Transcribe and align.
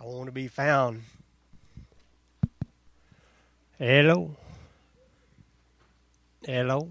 I 0.00 0.04
want 0.04 0.26
to 0.26 0.32
be 0.32 0.46
found. 0.46 1.02
Hello. 3.78 4.36
Hello. 6.46 6.88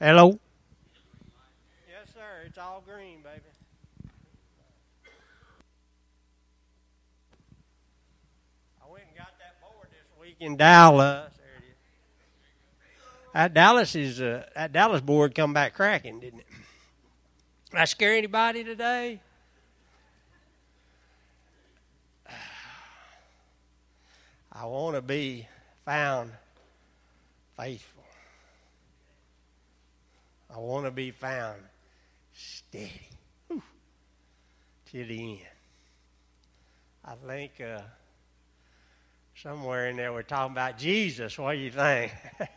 Hello. 0.00 0.38
Yes, 1.88 2.08
sir. 2.12 2.20
It's 2.46 2.58
all 2.58 2.82
green, 2.84 3.22
baby. 3.22 3.40
I 8.84 8.90
went 8.90 9.04
and 9.08 9.16
got 9.16 9.38
that 9.38 9.60
board 9.60 9.88
this 9.90 10.20
week 10.20 10.36
in 10.40 10.56
Dallas. 10.56 11.32
That 13.32 13.54
Dallas 13.54 13.94
is 13.94 14.20
uh, 14.20 14.46
that 14.54 14.72
Dallas 14.72 15.00
board 15.00 15.34
come 15.34 15.52
back 15.52 15.74
cracking, 15.74 16.20
didn't 16.20 16.40
it? 16.40 16.46
Did 17.76 17.82
I 17.82 17.84
scare 17.84 18.16
anybody 18.16 18.64
today? 18.64 19.20
I 24.50 24.64
want 24.64 24.96
to 24.96 25.02
be 25.02 25.46
found 25.84 26.30
faithful. 27.54 28.02
I 30.48 30.58
want 30.58 30.86
to 30.86 30.90
be 30.90 31.10
found 31.10 31.60
steady 32.32 33.10
to 33.50 33.60
the 35.04 35.32
end. 35.32 35.40
I 37.04 37.14
think 37.26 37.60
uh, 37.60 37.82
somewhere 39.34 39.90
in 39.90 39.96
there 39.96 40.14
we're 40.14 40.22
talking 40.22 40.52
about 40.52 40.78
Jesus. 40.78 41.38
What 41.38 41.52
do 41.52 41.58
you 41.58 41.70
think? 41.70 42.10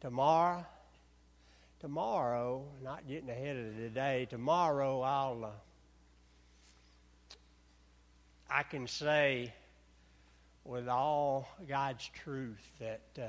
tomorrow, 0.00 0.66
tomorrow, 1.80 2.64
not 2.82 3.06
getting 3.06 3.30
ahead 3.30 3.56
of 3.56 3.76
today, 3.76 4.26
tomorrow 4.28 5.00
I'll. 5.02 5.44
Uh, 5.44 5.50
I 8.48 8.62
can 8.62 8.86
say 8.86 9.52
with 10.64 10.88
all 10.88 11.48
God's 11.68 12.08
truth 12.22 12.72
that 12.78 13.02
uh, 13.18 13.26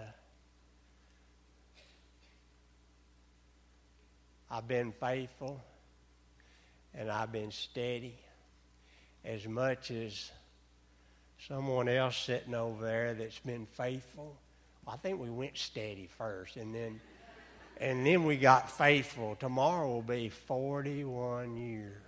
I've 4.50 4.68
been 4.68 4.92
faithful 4.94 5.62
and 6.94 7.12
I've 7.12 7.32
been 7.32 7.52
steady 7.52 8.16
as 9.26 9.46
much 9.48 9.92
as 9.92 10.32
someone 11.48 11.90
else 11.90 12.18
sitting 12.18 12.56
over 12.56 12.86
there 12.86 13.14
that's 13.14 13.40
been 13.40 13.66
faithful. 13.66 14.36
I 14.88 14.96
think 14.98 15.20
we 15.20 15.30
went 15.30 15.58
steady 15.58 16.10
first 16.18 16.56
and 16.56 16.74
then 16.74 17.02
and 17.80 18.06
then 18.06 18.24
we 18.24 18.38
got 18.38 18.70
faithful. 18.72 19.36
Tomorrow 19.36 19.88
will 19.88 20.02
be 20.02 20.30
41 20.30 21.58
years. 21.58 22.02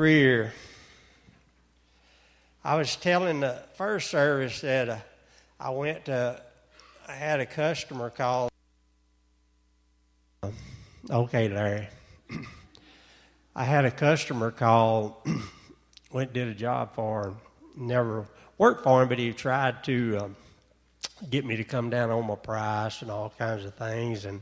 career. 0.00 0.52
I 2.64 2.76
was 2.76 2.96
telling 2.96 3.40
the 3.40 3.62
first 3.74 4.08
service 4.10 4.62
that 4.62 4.88
uh, 4.88 4.96
I 5.58 5.68
went 5.70 6.06
to, 6.06 6.40
I 7.06 7.12
had 7.12 7.40
a 7.40 7.44
customer 7.44 8.08
call. 8.08 8.48
Okay, 11.10 11.50
Larry. 11.50 11.88
I 13.54 13.64
had 13.64 13.84
a 13.84 13.90
customer 13.90 14.52
call, 14.52 15.24
went 16.12 16.32
did 16.32 16.48
a 16.48 16.54
job 16.54 16.94
for 16.94 17.28
him, 17.28 17.36
never 17.76 18.26
worked 18.58 18.84
for 18.84 19.02
him, 19.02 19.08
but 19.08 19.18
he 19.18 19.32
tried 19.32 19.82
to 19.84 20.18
um, 20.18 20.36
get 21.28 21.44
me 21.44 21.56
to 21.56 21.64
come 21.64 21.90
down 21.90 22.10
on 22.10 22.26
my 22.26 22.36
price 22.36 23.02
and 23.02 23.10
all 23.10 23.32
kinds 23.36 23.64
of 23.64 23.74
things. 23.74 24.24
And 24.24 24.40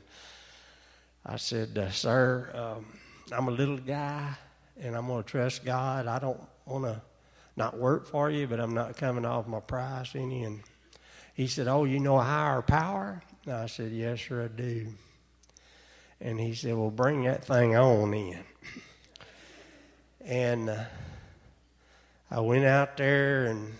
I 1.24 1.36
said, 1.36 1.78
uh, 1.78 1.90
Sir, 1.90 2.50
um, 2.54 2.86
I'm 3.32 3.48
a 3.48 3.50
little 3.50 3.78
guy 3.78 4.34
and 4.78 4.94
I'm 4.94 5.06
going 5.06 5.22
to 5.22 5.28
trust 5.28 5.64
God. 5.64 6.06
I 6.06 6.18
don't 6.18 6.40
want 6.66 6.84
to 6.84 7.00
not 7.56 7.78
work 7.78 8.06
for 8.06 8.30
you, 8.30 8.46
but 8.46 8.60
I'm 8.60 8.74
not 8.74 8.96
coming 8.96 9.24
off 9.24 9.46
my 9.46 9.60
price 9.60 10.14
any. 10.14 10.44
And 10.44 10.60
he 11.32 11.46
said, 11.46 11.66
Oh, 11.66 11.84
you 11.84 11.98
know 11.98 12.18
higher 12.18 12.60
power? 12.60 13.22
And 13.46 13.54
I 13.54 13.66
said, 13.66 13.90
Yes, 13.92 14.20
sir, 14.20 14.44
I 14.44 14.48
do. 14.48 14.88
And 16.20 16.38
he 16.38 16.54
said, 16.54 16.76
Well, 16.76 16.90
bring 16.90 17.24
that 17.24 17.44
thing 17.44 17.74
on 17.74 18.12
in. 18.12 18.44
And 20.28 20.68
uh, 20.68 20.84
I 22.30 22.40
went 22.40 22.66
out 22.66 22.98
there 22.98 23.46
and 23.46 23.72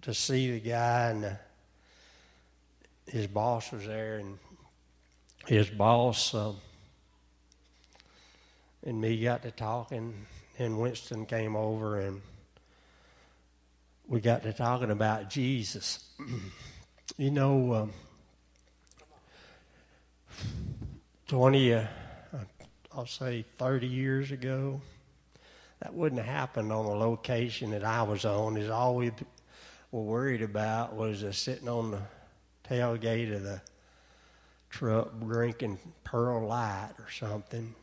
to 0.00 0.14
see 0.14 0.52
the 0.52 0.70
guy, 0.70 1.10
and 1.10 1.24
uh, 1.26 1.30
his 3.06 3.26
boss 3.26 3.70
was 3.70 3.84
there, 3.84 4.16
and 4.16 4.38
his 5.46 5.68
boss. 5.68 6.34
Uh, 6.34 6.54
and 8.86 9.02
me 9.02 9.22
got 9.22 9.42
to 9.42 9.50
talking, 9.50 10.14
and 10.58 10.80
Winston 10.80 11.26
came 11.26 11.54
over, 11.54 12.00
and 12.00 12.22
we 14.08 14.22
got 14.22 14.44
to 14.44 14.54
talking 14.54 14.90
about 14.90 15.28
Jesus. 15.28 16.08
you 17.18 17.30
know, 17.30 17.74
um, 17.74 17.92
20, 21.28 21.74
uh, 21.74 21.84
I'll 22.96 23.04
say 23.04 23.44
30 23.58 23.86
years 23.86 24.32
ago, 24.32 24.80
that 25.82 25.92
wouldn't 25.94 26.20
have 26.20 26.34
happened 26.34 26.72
on 26.72 26.86
the 26.86 26.94
location 26.94 27.72
that 27.72 27.84
I 27.84 28.02
was 28.02 28.24
on. 28.24 28.56
Is 28.56 28.70
all 28.70 28.96
we 28.96 29.10
were 29.90 30.02
worried 30.02 30.42
about 30.42 30.94
was 30.94 31.24
uh, 31.24 31.32
sitting 31.32 31.68
on 31.68 31.90
the 31.90 32.00
tailgate 32.68 33.34
of 33.34 33.42
the 33.42 33.60
truck 34.70 35.12
drinking 35.20 35.78
Pearl 36.04 36.46
Light 36.46 36.92
or 36.98 37.10
something 37.10 37.74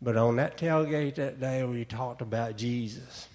but 0.00 0.16
on 0.16 0.36
that 0.36 0.56
tailgate 0.56 1.16
that 1.16 1.40
day, 1.40 1.64
we 1.64 1.84
talked 1.84 2.22
about 2.22 2.56
Jesus. 2.56 3.28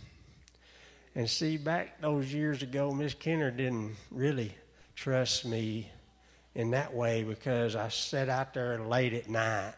And 1.14 1.30
see, 1.30 1.58
back 1.58 2.02
those 2.02 2.34
years 2.34 2.64
ago, 2.64 2.92
Miss 2.92 3.14
Kenner 3.14 3.52
didn't 3.52 3.96
really 4.10 4.56
trust 4.96 5.46
me 5.46 5.92
in 6.56 6.72
that 6.72 6.94
way 6.94 7.24
because 7.24 7.76
I 7.76 7.90
sat 7.90 8.30
out 8.30 8.54
there 8.54 8.80
late 8.80 9.14
at 9.14 9.30
night. 9.30 9.74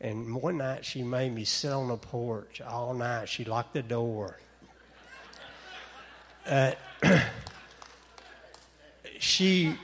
And 0.00 0.34
one 0.34 0.58
night 0.58 0.84
she 0.84 1.02
made 1.02 1.34
me 1.34 1.44
sit 1.44 1.72
on 1.72 1.88
the 1.88 1.96
porch 1.96 2.60
all 2.60 2.94
night. 2.94 3.28
She 3.28 3.44
locked 3.44 3.72
the 3.72 3.82
door. 3.82 4.38
Uh, 6.46 6.72
she 9.18 9.76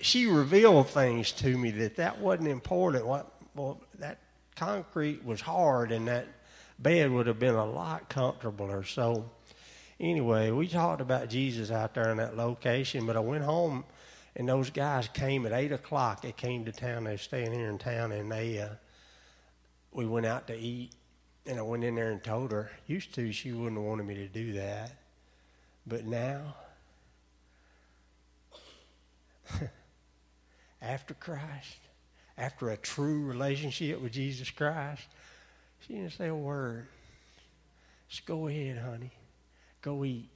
she 0.00 0.26
revealed 0.26 0.88
things 0.88 1.32
to 1.32 1.56
me 1.56 1.70
that 1.70 1.96
that 1.96 2.18
wasn't 2.18 2.48
important. 2.48 3.06
What 3.06 3.32
well 3.54 3.80
that 3.98 4.18
concrete 4.56 5.24
was 5.24 5.40
hard 5.40 5.92
and 5.92 6.08
that 6.08 6.26
bed 6.78 7.10
would 7.10 7.26
have 7.26 7.38
been 7.38 7.54
a 7.54 7.64
lot 7.64 8.08
comfortabler. 8.10 8.86
So, 8.86 9.30
anyway, 10.00 10.50
we 10.50 10.68
talked 10.68 11.00
about 11.00 11.28
Jesus 11.28 11.70
out 11.70 11.94
there 11.94 12.10
in 12.10 12.18
that 12.18 12.36
location, 12.36 13.06
but 13.06 13.16
I 13.16 13.20
went 13.20 13.44
home 13.44 13.84
and 14.36 14.48
those 14.48 14.70
guys 14.70 15.08
came 15.08 15.46
at 15.46 15.52
8 15.52 15.72
o'clock. 15.72 16.22
They 16.22 16.32
came 16.32 16.64
to 16.64 16.72
town. 16.72 17.04
They 17.04 17.12
were 17.12 17.18
staying 17.18 17.52
here 17.52 17.68
in 17.68 17.78
town 17.78 18.12
and 18.12 18.30
they, 18.30 18.60
uh, 18.60 18.68
we 19.94 20.04
went 20.04 20.26
out 20.26 20.48
to 20.48 20.54
eat. 20.54 20.90
And 21.46 21.58
I 21.58 21.62
went 21.62 21.84
in 21.84 21.94
there 21.94 22.10
and 22.10 22.22
told 22.22 22.52
her, 22.52 22.70
used 22.86 23.14
to, 23.14 23.32
she 23.32 23.52
wouldn't 23.52 23.76
have 23.76 23.84
wanted 23.84 24.06
me 24.06 24.14
to 24.16 24.28
do 24.28 24.54
that. 24.54 24.92
But 25.86 26.04
now, 26.06 26.54
after 30.82 31.14
Christ, 31.14 31.78
after 32.36 32.70
a 32.70 32.76
true 32.76 33.24
relationship 33.24 34.00
with 34.00 34.12
Jesus 34.12 34.50
Christ, 34.50 35.06
she 35.80 35.94
didn't 35.94 36.12
say 36.12 36.28
a 36.28 36.34
word. 36.34 36.86
Just 38.08 38.24
go 38.24 38.48
ahead, 38.48 38.78
honey. 38.78 39.10
Go 39.82 40.04
eat. 40.04 40.30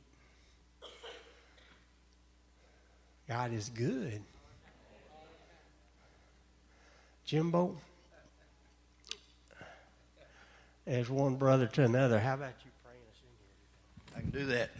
God 3.27 3.53
is 3.53 3.71
good. 3.71 4.21
Jimbo, 7.25 7.77
as 10.89 11.11
one 11.11 11.37
brother 11.37 11.67
to 11.67 11.85
another, 11.85 12.19
how 12.19 12.35
about 12.35 12.55
you 12.65 12.71
praying 12.83 13.03
us 13.11 13.21
in 13.23 13.29
here? 13.37 14.17
I 14.17 14.21
can 14.21 14.31
do 14.31 14.47
that. 14.47 14.71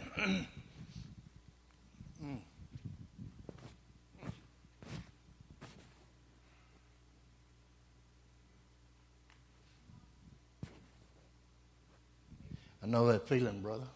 I 12.81 12.87
know 12.87 13.05
that 13.07 13.27
feeling, 13.27 13.61
brother. 13.61 13.87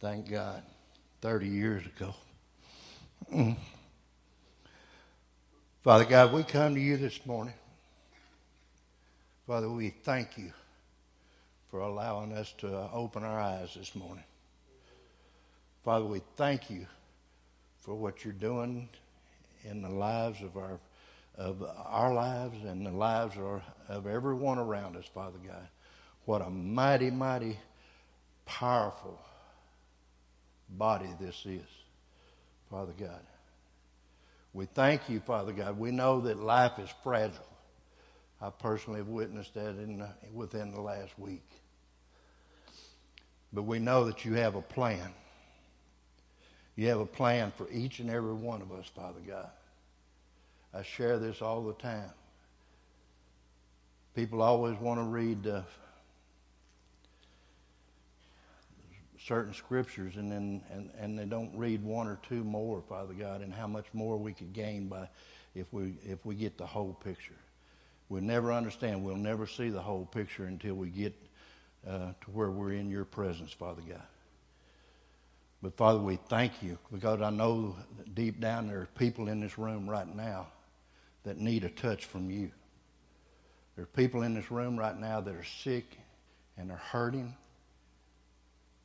Thank 0.00 0.28
God. 0.28 0.62
30 1.20 1.46
years 1.46 1.84
ago. 1.86 2.14
Father 5.82 6.04
God, 6.04 6.32
we 6.32 6.42
come 6.42 6.74
to 6.74 6.80
you 6.80 6.96
this 6.96 7.24
morning. 7.24 7.54
Father, 9.46 9.68
we 9.68 9.90
thank 10.04 10.38
you 10.38 10.52
for 11.70 11.80
allowing 11.80 12.32
us 12.32 12.54
to 12.58 12.90
open 12.92 13.22
our 13.24 13.38
eyes 13.38 13.74
this 13.76 13.94
morning. 13.94 14.24
Father, 15.84 16.06
we 16.06 16.22
thank 16.36 16.70
you 16.70 16.86
for 17.80 17.94
what 17.94 18.24
you're 18.24 18.32
doing 18.32 18.88
in 19.64 19.82
the 19.82 19.90
lives 19.90 20.40
of 20.40 20.56
our 20.56 20.80
of 21.36 21.62
our 21.84 22.14
lives 22.14 22.56
and 22.64 22.86
the 22.86 22.90
lives 22.92 23.36
of, 23.36 23.60
of 23.88 24.06
everyone 24.06 24.56
around 24.56 24.96
us, 24.96 25.04
Father 25.12 25.38
God. 25.44 25.66
What 26.26 26.40
a 26.40 26.48
mighty, 26.48 27.10
mighty, 27.10 27.58
powerful 28.46 29.18
body 30.70 31.08
this 31.20 31.44
is, 31.44 31.66
Father 32.70 32.94
God. 32.98 33.20
We 34.52 34.66
thank 34.66 35.10
you, 35.10 35.20
Father 35.20 35.52
God. 35.52 35.76
We 35.76 35.90
know 35.90 36.20
that 36.22 36.38
life 36.38 36.78
is 36.78 36.88
fragile. 37.02 37.53
I 38.44 38.50
personally 38.50 38.98
have 38.98 39.08
witnessed 39.08 39.54
that 39.54 39.70
in 39.70 40.00
the, 40.00 40.08
within 40.30 40.70
the 40.70 40.80
last 40.80 41.18
week. 41.18 41.48
But 43.54 43.62
we 43.62 43.78
know 43.78 44.04
that 44.04 44.26
you 44.26 44.34
have 44.34 44.54
a 44.54 44.60
plan. 44.60 45.14
You 46.76 46.88
have 46.88 47.00
a 47.00 47.06
plan 47.06 47.54
for 47.56 47.66
each 47.70 48.00
and 48.00 48.10
every 48.10 48.34
one 48.34 48.60
of 48.60 48.70
us, 48.70 48.86
Father 48.94 49.20
God. 49.26 49.48
I 50.74 50.82
share 50.82 51.18
this 51.18 51.40
all 51.40 51.62
the 51.62 51.72
time. 51.72 52.10
People 54.14 54.42
always 54.42 54.78
want 54.78 55.00
to 55.00 55.04
read 55.04 55.46
uh, 55.46 55.62
certain 59.18 59.54
scriptures 59.54 60.16
and 60.16 60.30
then 60.30 60.60
and, 60.70 60.90
and 61.00 61.18
they 61.18 61.24
don't 61.24 61.56
read 61.56 61.82
one 61.82 62.06
or 62.08 62.18
two 62.28 62.44
more, 62.44 62.82
Father 62.90 63.14
God, 63.14 63.40
and 63.40 63.54
how 63.54 63.66
much 63.66 63.86
more 63.94 64.18
we 64.18 64.34
could 64.34 64.52
gain 64.52 64.88
by 64.88 65.08
if 65.54 65.72
we 65.72 65.94
if 66.04 66.26
we 66.26 66.34
get 66.34 66.58
the 66.58 66.66
whole 66.66 66.92
picture. 66.92 67.32
We'll 68.14 68.22
never 68.22 68.52
understand. 68.52 69.04
We'll 69.04 69.16
never 69.16 69.44
see 69.44 69.70
the 69.70 69.82
whole 69.82 70.04
picture 70.06 70.44
until 70.44 70.74
we 70.74 70.88
get 70.88 71.12
uh, 71.84 72.12
to 72.20 72.30
where 72.32 72.48
we're 72.48 72.74
in 72.74 72.88
your 72.88 73.04
presence, 73.04 73.52
Father 73.52 73.82
God. 73.82 74.04
But 75.60 75.76
Father, 75.76 75.98
we 75.98 76.20
thank 76.28 76.62
you 76.62 76.78
because 76.92 77.20
I 77.22 77.30
know 77.30 77.74
deep 78.14 78.38
down 78.38 78.68
there 78.68 78.82
are 78.82 78.88
people 78.96 79.26
in 79.26 79.40
this 79.40 79.58
room 79.58 79.90
right 79.90 80.06
now 80.14 80.46
that 81.24 81.38
need 81.38 81.64
a 81.64 81.68
touch 81.68 82.04
from 82.04 82.30
you. 82.30 82.52
There 83.74 83.82
are 83.82 83.88
people 83.96 84.22
in 84.22 84.32
this 84.32 84.48
room 84.48 84.78
right 84.78 84.96
now 84.96 85.20
that 85.20 85.34
are 85.34 85.42
sick 85.42 85.98
and 86.56 86.70
are 86.70 86.76
hurting. 86.92 87.34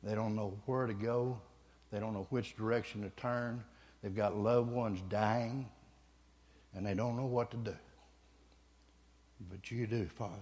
They 0.02 0.16
don't 0.16 0.34
know 0.34 0.58
where 0.66 0.88
to 0.88 0.94
go. 0.94 1.40
They 1.92 2.00
don't 2.00 2.14
know 2.14 2.26
which 2.30 2.56
direction 2.56 3.02
to 3.02 3.10
turn. 3.10 3.62
They've 4.02 4.12
got 4.12 4.36
loved 4.36 4.72
ones 4.72 5.00
dying, 5.08 5.68
and 6.74 6.84
they 6.84 6.94
don't 6.94 7.16
know 7.16 7.26
what 7.26 7.52
to 7.52 7.56
do. 7.58 7.76
But 9.48 9.70
you 9.70 9.86
do, 9.86 10.06
Father. 10.06 10.34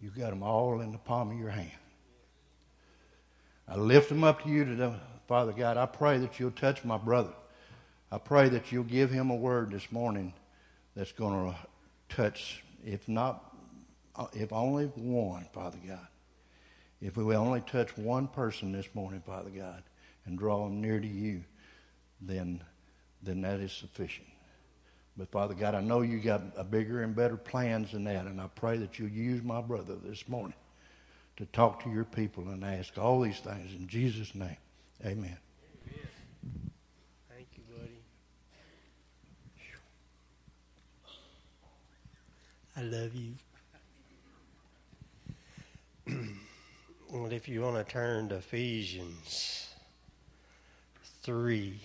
You've 0.00 0.16
got 0.16 0.30
them 0.30 0.42
all 0.42 0.80
in 0.80 0.92
the 0.92 0.98
palm 0.98 1.30
of 1.30 1.38
your 1.38 1.50
hand. 1.50 1.70
I 3.66 3.76
lift 3.76 4.08
them 4.08 4.24
up 4.24 4.42
to 4.42 4.48
you 4.48 4.64
today, 4.64 4.94
Father 5.26 5.52
God. 5.52 5.76
I 5.76 5.86
pray 5.86 6.18
that 6.18 6.38
you'll 6.38 6.50
touch 6.50 6.84
my 6.84 6.98
brother. 6.98 7.32
I 8.12 8.18
pray 8.18 8.48
that 8.50 8.70
you'll 8.70 8.84
give 8.84 9.10
him 9.10 9.30
a 9.30 9.34
word 9.34 9.70
this 9.70 9.90
morning 9.90 10.34
that's 10.94 11.12
going 11.12 11.50
to 11.50 11.56
touch, 12.14 12.62
if 12.84 13.08
not, 13.08 13.54
uh, 14.16 14.26
if 14.32 14.52
only 14.52 14.86
one, 14.86 15.46
Father 15.52 15.78
God. 15.86 16.06
If 17.00 17.16
we 17.16 17.24
will 17.24 17.40
only 17.40 17.60
touch 17.62 17.96
one 17.96 18.28
person 18.28 18.72
this 18.72 18.86
morning, 18.94 19.22
Father 19.26 19.50
God, 19.50 19.82
and 20.26 20.38
draw 20.38 20.64
them 20.64 20.80
near 20.80 21.00
to 21.00 21.06
you, 21.06 21.44
then, 22.20 22.62
then 23.22 23.40
that 23.42 23.60
is 23.60 23.72
sufficient. 23.72 24.28
But 25.16 25.30
Father 25.30 25.54
God, 25.54 25.74
I 25.76 25.80
know 25.80 26.00
you 26.00 26.18
got 26.18 26.42
a 26.56 26.64
bigger 26.64 27.02
and 27.02 27.14
better 27.14 27.36
plans 27.36 27.92
than 27.92 28.04
that, 28.04 28.26
and 28.26 28.40
I 28.40 28.48
pray 28.48 28.76
that 28.78 28.98
you'll 28.98 29.10
use 29.10 29.42
my 29.44 29.60
brother 29.60 29.94
this 29.94 30.28
morning 30.28 30.56
to 31.36 31.46
talk 31.46 31.82
to 31.84 31.90
your 31.90 32.04
people 32.04 32.48
and 32.48 32.64
ask 32.64 32.98
all 32.98 33.20
these 33.20 33.38
things 33.38 33.72
in 33.74 33.86
Jesus' 33.86 34.34
name. 34.34 34.56
Amen. 35.04 35.36
Thank 37.28 37.46
you, 37.56 37.62
buddy. 37.76 38.00
I 42.76 42.82
love 42.82 43.14
you. 43.14 43.34
well, 47.12 47.32
if 47.32 47.48
you 47.48 47.60
want 47.62 47.76
to 47.76 47.84
turn 47.84 48.28
to 48.30 48.36
Ephesians 48.36 49.68
3. 51.22 51.80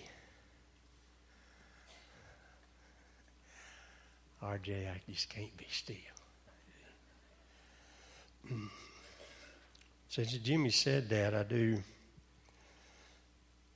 RJ, 4.42 4.90
I 4.90 5.00
just 5.08 5.28
can't 5.28 5.54
be 5.56 5.66
still. 5.70 5.96
Since 10.08 10.38
Jimmy 10.38 10.70
said 10.70 11.08
that, 11.10 11.34
I 11.34 11.42
do 11.42 11.82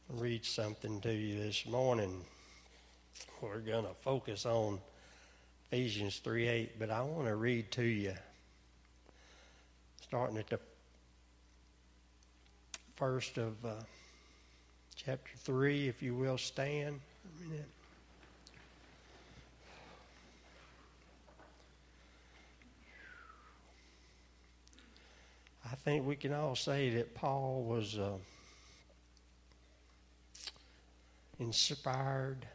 read 0.08 0.44
something 0.44 1.00
to 1.02 1.12
you 1.12 1.38
this 1.38 1.66
morning. 1.66 2.24
We're 3.42 3.58
going 3.58 3.84
to 3.84 3.94
focus 4.02 4.46
on 4.46 4.80
Ephesians 5.70 6.18
3 6.18 6.48
8, 6.48 6.78
but 6.78 6.90
I 6.90 7.02
want 7.02 7.28
to 7.28 7.36
read 7.36 7.70
to 7.72 7.82
you, 7.82 8.14
starting 10.02 10.38
at 10.38 10.48
the 10.48 10.58
first 12.96 13.36
of 13.36 13.64
uh, 13.64 13.74
chapter 14.96 15.30
3, 15.36 15.88
if 15.88 16.02
you 16.02 16.14
will 16.14 16.38
stand 16.38 17.00
I 25.70 25.76
think 25.76 26.06
we 26.06 26.16
can 26.16 26.32
all 26.34 26.56
say 26.56 26.90
that 26.90 27.14
Paul 27.14 27.64
was 27.64 27.98
uh, 27.98 28.12
inspired 31.38 32.46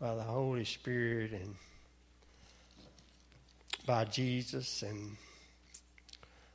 by 0.00 0.14
the 0.14 0.22
Holy 0.22 0.64
Spirit 0.64 1.32
and 1.32 1.54
by 3.86 4.04
Jesus. 4.04 4.82
And 4.82 5.16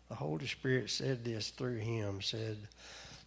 the 0.10 0.16
Holy 0.16 0.48
Spirit 0.48 0.90
said 0.90 1.24
this 1.24 1.50
through 1.50 1.78
him 1.78 2.22
said 2.22 2.58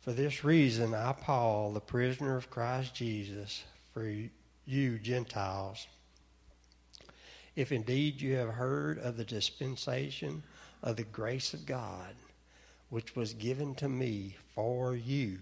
for 0.03 0.13
this 0.13 0.45
reason 0.45 0.95
I 0.95 1.13
Paul 1.13 1.73
the 1.73 1.81
prisoner 1.81 2.37
of 2.37 2.51
Christ 2.51 2.95
Jesus 2.95 3.65
for 3.93 4.09
you 4.67 4.99
Gentiles 4.99 5.87
if 7.57 7.73
indeed 7.73 8.21
you 8.21 8.35
have 8.35 8.51
heard 8.51 8.99
of 8.99 9.17
the 9.17 9.25
dispensation 9.25 10.43
of 10.83 10.97
the 10.97 11.05
grace 11.05 11.55
of 11.55 11.65
God, 11.65 12.15
which 12.91 13.17
was 13.17 13.33
given 13.33 13.75
to 13.77 13.89
me 13.89 14.37
for 14.55 14.95
you, 14.95 15.39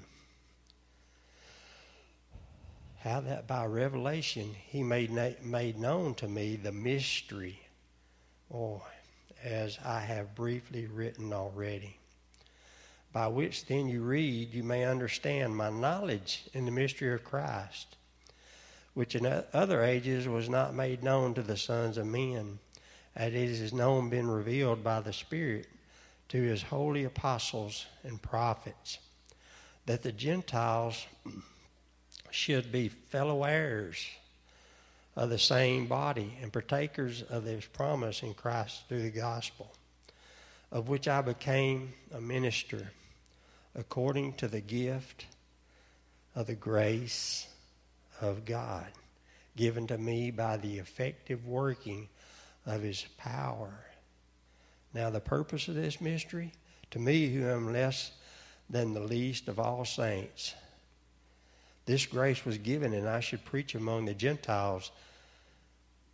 how 3.01 3.21
that 3.21 3.47
by 3.47 3.67
revelation 3.67 4.55
he 4.67 4.83
made, 4.83 5.11
made 5.43 5.79
known 5.79 6.15
to 6.15 6.29
me 6.29 6.57
the 6.57 6.73
mystery, 6.73 7.61
or 8.49 8.81
as 9.43 9.79
I 9.85 10.01
have 10.01 10.35
briefly 10.35 10.87
written 10.87 11.33
already. 11.33 11.99
By 13.13 13.27
which 13.27 13.67
then 13.67 13.89
you 13.89 14.03
read, 14.03 14.55
you 14.55 14.63
may 14.63 14.85
understand 14.85 15.55
my 15.57 15.69
knowledge 15.69 16.45
in 16.55 16.65
the 16.65 16.71
mystery 16.71 17.13
of 17.13 17.25
Christ 17.25 17.97
which 18.95 19.17
in 19.17 19.27
other 19.53 19.83
ages 19.83 20.29
was 20.29 20.49
not 20.49 20.75
made 20.75 21.03
known 21.03 21.35
to 21.35 21.43
the 21.43 21.57
sons 21.57 21.99
of 21.99 22.07
men, 22.07 22.59
as 23.17 23.33
it 23.33 23.35
is 23.35 23.73
known, 23.73 24.09
been 24.09 24.29
revealed 24.29 24.83
by 24.83 25.01
the 25.01 25.13
Spirit 25.13 25.67
to 26.29 26.41
his 26.41 26.63
holy 26.63 27.05
apostles 27.05 27.87
and 28.05 28.23
prophets, 28.23 28.99
that 29.87 30.03
the 30.03 30.13
Gentiles 30.13 31.07
should 32.31 32.71
be 32.73 32.89
fellow 32.89 33.45
heirs 33.45 34.07
of 35.17 35.29
the 35.29 35.39
same 35.39 35.87
body 35.87 36.37
and 36.41 36.53
partakers 36.53 37.23
of 37.23 37.45
his 37.45 37.65
promise 37.67 38.23
in 38.23 38.35
Christ 38.35 38.89
through 38.89 39.03
the 39.03 39.11
gospel, 39.11 39.73
of 40.73 40.89
which 40.89 41.07
I 41.07 41.21
became 41.21 41.93
a 42.13 42.21
minister 42.21 42.91
according 43.75 44.35
to 44.35 44.49
the 44.49 44.61
gift 44.61 45.27
of 46.35 46.47
the 46.47 46.55
grace 46.55 47.47
of 48.21 48.45
God, 48.45 48.87
given 49.57 49.87
to 49.89 49.99
me 49.99 50.31
by 50.31 50.57
the 50.57 50.79
effective 50.79 51.47
working 51.47 52.09
of 52.67 52.83
his 52.83 53.07
power. 53.19 53.73
Now, 54.93 55.11
the 55.11 55.21
purpose 55.21 55.69
of 55.69 55.75
this 55.75 56.01
mystery, 56.01 56.53
to 56.91 56.99
me 56.99 57.29
who 57.29 57.47
am 57.49 57.73
less 57.73 58.13
than 58.71 58.95
the 58.95 59.01
least 59.01 59.49
of 59.49 59.59
all 59.59 59.85
saints, 59.85 60.55
this 61.87 62.07
grace 62.07 62.45
was 62.45 62.59
given, 62.59 62.95
and 62.95 63.09
I 63.09 63.21
should 63.21 63.45
preach 63.45 63.75
among 63.75 64.07
the 64.07 64.15
Gentiles. 64.15 64.91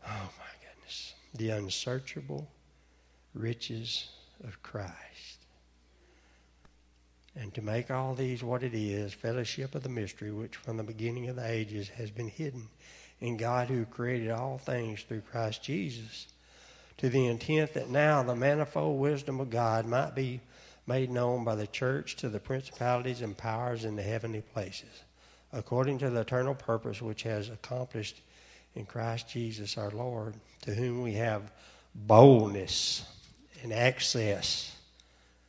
Oh 0.04 0.30
my 0.38 0.66
goodness, 0.66 1.14
the 1.34 1.50
unsearchable 1.50 2.48
riches 3.34 4.08
of 4.42 4.62
Christ 4.62 5.39
and 7.40 7.54
to 7.54 7.62
make 7.62 7.90
all 7.90 8.14
these 8.14 8.44
what 8.44 8.62
it 8.62 8.74
is, 8.74 9.14
fellowship 9.14 9.74
of 9.74 9.82
the 9.82 9.88
mystery, 9.88 10.30
which 10.30 10.56
from 10.56 10.76
the 10.76 10.82
beginning 10.82 11.28
of 11.28 11.36
the 11.36 11.50
ages 11.50 11.88
has 11.88 12.10
been 12.10 12.28
hidden 12.28 12.68
in 13.20 13.38
God 13.38 13.68
who 13.68 13.86
created 13.86 14.30
all 14.30 14.58
things 14.58 15.02
through 15.02 15.22
Christ 15.22 15.62
Jesus, 15.62 16.26
to 16.98 17.08
the 17.08 17.26
intent 17.26 17.72
that 17.72 17.88
now 17.88 18.22
the 18.22 18.36
manifold 18.36 19.00
wisdom 19.00 19.40
of 19.40 19.48
God 19.48 19.86
might 19.86 20.14
be 20.14 20.40
made 20.86 21.10
known 21.10 21.42
by 21.42 21.54
the 21.54 21.66
church 21.66 22.16
to 22.16 22.28
the 22.28 22.38
principalities 22.38 23.22
and 23.22 23.36
powers 23.36 23.86
in 23.86 23.96
the 23.96 24.02
heavenly 24.02 24.42
places, 24.42 25.04
according 25.50 25.98
to 25.98 26.10
the 26.10 26.20
eternal 26.20 26.54
purpose 26.54 27.00
which 27.00 27.22
has 27.22 27.48
accomplished 27.48 28.20
in 28.74 28.84
Christ 28.84 29.30
Jesus 29.30 29.78
our 29.78 29.90
Lord, 29.90 30.34
to 30.62 30.74
whom 30.74 31.02
we 31.02 31.14
have 31.14 31.50
boldness 31.94 33.04
and 33.62 33.72
access, 33.72 34.76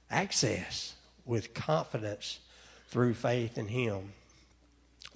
access 0.10 0.96
with 1.32 1.54
confidence 1.54 2.42
through 2.90 3.14
faith 3.14 3.58
in 3.58 3.70
Him. 3.70 4.12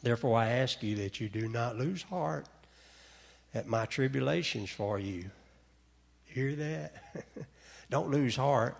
Therefore, 0.01 0.37
I 0.37 0.47
ask 0.47 0.81
you 0.81 0.95
that 0.95 1.19
you 1.19 1.27
do 1.27 1.49
not 1.49 1.77
lose 1.77 2.03
heart 2.03 2.45
at 3.53 3.67
my 3.67 3.85
tribulations 3.85 4.69
for 4.69 4.97
you. 4.97 5.25
Hear 6.23 6.55
that? 6.55 6.93
Don't 7.89 8.11
lose 8.11 8.37
heart 8.37 8.77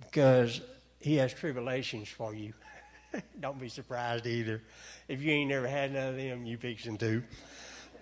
because 0.00 0.60
He 0.98 1.14
has 1.18 1.32
tribulations 1.32 2.08
for 2.08 2.34
you. 2.34 2.52
Don't 3.40 3.60
be 3.60 3.68
surprised 3.68 4.26
either. 4.26 4.60
If 5.06 5.22
you 5.22 5.30
ain't 5.30 5.50
never 5.50 5.68
had 5.68 5.92
none 5.92 6.08
of 6.08 6.16
them, 6.16 6.44
you 6.44 6.56
fixing 6.56 6.98
to. 6.98 7.22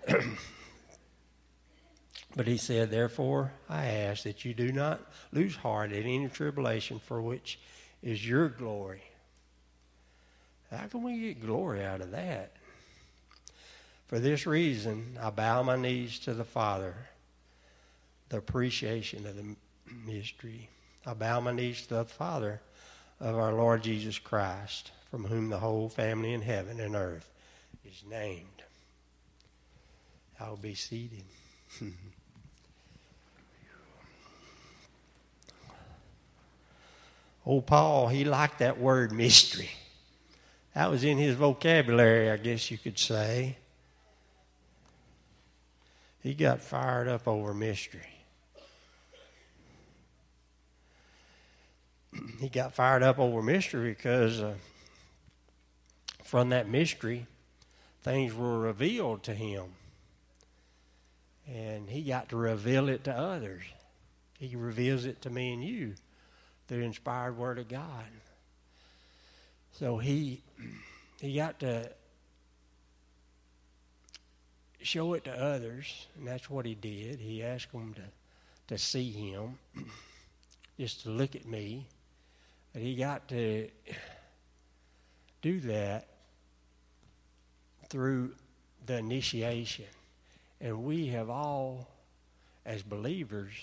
but 2.35 2.47
he 2.47 2.57
said, 2.57 2.89
Therefore, 2.89 3.51
I 3.69 3.85
ask 3.85 4.23
that 4.23 4.45
you 4.45 4.55
do 4.55 4.71
not 4.71 4.99
lose 5.31 5.55
heart 5.55 5.91
at 5.91 6.05
any 6.05 6.27
tribulation 6.27 6.97
for 6.97 7.21
which 7.21 7.59
is 8.01 8.27
your 8.27 8.49
glory. 8.49 9.03
How 10.71 10.87
can 10.87 11.03
we 11.03 11.19
get 11.19 11.45
glory 11.45 11.83
out 11.83 12.01
of 12.01 12.11
that? 12.11 12.51
For 14.07 14.19
this 14.19 14.45
reason, 14.45 15.17
I 15.21 15.29
bow 15.29 15.63
my 15.63 15.75
knees 15.75 16.19
to 16.19 16.33
the 16.33 16.43
Father, 16.43 16.95
the 18.29 18.37
appreciation 18.37 19.25
of 19.25 19.35
the 19.35 19.55
mystery. 20.05 20.69
I 21.05 21.13
bow 21.13 21.39
my 21.41 21.51
knees 21.51 21.81
to 21.87 21.95
the 21.95 22.05
Father 22.05 22.61
of 23.19 23.37
our 23.37 23.53
Lord 23.53 23.83
Jesus 23.83 24.19
Christ, 24.19 24.91
from 25.09 25.25
whom 25.25 25.49
the 25.49 25.59
whole 25.59 25.89
family 25.89 26.33
in 26.33 26.41
heaven 26.41 26.79
and 26.79 26.95
earth 26.95 27.29
is 27.85 28.03
named. 28.09 28.63
I'll 30.39 30.57
be 30.57 30.75
seated. 30.75 31.23
Old 37.47 37.65
Paul, 37.65 38.09
he 38.09 38.25
liked 38.25 38.59
that 38.59 38.77
word 38.77 39.13
mystery. 39.13 39.69
That 40.75 40.91
was 40.91 41.05
in 41.05 41.17
his 41.17 41.33
vocabulary, 41.33 42.29
I 42.29 42.35
guess 42.35 42.69
you 42.69 42.77
could 42.77 42.99
say. 42.99 43.55
He 46.21 46.33
got 46.33 46.59
fired 46.59 47.07
up 47.07 47.25
over 47.25 47.53
mystery. 47.53 48.09
he 52.41 52.49
got 52.49 52.73
fired 52.73 53.01
up 53.01 53.17
over 53.17 53.41
mystery 53.41 53.91
because 53.91 54.41
uh, 54.41 54.55
from 56.25 56.49
that 56.49 56.67
mystery, 56.67 57.27
things 58.03 58.33
were 58.33 58.59
revealed 58.59 59.23
to 59.23 59.33
him. 59.33 59.67
And 61.47 61.89
he 61.89 62.01
got 62.01 62.27
to 62.27 62.35
reveal 62.35 62.89
it 62.89 63.05
to 63.05 63.17
others. 63.17 63.63
He 64.37 64.57
reveals 64.57 65.05
it 65.05 65.21
to 65.21 65.29
me 65.29 65.53
and 65.53 65.63
you 65.63 65.93
the 66.67 66.75
inspired 66.75 67.37
Word 67.37 67.59
of 67.59 67.67
God. 67.67 68.05
So 69.71 69.97
he 69.97 70.41
he 71.19 71.35
got 71.35 71.59
to 71.59 71.91
show 74.81 75.13
it 75.13 75.23
to 75.25 75.31
others, 75.31 76.07
and 76.17 76.27
that's 76.27 76.49
what 76.49 76.65
he 76.65 76.75
did. 76.75 77.19
He 77.19 77.43
asked 77.43 77.71
them 77.71 77.93
to 77.95 78.03
to 78.67 78.77
see 78.77 79.11
him, 79.11 79.57
just 80.79 81.03
to 81.03 81.09
look 81.09 81.35
at 81.35 81.45
me. 81.45 81.87
But 82.73 82.81
he 82.81 82.95
got 82.95 83.27
to 83.29 83.69
do 85.41 85.59
that 85.61 86.07
through 87.89 88.33
the 88.85 88.97
initiation. 88.97 89.85
And 90.59 90.83
we 90.83 91.07
have 91.07 91.29
all, 91.29 91.87
as 92.65 92.81
believers, 92.83 93.53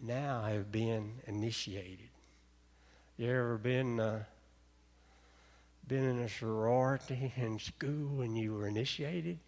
now 0.00 0.42
have 0.42 0.70
been 0.70 1.14
initiated. 1.26 2.08
You 3.16 3.30
ever 3.30 3.58
been 3.58 3.98
uh, 3.98 4.24
been 5.86 6.04
in 6.04 6.18
a 6.20 6.28
sorority 6.28 7.32
in 7.36 7.58
school 7.58 8.16
when 8.16 8.36
you 8.36 8.54
were 8.54 8.66
initiated? 8.66 9.38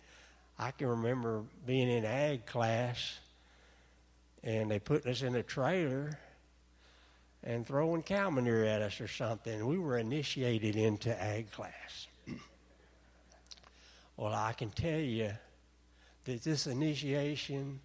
I 0.59 0.73
can 0.73 0.88
remember 0.88 1.45
being 1.66 1.88
in 1.88 2.04
ag 2.04 2.47
class, 2.47 3.19
and 4.42 4.71
they 4.71 4.78
put 4.78 5.07
us 5.07 5.23
in 5.23 5.37
a 5.37 5.42
trailer 5.42 6.19
and 7.42 7.66
throwing 7.66 8.02
cow 8.02 8.28
manure 8.28 8.64
at 8.64 8.83
us 8.83 9.00
or 9.00 9.09
something. 9.09 9.66
We 9.66 9.78
were 9.78 9.97
initiated 9.97 10.76
into 10.76 11.19
ag 11.23 11.50
class. 11.50 12.09
well, 14.16 14.35
I 14.35 14.52
can 14.52 14.71
tell 14.71 15.00
you 15.00 15.33
that 16.25 16.45
this 16.45 16.66
initiation 16.66 17.80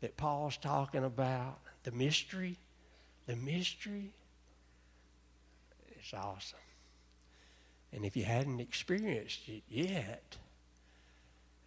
that 0.00 0.16
Paul's 0.16 0.56
talking 0.56 1.04
about, 1.04 1.60
the 1.84 1.92
mystery, 1.92 2.58
the 3.26 3.36
mystery, 3.36 4.12
it's 5.98 6.14
awesome. 6.14 6.58
And 7.92 8.04
if 8.04 8.16
you 8.16 8.24
hadn't 8.24 8.60
experienced 8.60 9.48
it 9.48 9.62
yet, 9.68 10.36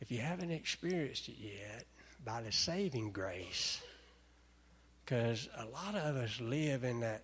if 0.01 0.11
you 0.11 0.19
haven't 0.19 0.51
experienced 0.51 1.29
it 1.29 1.35
yet, 1.39 1.85
by 2.23 2.41
the 2.41 2.51
saving 2.51 3.11
grace, 3.11 3.81
because 5.03 5.47
a 5.57 5.65
lot 5.65 5.95
of 5.95 6.15
us 6.15 6.41
live 6.41 6.83
in 6.83 7.01
that 7.01 7.21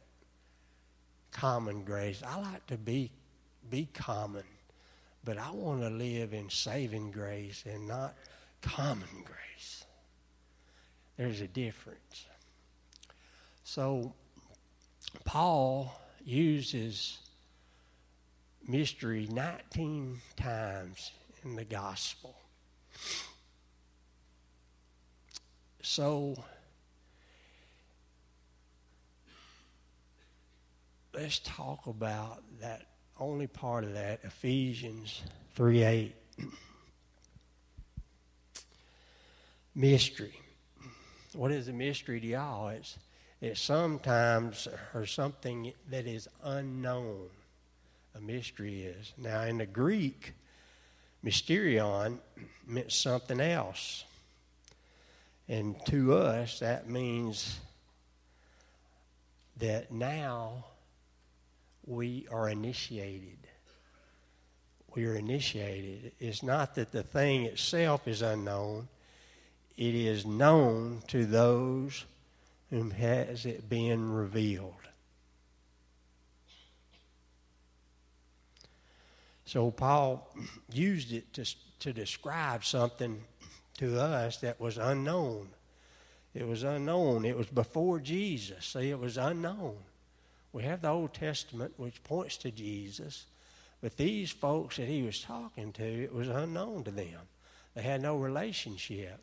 common 1.32 1.84
grace. 1.84 2.22
I 2.26 2.40
like 2.40 2.68
to 2.68 2.78
be 2.78 3.12
be 3.70 3.88
common, 3.94 4.44
but 5.24 5.38
I 5.38 5.52
want 5.52 5.82
to 5.82 5.90
live 5.90 6.34
in 6.34 6.50
saving 6.50 7.12
grace 7.12 7.64
and 7.66 7.88
not 7.88 8.16
common 8.62 9.24
grace. 9.24 9.86
There's 11.18 11.42
a 11.42 11.48
difference. 11.48 12.26
So, 13.74 14.12
Paul 15.24 15.98
uses 16.26 17.20
mystery 18.68 19.30
19 19.32 20.20
times 20.36 21.14
in 21.46 21.56
the 21.56 21.64
gospel. 21.64 22.36
So, 25.82 26.36
let's 31.14 31.40
talk 31.40 31.88
about 31.88 32.44
that 32.60 32.88
only 33.18 33.48
part 33.48 33.86
of 33.86 33.94
that, 33.94 34.20
Ephesians 34.26 35.22
3 35.56 35.84
8. 35.84 36.16
mystery. 39.76 40.38
What 41.32 41.54
is 41.54 41.70
a 41.70 41.72
mystery 41.72 42.20
to 42.20 42.28
y'all? 42.28 42.68
It's, 42.68 42.98
it's 43.42 43.60
sometimes 43.60 44.68
or 44.94 45.06
something 45.06 45.74
that 45.90 46.06
is 46.06 46.30
unknown. 46.44 47.28
A 48.16 48.22
mystery 48.22 48.84
is. 48.84 49.14
Now, 49.18 49.42
in 49.44 49.58
the 49.58 49.66
Greek, 49.66 50.34
mysterion 51.26 52.20
meant 52.68 52.92
something 52.92 53.40
else. 53.40 54.06
And 55.48 55.76
to 55.88 56.14
us, 56.14 56.60
that 56.60 56.90
means 56.90 57.60
that 59.58 59.92
now 59.92 60.66
we 61.86 62.28
are 62.32 62.48
initiated. 62.48 63.38
We 64.94 65.06
are 65.06 65.16
initiated. 65.16 66.12
It's 66.20 66.44
not 66.44 66.76
that 66.76 66.92
the 66.92 67.04
thing 67.04 67.46
itself 67.46 68.08
is 68.08 68.22
unknown 68.22 68.88
it 69.82 69.96
is 69.96 70.28
known 70.28 71.02
to 71.08 71.26
those 71.26 72.06
whom 72.72 72.90
has 72.90 73.46
it 73.46 73.70
been 73.70 74.12
revealed. 74.12 74.74
So 79.46 79.70
Paul 79.70 80.34
used 80.72 81.12
it 81.12 81.34
to, 81.34 81.46
to 81.80 81.92
describe 81.92 82.64
something 82.64 83.22
to 83.80 84.00
us 84.00 84.38
that 84.38 84.60
was 84.62 84.78
unknown. 84.78 85.50
It 86.34 86.48
was 86.48 86.64
unknown. 86.64 87.26
It 87.26 87.38
was 87.38 87.48
before 87.48 88.00
Jesus. 88.00 88.66
See, 88.66 88.90
it 88.90 89.00
was 89.00 89.18
unknown. 89.18 89.76
We 90.54 90.64
have 90.64 90.82
the 90.82 90.90
Old 90.90 91.14
Testament, 91.14 91.74
which 91.76 92.02
points 92.04 92.38
to 92.38 92.52
Jesus, 92.52 93.26
but 93.82 93.98
these 93.98 94.32
folks 94.32 94.78
that 94.78 94.88
he 94.88 95.02
was 95.02 95.20
talking 95.22 95.74
to, 95.74 95.84
it 95.84 96.14
was 96.14 96.30
unknown 96.30 96.86
to 96.86 96.92
them. 96.92 97.20
They 97.74 97.82
had 97.82 98.02
no 98.02 98.18
relationship. 98.18 99.20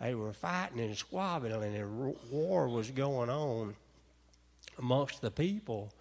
They 0.00 0.14
were 0.14 0.32
fighting 0.32 0.80
and 0.80 0.96
squabbling, 0.96 1.74
and 1.74 2.16
war 2.30 2.68
was 2.68 2.90
going 2.90 3.30
on 3.30 3.74
amongst 4.78 5.22
the 5.22 5.30
people. 5.30 5.92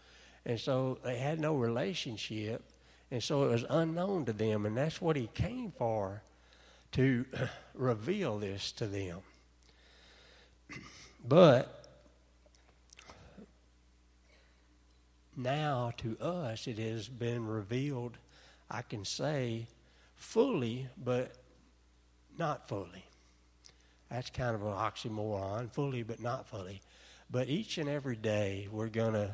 And 0.46 0.60
so 0.60 1.00
they 1.04 1.18
had 1.18 1.40
no 1.40 1.56
relationship. 1.56 2.64
And 3.10 3.24
so 3.24 3.46
it 3.46 3.52
was 3.52 3.66
unknown 3.70 4.26
to 4.26 4.34
them. 4.34 4.66
And 4.66 4.76
that's 4.76 5.02
what 5.02 5.16
he 5.16 5.28
came 5.34 5.72
for 5.78 6.22
to 6.94 7.26
reveal 7.74 8.40
this 8.40 8.72
to 8.74 8.88
them. 8.88 9.20
But 11.28 11.86
now 15.36 15.92
to 15.98 16.16
us 16.20 16.68
it 16.68 16.78
has 16.78 17.10
been 17.10 17.48
revealed, 17.48 18.20
I 18.70 18.84
can 18.84 19.06
say, 19.06 19.66
fully, 20.16 20.88
but 21.04 21.34
not 22.38 22.68
fully. 22.68 23.06
That's 24.10 24.30
kind 24.30 24.56
of 24.56 24.62
an 24.62 24.74
oxymoron, 24.74 25.72
fully 25.72 26.04
but 26.04 26.22
not 26.22 26.48
fully. 26.48 26.82
But 27.30 27.50
each 27.50 27.78
and 27.78 27.90
every 27.90 28.16
day 28.16 28.68
we're 28.72 28.88
going 28.88 29.14
to 29.14 29.32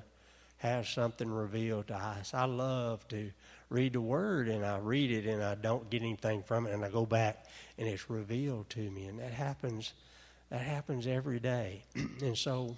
have 0.57 0.87
something 0.87 1.29
revealed 1.29 1.87
to 1.87 1.95
us. 1.95 2.33
I 2.33 2.45
love 2.45 3.07
to 3.09 3.31
read 3.69 3.93
the 3.93 4.01
Word 4.01 4.47
and 4.47 4.65
I 4.65 4.77
read 4.77 5.11
it 5.11 5.25
and 5.25 5.43
I 5.43 5.55
don't 5.55 5.89
get 5.89 6.01
anything 6.01 6.43
from 6.43 6.67
it 6.67 6.73
and 6.73 6.85
I 6.85 6.89
go 6.89 7.05
back 7.05 7.45
and 7.77 7.87
it's 7.87 8.09
revealed 8.09 8.69
to 8.71 8.91
me. 8.91 9.05
And 9.07 9.19
that 9.19 9.33
happens 9.33 9.93
that 10.51 10.61
happens 10.61 11.07
every 11.07 11.39
day. 11.39 11.83
and 12.21 12.37
so 12.37 12.77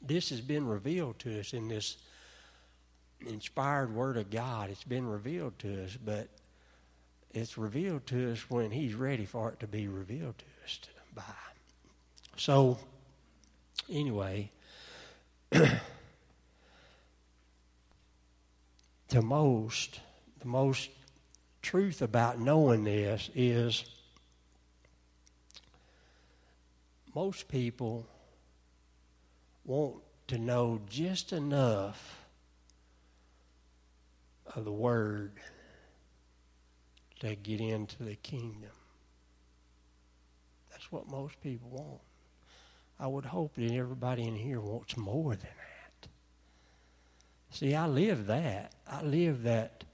this 0.00 0.30
has 0.30 0.40
been 0.40 0.66
revealed 0.66 1.18
to 1.18 1.40
us 1.40 1.52
in 1.52 1.68
this 1.68 1.98
inspired 3.26 3.94
Word 3.94 4.16
of 4.16 4.30
God. 4.30 4.70
It's 4.70 4.84
been 4.84 5.06
revealed 5.06 5.58
to 5.58 5.84
us, 5.84 5.98
but 6.02 6.28
it's 7.32 7.58
revealed 7.58 8.06
to 8.06 8.32
us 8.32 8.48
when 8.48 8.70
He's 8.70 8.94
ready 8.94 9.26
for 9.26 9.50
it 9.50 9.60
to 9.60 9.66
be 9.66 9.88
revealed 9.88 10.38
to 10.38 10.44
to, 10.78 10.88
by. 11.14 11.22
So, 12.36 12.78
anyway, 13.88 14.50
to 15.50 15.80
most, 19.22 20.00
the 20.38 20.46
most 20.46 20.90
truth 21.62 22.02
about 22.02 22.40
knowing 22.40 22.84
this 22.84 23.30
is 23.34 23.84
most 27.14 27.48
people 27.48 28.06
want 29.64 29.96
to 30.28 30.38
know 30.38 30.80
just 30.88 31.32
enough 31.32 32.24
of 34.54 34.64
the 34.64 34.72
Word 34.72 35.32
to 37.20 37.34
get 37.34 37.60
into 37.60 38.02
the 38.02 38.16
kingdom. 38.16 38.70
What 40.90 41.08
most 41.08 41.40
people 41.40 41.70
want. 41.70 42.00
I 42.98 43.06
would 43.06 43.24
hope 43.24 43.54
that 43.54 43.72
everybody 43.72 44.24
in 44.24 44.36
here 44.36 44.60
wants 44.60 44.96
more 44.96 45.34
than 45.34 45.40
that. 45.40 46.08
See, 47.50 47.74
I 47.74 47.86
live 47.86 48.26
that. 48.26 48.74
I 48.86 49.02
live 49.02 49.44
that 49.44 49.84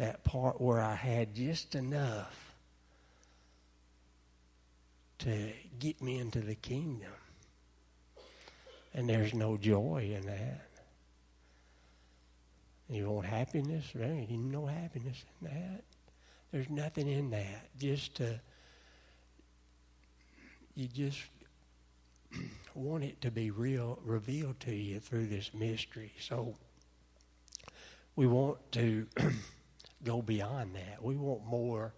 that 0.00 0.24
part 0.24 0.58
where 0.58 0.80
I 0.80 0.94
had 0.94 1.34
just 1.34 1.74
enough 1.74 2.54
to 5.18 5.52
get 5.78 6.00
me 6.00 6.18
into 6.18 6.40
the 6.40 6.54
kingdom. 6.54 7.12
And 8.94 9.06
there's 9.06 9.34
no 9.34 9.58
joy 9.58 10.12
in 10.16 10.24
that. 10.24 10.70
You 12.88 13.10
want 13.10 13.26
happiness? 13.26 13.84
There 13.94 14.10
ain't 14.10 14.30
no 14.30 14.64
happiness 14.64 15.22
in 15.42 15.48
that. 15.48 15.84
There's 16.50 16.70
nothing 16.70 17.06
in 17.06 17.28
that. 17.30 17.68
Just 17.78 18.14
to, 18.16 18.40
you 20.80 20.88
just 20.88 21.20
want 22.74 23.04
it 23.04 23.20
to 23.20 23.30
be 23.30 23.50
real, 23.50 23.98
revealed 24.02 24.58
to 24.60 24.74
you 24.74 24.98
through 24.98 25.26
this 25.26 25.52
mystery. 25.52 26.12
So 26.18 26.54
we 28.16 28.26
want 28.26 28.58
to 28.72 29.06
go 30.04 30.22
beyond 30.22 30.74
that. 30.74 31.02
We 31.02 31.16
want 31.16 31.44
more. 31.44 31.92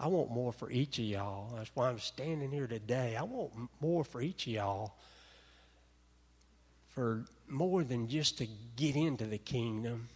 I 0.00 0.08
want 0.08 0.32
more 0.32 0.52
for 0.52 0.68
each 0.70 0.98
of 0.98 1.04
y'all. 1.04 1.54
That's 1.54 1.70
why 1.74 1.88
I'm 1.88 2.00
standing 2.00 2.50
here 2.50 2.66
today. 2.66 3.16
I 3.16 3.22
want 3.22 3.52
more 3.80 4.02
for 4.02 4.20
each 4.20 4.48
of 4.48 4.52
y'all. 4.52 4.96
For 6.88 7.26
more 7.48 7.84
than 7.84 8.08
just 8.08 8.38
to 8.38 8.48
get 8.74 8.96
into 8.96 9.26
the 9.26 9.38
kingdom, 9.38 10.08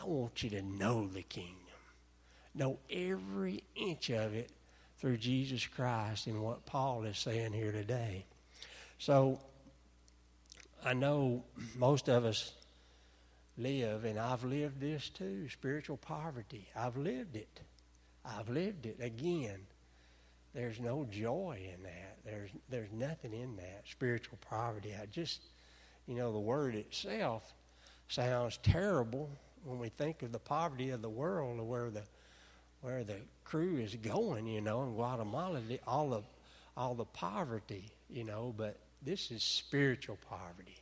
I 0.00 0.06
want 0.06 0.42
you 0.42 0.48
to 0.50 0.62
know 0.62 1.06
the 1.06 1.22
kingdom 1.22 1.56
know 2.58 2.78
every 2.90 3.62
inch 3.76 4.10
of 4.10 4.34
it 4.34 4.50
through 4.98 5.16
Jesus 5.16 5.66
Christ 5.66 6.26
and 6.26 6.42
what 6.42 6.66
Paul 6.66 7.04
is 7.04 7.18
saying 7.18 7.52
here 7.52 7.72
today. 7.72 8.24
So 8.98 9.38
I 10.84 10.94
know 10.94 11.44
most 11.76 12.08
of 12.08 12.24
us 12.24 12.52
live, 13.56 14.04
and 14.04 14.18
I've 14.18 14.44
lived 14.44 14.80
this 14.80 15.08
too 15.08 15.48
spiritual 15.48 15.96
poverty. 15.96 16.68
I've 16.76 16.96
lived 16.96 17.36
it. 17.36 17.60
I've 18.24 18.48
lived 18.48 18.86
it 18.86 18.98
again. 19.00 19.60
There's 20.54 20.80
no 20.80 21.06
joy 21.10 21.60
in 21.74 21.82
that. 21.84 22.18
There's 22.24 22.50
there's 22.68 22.92
nothing 22.92 23.32
in 23.32 23.56
that 23.56 23.82
spiritual 23.90 24.38
poverty. 24.48 24.94
I 25.00 25.06
just, 25.06 25.40
you 26.06 26.14
know, 26.14 26.32
the 26.32 26.38
word 26.38 26.74
itself 26.74 27.54
sounds 28.08 28.58
terrible 28.62 29.30
when 29.64 29.78
we 29.78 29.88
think 29.88 30.22
of 30.22 30.32
the 30.32 30.38
poverty 30.38 30.90
of 30.90 31.02
the 31.02 31.08
world, 31.08 31.60
or 31.60 31.64
where 31.64 31.90
the 31.90 32.02
where 32.80 33.04
the 33.04 33.16
crew 33.44 33.78
is 33.78 33.94
going, 33.96 34.46
you 34.46 34.60
know, 34.60 34.82
in 34.82 34.94
Guatemala, 34.94 35.60
all 35.86 36.10
the 36.10 36.22
all 36.76 36.94
the 36.94 37.04
poverty, 37.04 37.90
you 38.08 38.22
know, 38.22 38.54
but 38.56 38.78
this 39.02 39.30
is 39.32 39.42
spiritual 39.42 40.16
poverty. 40.28 40.76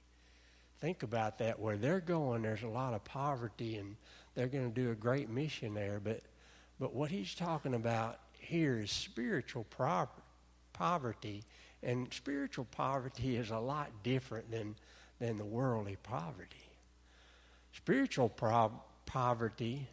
Think 0.78 1.02
about 1.02 1.38
that. 1.38 1.58
Where 1.58 1.78
they're 1.78 2.00
going, 2.00 2.42
there's 2.42 2.62
a 2.62 2.68
lot 2.68 2.92
of 2.92 3.02
poverty, 3.04 3.76
and 3.76 3.96
they're 4.34 4.46
going 4.46 4.70
to 4.70 4.74
do 4.74 4.90
a 4.90 4.94
great 4.94 5.30
mission 5.30 5.72
there. 5.72 6.00
But 6.02 6.20
but 6.78 6.94
what 6.94 7.10
he's 7.10 7.34
talking 7.34 7.74
about 7.74 8.18
here 8.38 8.80
is 8.80 8.90
spiritual 8.90 9.64
pro- 9.70 10.08
poverty, 10.74 11.44
and 11.82 12.12
spiritual 12.12 12.66
poverty 12.66 13.36
is 13.36 13.50
a 13.50 13.58
lot 13.58 13.90
different 14.02 14.50
than 14.50 14.76
than 15.18 15.38
the 15.38 15.44
worldly 15.46 15.96
poverty. 16.02 16.68
Spiritual 17.72 18.28
pro- 18.28 18.82
poverty 19.06 19.88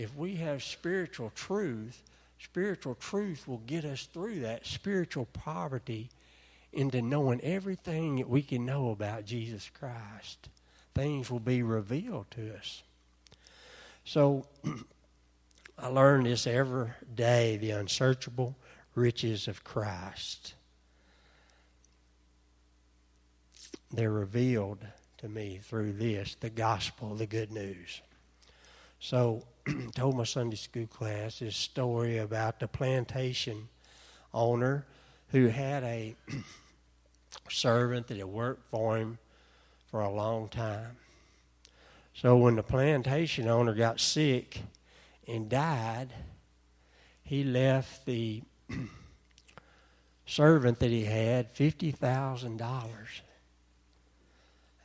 if 0.00 0.16
we 0.16 0.36
have 0.36 0.62
spiritual 0.62 1.30
truth, 1.34 2.02
spiritual 2.38 2.94
truth 2.94 3.46
will 3.46 3.60
get 3.66 3.84
us 3.84 4.08
through 4.10 4.40
that 4.40 4.66
spiritual 4.66 5.26
poverty 5.26 6.08
into 6.72 7.02
knowing 7.02 7.38
everything 7.42 8.16
that 8.16 8.28
we 8.28 8.40
can 8.40 8.64
know 8.64 8.90
about 8.92 9.26
Jesus 9.26 9.70
Christ. 9.78 10.48
Things 10.94 11.30
will 11.30 11.38
be 11.38 11.62
revealed 11.62 12.30
to 12.30 12.56
us. 12.56 12.82
So 14.04 14.46
I 15.78 15.88
learn 15.88 16.24
this 16.24 16.46
every 16.46 16.92
day 17.14 17.58
the 17.58 17.72
unsearchable 17.72 18.56
riches 18.94 19.48
of 19.48 19.64
Christ. 19.64 20.54
They're 23.92 24.10
revealed 24.10 24.78
to 25.18 25.28
me 25.28 25.60
through 25.62 25.92
this, 25.92 26.36
the 26.40 26.48
gospel, 26.48 27.14
the 27.16 27.26
good 27.26 27.52
news. 27.52 28.00
So 28.98 29.44
told 29.94 30.16
my 30.16 30.24
Sunday 30.24 30.56
school 30.56 30.86
class 30.86 31.38
this 31.38 31.56
story 31.56 32.18
about 32.18 32.60
the 32.60 32.68
plantation 32.68 33.68
owner 34.32 34.86
who 35.28 35.48
had 35.48 35.82
a 35.84 36.14
servant 37.48 38.06
that 38.08 38.16
had 38.16 38.26
worked 38.26 38.68
for 38.68 38.96
him 38.96 39.18
for 39.90 40.00
a 40.00 40.10
long 40.10 40.48
time. 40.48 40.96
So 42.14 42.36
when 42.36 42.56
the 42.56 42.62
plantation 42.62 43.48
owner 43.48 43.74
got 43.74 44.00
sick 44.00 44.60
and 45.26 45.48
died, 45.48 46.12
he 47.22 47.44
left 47.44 48.06
the 48.06 48.42
servant 50.26 50.78
that 50.80 50.90
he 50.90 51.04
had 51.04 51.54
$50,000. 51.54 52.90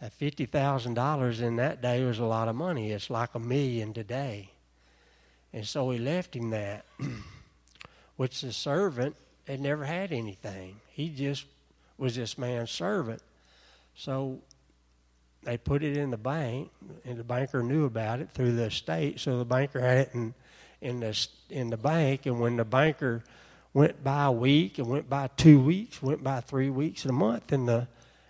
At 0.02 0.20
$50,000 0.20 1.42
in 1.42 1.56
that 1.56 1.82
day 1.82 2.04
was 2.04 2.20
a 2.20 2.26
lot 2.26 2.48
of 2.48 2.56
money. 2.56 2.92
It's 2.92 3.10
like 3.10 3.34
a 3.34 3.40
million 3.40 3.94
today. 3.94 4.52
And 5.56 5.66
so 5.66 5.90
he 5.90 6.00
left 6.00 6.36
him 6.36 6.50
that, 6.50 6.86
which 8.18 8.42
the 8.42 8.52
servant 8.52 9.16
had 9.48 9.62
never 9.62 9.86
had 9.86 10.12
anything. 10.12 10.82
He 10.90 11.08
just 11.08 11.46
was 11.98 12.18
this 12.18 12.38
man's 12.38 12.72
servant. 12.72 13.22
So 13.96 14.42
they 15.44 15.58
put 15.58 15.82
it 15.82 15.96
in 15.96 16.12
the 16.12 16.18
bank, 16.18 16.72
and 17.06 17.18
the 17.18 17.24
banker 17.24 17.64
knew 17.64 17.86
about 17.86 18.20
it 18.20 18.32
through 18.32 18.52
the 18.52 18.66
estate. 18.66 19.22
So 19.22 19.38
the 19.38 19.46
banker 19.46 19.80
had 19.80 20.00
it 20.00 20.10
in, 20.14 20.34
in 20.82 21.00
the 21.00 21.28
in 21.50 21.70
the 21.70 21.78
bank, 21.78 22.26
and 22.26 22.42
when 22.42 22.58
the 22.58 22.66
banker 22.66 23.24
went 23.74 24.04
by 24.04 24.26
a 24.26 24.32
week, 24.34 24.78
and 24.78 24.88
went 24.88 25.10
by 25.10 25.28
two 25.38 25.62
weeks, 25.62 26.04
went 26.04 26.22
by 26.22 26.42
three 26.42 26.70
weeks, 26.70 27.04
and 27.04 27.12
a 27.12 27.14
month, 27.14 27.54
and 27.54 27.66
the 27.66 27.88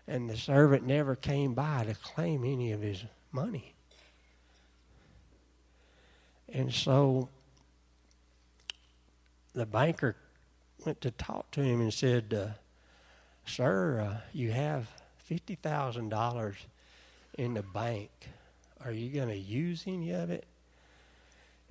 and 0.08 0.30
the 0.30 0.38
servant 0.38 0.86
never 0.86 1.16
came 1.16 1.56
by 1.56 1.86
to 1.86 1.96
claim 1.96 2.44
any 2.44 2.72
of 2.72 2.82
his 2.82 3.04
money. 3.32 3.75
And 6.56 6.74
so 6.74 7.28
the 9.54 9.66
banker 9.66 10.16
went 10.86 11.02
to 11.02 11.12
talk 11.12 11.52
to 11.52 11.62
him 11.62 11.82
and 11.82 11.94
said, 11.94 12.34
uh, 12.34 12.54
Sir, 13.46 14.00
uh, 14.00 14.22
you 14.32 14.52
have 14.52 14.90
$50,000 15.30 16.56
in 17.38 17.56
the 17.56 17.62
bank. 17.62 18.10
Are 18.86 18.94
you 18.94 19.10
going 19.10 19.28
to 19.28 19.38
use 19.38 19.84
any 19.86 20.12
of 20.12 20.30
it? 20.30 20.46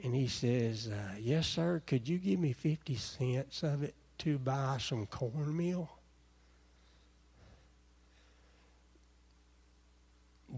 And 0.02 0.14
he 0.14 0.26
says, 0.26 0.88
uh, 0.88 1.14
Yes, 1.18 1.46
sir, 1.46 1.80
could 1.86 2.06
you 2.06 2.18
give 2.18 2.38
me 2.38 2.52
50 2.52 2.94
cents 2.96 3.62
of 3.62 3.82
it 3.84 3.94
to 4.18 4.36
buy 4.36 4.76
some 4.78 5.06
cornmeal? 5.06 5.88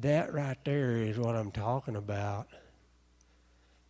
That 0.01 0.35
right 0.35 0.59
there 0.65 0.97
is 0.97 1.17
what 1.17 1.37
I'm 1.37 1.53
talking 1.53 1.95
about. 1.95 2.49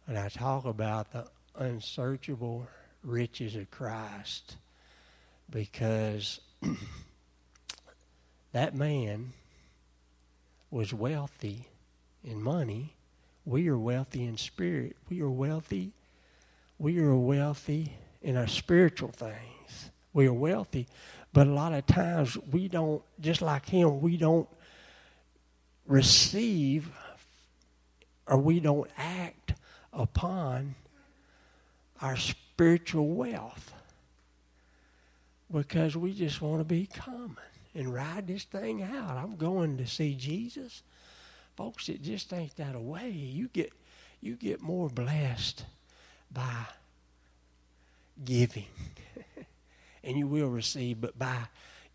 And 0.07 0.19
I 0.19 0.29
talk 0.29 0.65
about 0.65 1.13
the 1.13 1.27
unsearchable 1.57 2.67
riches 3.03 3.57
of 3.57 3.71
Christ 3.71 4.57
because 5.51 6.41
that 8.53 8.75
man 8.75 9.33
was 10.71 10.93
wealthy 10.93 11.69
in 12.25 12.43
money. 12.43 12.95
We 13.45 13.69
are 13.69 13.79
wealthy 13.79 14.25
in 14.25 14.37
spirit. 14.37 14.97
We 15.09 15.21
are 15.23 15.31
wealthy. 15.31 15.93
We 16.79 16.99
are 16.99 17.15
wealthy 17.15 17.93
in 18.23 18.37
our 18.37 18.49
spiritual 18.49 19.11
things. 19.11 19.91
We 20.13 20.27
are 20.27 20.33
wealthy, 20.33 20.87
but 21.33 21.47
a 21.47 21.51
lot 21.51 21.75
of 21.75 21.87
times 21.87 22.39
we 22.51 22.69
don't, 22.69 23.03
just 23.21 23.43
like 23.43 23.69
him, 23.69 24.01
we 24.01 24.17
don't 24.17 24.49
receive 25.87 26.89
or 28.27 28.39
we 28.39 28.61
don't 28.61 28.91
act 28.97 29.46
upon 29.97 30.75
our 32.01 32.17
spiritual 32.17 33.09
wealth 33.09 33.73
because 35.53 35.97
we 35.97 36.13
just 36.13 36.43
want 36.43 36.61
to 36.61 36.65
be 36.65 36.87
common 36.87 37.37
and 37.75 37.93
ride 37.93 38.27
this 38.27 38.45
thing 38.45 38.83
out. 38.83 39.17
I'm 39.17 39.37
going 39.37 39.79
to 39.79 39.87
see 39.87 40.15
Jesus. 40.15 40.83
Folks, 41.57 41.89
it 41.89 42.03
just 42.03 42.33
ain't 42.33 42.57
that 42.57 42.75
a 42.75 42.81
way. 42.81 43.11
You 43.11 43.49
get 43.49 43.73
you 44.21 44.35
get 44.35 44.61
more 44.61 44.89
blessed 44.89 45.65
by 46.33 46.67
giving. 48.25 48.67
and 50.05 50.19
you 50.19 50.27
will 50.27 50.49
receive, 50.49 51.01
but 51.01 51.19
by 51.19 51.37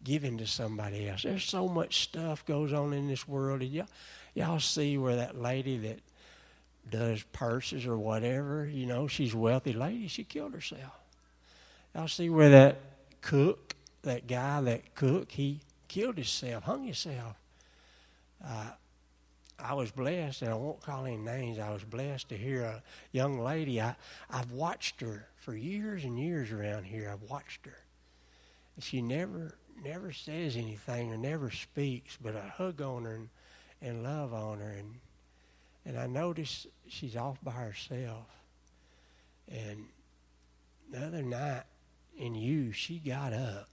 giving 0.03 0.37
to 0.37 0.47
somebody 0.47 1.09
else. 1.09 1.23
There's 1.23 1.43
so 1.43 1.67
much 1.67 2.03
stuff 2.03 2.45
goes 2.45 2.73
on 2.73 2.93
in 2.93 3.07
this 3.07 3.27
world. 3.27 3.61
And 3.61 3.71
y'all, 3.71 3.87
y'all 4.33 4.59
see 4.59 4.97
where 4.97 5.15
that 5.15 5.39
lady 5.39 5.77
that 5.79 5.99
does 6.89 7.23
purses 7.31 7.85
or 7.85 7.97
whatever, 7.97 8.65
you 8.65 8.85
know, 8.85 9.07
she's 9.07 9.33
a 9.33 9.37
wealthy 9.37 9.73
lady, 9.73 10.07
she 10.07 10.23
killed 10.23 10.53
herself. 10.53 10.99
Y'all 11.95 12.07
see 12.07 12.29
where 12.29 12.49
that 12.49 12.77
cook, 13.21 13.75
that 14.03 14.27
guy, 14.27 14.61
that 14.61 14.95
cook, 14.95 15.31
he 15.31 15.61
killed 15.87 16.15
himself, 16.15 16.63
hung 16.63 16.85
himself. 16.85 17.35
Uh, 18.43 18.71
I 19.59 19.73
was 19.73 19.91
blessed, 19.91 20.41
and 20.41 20.51
I 20.51 20.55
won't 20.55 20.81
call 20.81 21.05
any 21.05 21.17
names. 21.17 21.59
I 21.59 21.71
was 21.71 21.83
blessed 21.83 22.29
to 22.29 22.37
hear 22.37 22.63
a 22.63 22.81
young 23.11 23.39
lady. 23.39 23.79
I, 23.79 23.95
I've 24.29 24.51
watched 24.51 25.01
her 25.01 25.27
for 25.35 25.55
years 25.55 26.03
and 26.03 26.17
years 26.17 26.51
around 26.51 26.85
here. 26.85 27.11
I've 27.11 27.29
watched 27.29 27.65
her. 27.65 27.77
She 28.79 29.01
never 29.01 29.55
never 29.83 30.11
says 30.11 30.55
anything 30.55 31.11
or 31.11 31.17
never 31.17 31.49
speaks, 31.51 32.17
but 32.21 32.35
I 32.35 32.47
hug 32.47 32.81
on 32.81 33.03
her 33.05 33.15
and, 33.15 33.29
and 33.81 34.03
love 34.03 34.33
on 34.33 34.59
her. 34.59 34.71
And, 34.71 34.95
and 35.85 35.97
I 35.97 36.07
notice 36.07 36.67
she's 36.87 37.15
off 37.15 37.37
by 37.43 37.51
herself. 37.51 38.25
And 39.51 39.85
the 40.91 41.05
other 41.05 41.21
night 41.21 41.63
in 42.17 42.35
you, 42.35 42.71
she 42.71 42.99
got 42.99 43.33
up 43.33 43.67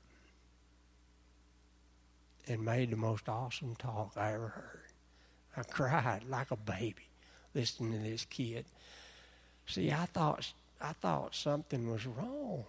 and 2.47 2.65
made 2.65 2.91
the 2.91 2.97
most 2.97 3.29
awesome 3.29 3.77
talk 3.77 4.13
I 4.17 4.33
ever 4.33 4.49
heard. 4.49 4.81
I 5.57 5.63
cried 5.63 6.23
like 6.29 6.51
a 6.51 6.57
baby 6.57 7.09
listening 7.55 7.93
to 7.93 7.99
this 7.99 8.25
kid. 8.25 8.65
See, 9.67 9.91
I 9.93 10.07
thought 10.07 10.53
I 10.81 10.93
thought 10.93 11.35
something 11.35 11.91
was 11.91 12.07
wrong. 12.07 12.65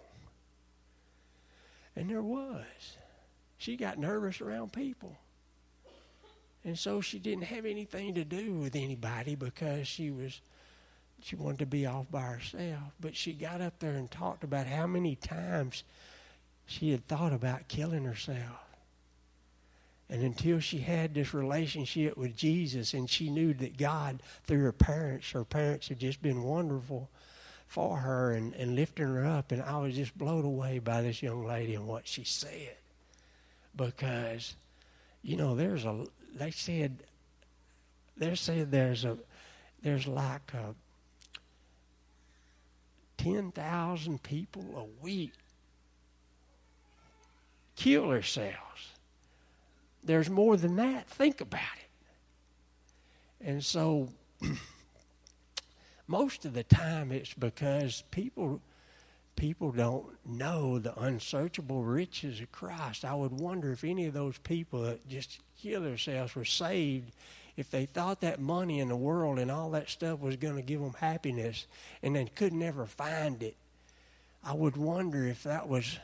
And 1.95 2.09
there 2.09 2.23
was 2.23 2.63
she 3.57 3.75
got 3.75 3.99
nervous 3.99 4.41
around 4.41 4.73
people. 4.73 5.17
And 6.69 6.77
so 6.77 7.01
she 7.01 7.17
didn't 7.17 7.45
have 7.45 7.65
anything 7.65 8.13
to 8.13 8.23
do 8.23 8.53
with 8.53 8.75
anybody 8.75 9.33
because 9.33 9.87
she 9.87 10.11
was 10.11 10.39
she 11.19 11.35
wanted 11.35 11.57
to 11.57 11.65
be 11.65 11.87
off 11.87 12.11
by 12.11 12.21
herself. 12.21 12.93
But 12.99 13.15
she 13.15 13.33
got 13.33 13.59
up 13.59 13.79
there 13.79 13.95
and 13.95 14.09
talked 14.09 14.43
about 14.43 14.67
how 14.67 14.85
many 14.85 15.15
times 15.15 15.83
she 16.67 16.91
had 16.91 17.07
thought 17.07 17.33
about 17.33 17.69
killing 17.69 18.03
herself. 18.03 18.67
And 20.11 20.21
until 20.21 20.59
she 20.59 20.77
had 20.77 21.15
this 21.15 21.33
relationship 21.33 22.15
with 22.15 22.37
Jesus 22.37 22.93
and 22.93 23.09
she 23.09 23.31
knew 23.31 23.55
that 23.55 23.75
God, 23.75 24.21
through 24.45 24.61
her 24.61 24.71
parents, 24.71 25.31
her 25.31 25.43
parents 25.43 25.87
had 25.87 25.97
just 25.97 26.21
been 26.21 26.43
wonderful 26.43 27.09
for 27.65 27.97
her 27.97 28.31
and, 28.33 28.53
and 28.53 28.75
lifting 28.75 29.07
her 29.07 29.25
up. 29.25 29.51
And 29.51 29.63
I 29.63 29.79
was 29.79 29.95
just 29.95 30.15
blown 30.15 30.45
away 30.45 30.77
by 30.77 31.01
this 31.01 31.23
young 31.23 31.47
lady 31.47 31.73
and 31.73 31.87
what 31.87 32.07
she 32.07 32.23
said 32.23 32.75
because 33.75 34.55
you 35.23 35.35
know 35.35 35.55
there's 35.55 35.83
a 35.83 36.05
they 36.35 36.51
said 36.51 37.03
they 38.17 38.35
said 38.35 38.71
there's 38.71 39.05
a 39.05 39.17
there's 39.81 40.07
like 40.07 40.53
a, 40.53 40.75
10,000 43.17 44.23
people 44.23 44.63
a 44.77 45.03
week 45.03 45.33
kill 47.75 48.09
themselves. 48.09 48.93
There's 50.03 50.29
more 50.29 50.57
than 50.57 50.75
that. 50.77 51.07
Think 51.07 51.41
about 51.41 51.61
it. 51.61 53.47
And 53.47 53.63
so 53.63 54.09
most 56.07 56.45
of 56.45 56.53
the 56.53 56.63
time 56.63 57.11
it's 57.11 57.33
because 57.33 58.03
people 58.11 58.61
people 59.35 59.71
don't 59.71 60.17
know 60.25 60.79
the 60.79 60.97
unsearchable 60.99 61.83
riches 61.83 62.41
of 62.41 62.51
Christ. 62.51 63.05
I 63.05 63.15
would 63.15 63.31
wonder 63.31 63.71
if 63.71 63.85
any 63.85 64.05
of 64.05 64.13
those 64.13 64.37
people 64.39 64.81
that 64.83 65.07
just 65.07 65.39
kill 65.61 65.81
themselves 65.81 66.35
were 66.35 66.45
saved 66.45 67.11
if 67.57 67.69
they 67.69 67.85
thought 67.85 68.21
that 68.21 68.39
money 68.39 68.79
in 68.79 68.87
the 68.87 68.95
world 68.95 69.37
and 69.37 69.51
all 69.51 69.71
that 69.71 69.89
stuff 69.89 70.19
was 70.19 70.37
going 70.37 70.55
to 70.55 70.61
give 70.61 70.79
them 70.79 70.93
happiness 70.93 71.67
and 72.01 72.15
then 72.15 72.29
could 72.33 72.53
never 72.53 72.85
find 72.85 73.43
it. 73.43 73.55
I 74.43 74.53
would 74.53 74.77
wonder 74.77 75.25
if 75.25 75.43
that 75.43 75.67
was 75.67 75.97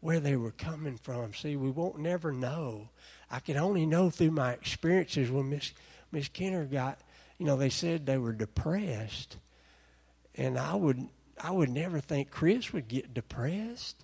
where 0.00 0.20
they 0.20 0.36
were 0.36 0.52
coming 0.52 0.96
from. 0.96 1.34
See, 1.34 1.56
we 1.56 1.70
won't 1.70 1.98
never 1.98 2.30
know. 2.30 2.88
I 3.30 3.40
can 3.40 3.56
only 3.56 3.86
know 3.86 4.10
through 4.10 4.30
my 4.30 4.52
experiences 4.52 5.30
when 5.30 5.50
Miss 5.50 5.72
Miss 6.12 6.28
Kenner 6.28 6.64
got, 6.64 7.00
you 7.38 7.46
know, 7.46 7.56
they 7.56 7.70
said 7.70 8.06
they 8.06 8.18
were 8.18 8.32
depressed, 8.32 9.36
and 10.36 10.56
I 10.56 10.76
would 10.76 11.08
I 11.42 11.50
would 11.50 11.70
never 11.70 11.98
think 11.98 12.30
Chris 12.30 12.72
would 12.72 12.86
get 12.86 13.12
depressed. 13.12 13.96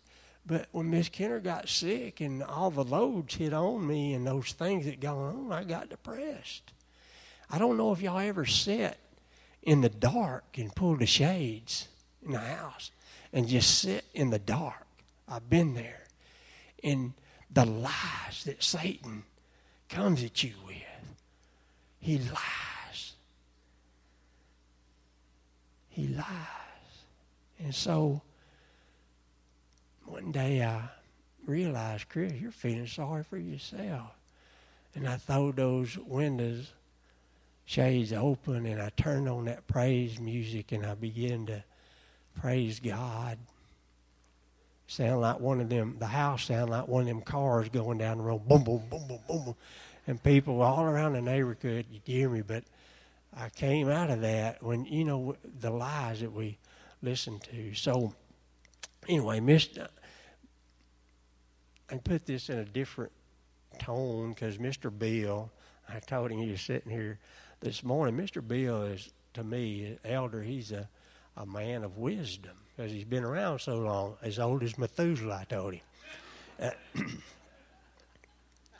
But 0.44 0.66
when 0.72 0.90
Miss 0.90 1.08
Kenner 1.08 1.38
got 1.38 1.68
sick 1.68 2.20
and 2.20 2.42
all 2.42 2.70
the 2.70 2.84
loads 2.84 3.34
hit 3.34 3.52
on 3.52 3.86
me 3.86 4.14
and 4.14 4.26
those 4.26 4.52
things 4.52 4.86
that 4.86 5.00
go 5.00 5.16
on, 5.18 5.52
I 5.52 5.62
got 5.62 5.88
depressed. 5.88 6.72
I 7.48 7.58
don't 7.58 7.76
know 7.76 7.92
if 7.92 8.00
y'all 8.00 8.18
ever 8.18 8.44
sat 8.44 8.98
in 9.62 9.82
the 9.82 9.88
dark 9.88 10.58
and 10.58 10.74
pull 10.74 10.96
the 10.96 11.06
shades 11.06 11.86
in 12.24 12.32
the 12.32 12.38
house 12.38 12.90
and 13.32 13.46
just 13.46 13.78
sit 13.78 14.04
in 14.14 14.30
the 14.30 14.38
dark. 14.38 14.86
I've 15.28 15.48
been 15.48 15.74
there. 15.74 16.04
And 16.82 17.12
the 17.50 17.64
lies 17.64 18.44
that 18.44 18.62
Satan 18.62 19.22
comes 19.88 20.24
at 20.24 20.42
you 20.42 20.52
with, 20.66 20.76
he 22.00 22.18
lies. 22.18 23.12
He 25.88 26.08
lies. 26.08 26.26
And 27.62 27.74
so 27.74 28.22
one 30.12 30.30
day 30.30 30.62
I 30.62 30.82
realized, 31.46 32.10
Chris, 32.10 32.34
you're 32.34 32.50
feeling 32.50 32.86
sorry 32.86 33.22
for 33.24 33.38
yourself. 33.38 34.10
And 34.94 35.08
I 35.08 35.16
threw 35.16 35.52
those 35.52 35.96
windows 35.96 36.70
shades 37.64 38.12
open 38.12 38.66
and 38.66 38.82
I 38.82 38.90
turned 38.90 39.26
on 39.26 39.46
that 39.46 39.66
praise 39.66 40.20
music 40.20 40.72
and 40.72 40.84
I 40.84 40.92
began 40.94 41.46
to 41.46 41.64
praise 42.38 42.78
God. 42.78 43.38
Sound 44.86 45.22
like 45.22 45.40
one 45.40 45.62
of 45.62 45.70
them, 45.70 45.96
the 45.98 46.08
house 46.08 46.44
sounded 46.44 46.70
like 46.70 46.88
one 46.88 47.02
of 47.02 47.08
them 47.08 47.22
cars 47.22 47.70
going 47.70 47.96
down 47.96 48.18
the 48.18 48.24
road, 48.24 48.46
boom, 48.46 48.64
boom, 48.64 48.82
boom, 48.90 49.06
boom, 49.08 49.20
boom. 49.26 49.54
And 50.06 50.22
people 50.22 50.60
all 50.60 50.84
around 50.84 51.14
the 51.14 51.22
neighborhood, 51.22 51.86
you 51.90 52.00
hear 52.04 52.28
me, 52.28 52.42
but 52.42 52.64
I 53.34 53.48
came 53.48 53.88
out 53.88 54.10
of 54.10 54.20
that 54.20 54.62
when, 54.62 54.84
you 54.84 55.04
know, 55.04 55.36
the 55.60 55.70
lies 55.70 56.20
that 56.20 56.32
we 56.32 56.58
listen 57.00 57.38
to. 57.50 57.72
So, 57.72 58.12
anyway, 59.08 59.40
Mr. 59.40 59.88
I 61.92 61.98
put 61.98 62.24
this 62.24 62.48
in 62.48 62.58
a 62.58 62.64
different 62.64 63.12
tone 63.78 64.30
because 64.30 64.56
Mr. 64.56 64.90
Bill, 64.96 65.50
I 65.86 66.00
told 66.00 66.30
him 66.30 66.38
he 66.38 66.50
was 66.50 66.62
sitting 66.62 66.90
here 66.90 67.18
this 67.60 67.84
morning. 67.84 68.16
Mr. 68.16 68.46
Bill 68.46 68.84
is, 68.84 69.10
to 69.34 69.44
me, 69.44 69.98
elder. 70.02 70.40
He's 70.42 70.72
a, 70.72 70.88
a 71.36 71.44
man 71.44 71.84
of 71.84 71.98
wisdom 71.98 72.56
because 72.74 72.90
he's 72.90 73.04
been 73.04 73.24
around 73.24 73.58
so 73.58 73.76
long, 73.76 74.16
as 74.22 74.38
old 74.38 74.62
as 74.62 74.78
Methuselah, 74.78 75.40
I 75.42 75.44
told 75.44 75.74
him. 75.74 75.80
Uh, 76.58 76.70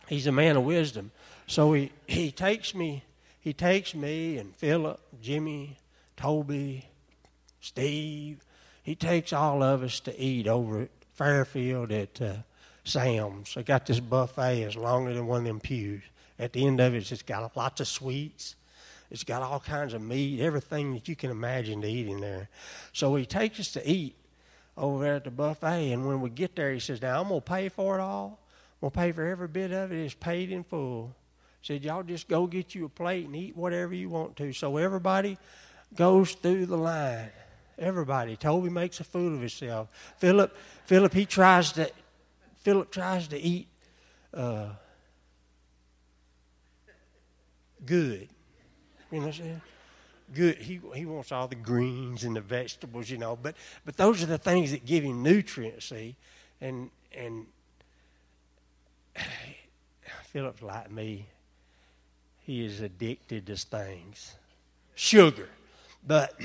he's 0.08 0.26
a 0.26 0.32
man 0.32 0.56
of 0.56 0.64
wisdom. 0.64 1.10
So 1.46 1.74
he, 1.74 1.92
he 2.06 2.30
takes 2.30 2.74
me, 2.74 3.04
he 3.38 3.52
takes 3.52 3.94
me 3.94 4.38
and 4.38 4.56
Philip, 4.56 4.98
Jimmy, 5.20 5.76
Toby, 6.16 6.86
Steve, 7.60 8.38
he 8.82 8.94
takes 8.94 9.34
all 9.34 9.62
of 9.62 9.82
us 9.82 10.00
to 10.00 10.18
eat 10.18 10.46
over 10.46 10.80
at 10.80 10.90
Fairfield 11.12 11.92
at 11.92 12.22
uh, 12.22 12.34
Sam's. 12.84 13.54
They 13.54 13.62
got 13.62 13.86
this 13.86 14.00
buffet 14.00 14.64
as 14.64 14.76
longer 14.76 15.14
than 15.14 15.26
one 15.26 15.40
of 15.40 15.44
them 15.44 15.60
pews. 15.60 16.02
At 16.38 16.52
the 16.52 16.66
end 16.66 16.80
of 16.80 16.94
it, 16.94 17.10
it's 17.10 17.22
got 17.22 17.56
lots 17.56 17.80
of 17.80 17.88
sweets. 17.88 18.56
It's 19.10 19.24
got 19.24 19.42
all 19.42 19.60
kinds 19.60 19.92
of 19.92 20.00
meat, 20.00 20.40
everything 20.40 20.94
that 20.94 21.06
you 21.06 21.14
can 21.14 21.30
imagine 21.30 21.82
to 21.82 21.88
eat 21.88 22.08
in 22.08 22.20
there. 22.20 22.48
So 22.92 23.14
he 23.14 23.26
takes 23.26 23.60
us 23.60 23.72
to 23.72 23.88
eat 23.88 24.16
over 24.76 25.04
there 25.04 25.14
at 25.16 25.24
the 25.24 25.30
buffet, 25.30 25.92
and 25.92 26.08
when 26.08 26.22
we 26.22 26.30
get 26.30 26.56
there, 26.56 26.72
he 26.72 26.80
says, 26.80 27.02
"Now 27.02 27.20
I'm 27.20 27.28
gonna 27.28 27.42
pay 27.42 27.68
for 27.68 27.98
it 27.98 28.00
all. 28.00 28.40
I'm 28.80 28.88
gonna 28.88 29.06
pay 29.06 29.12
for 29.12 29.22
every 29.22 29.48
bit 29.48 29.70
of 29.70 29.92
it. 29.92 30.02
It's 30.02 30.14
paid 30.14 30.50
in 30.50 30.64
full." 30.64 31.14
He 31.60 31.74
said, 31.74 31.84
"Y'all 31.84 32.02
just 32.02 32.26
go 32.26 32.46
get 32.46 32.74
you 32.74 32.86
a 32.86 32.88
plate 32.88 33.26
and 33.26 33.36
eat 33.36 33.54
whatever 33.54 33.94
you 33.94 34.08
want 34.08 34.34
to." 34.38 34.52
So 34.54 34.78
everybody 34.78 35.36
goes 35.94 36.32
through 36.32 36.66
the 36.66 36.78
line. 36.78 37.30
Everybody. 37.78 38.36
Toby 38.36 38.70
makes 38.70 38.98
a 38.98 39.04
fool 39.04 39.34
of 39.34 39.40
himself. 39.40 39.88
Philip, 40.18 40.56
Philip, 40.86 41.12
he 41.12 41.26
tries 41.26 41.72
to, 41.72 41.90
Philip 42.62 42.90
tries 42.90 43.28
to 43.28 43.38
eat 43.38 43.66
uh, 44.32 44.68
good. 47.84 48.28
You 49.10 49.18
know 49.18 49.26
what 49.26 49.26
I'm 49.26 49.32
saying? 49.32 49.60
Good. 50.32 50.58
He 50.58 50.80
he 50.94 51.04
wants 51.04 51.32
all 51.32 51.48
the 51.48 51.56
greens 51.56 52.24
and 52.24 52.36
the 52.36 52.40
vegetables, 52.40 53.10
you 53.10 53.18
know. 53.18 53.36
But 53.40 53.56
but 53.84 53.96
those 53.96 54.22
are 54.22 54.26
the 54.26 54.38
things 54.38 54.70
that 54.70 54.86
give 54.86 55.04
him 55.04 55.22
nutrients. 55.22 55.86
See, 55.86 56.16
and 56.60 56.90
and 57.12 57.46
Philip's 60.24 60.62
like 60.62 60.90
me. 60.90 61.26
He 62.38 62.64
is 62.64 62.80
addicted 62.80 63.46
to 63.46 63.56
things, 63.56 64.34
sugar. 64.94 65.48
But 66.04 66.40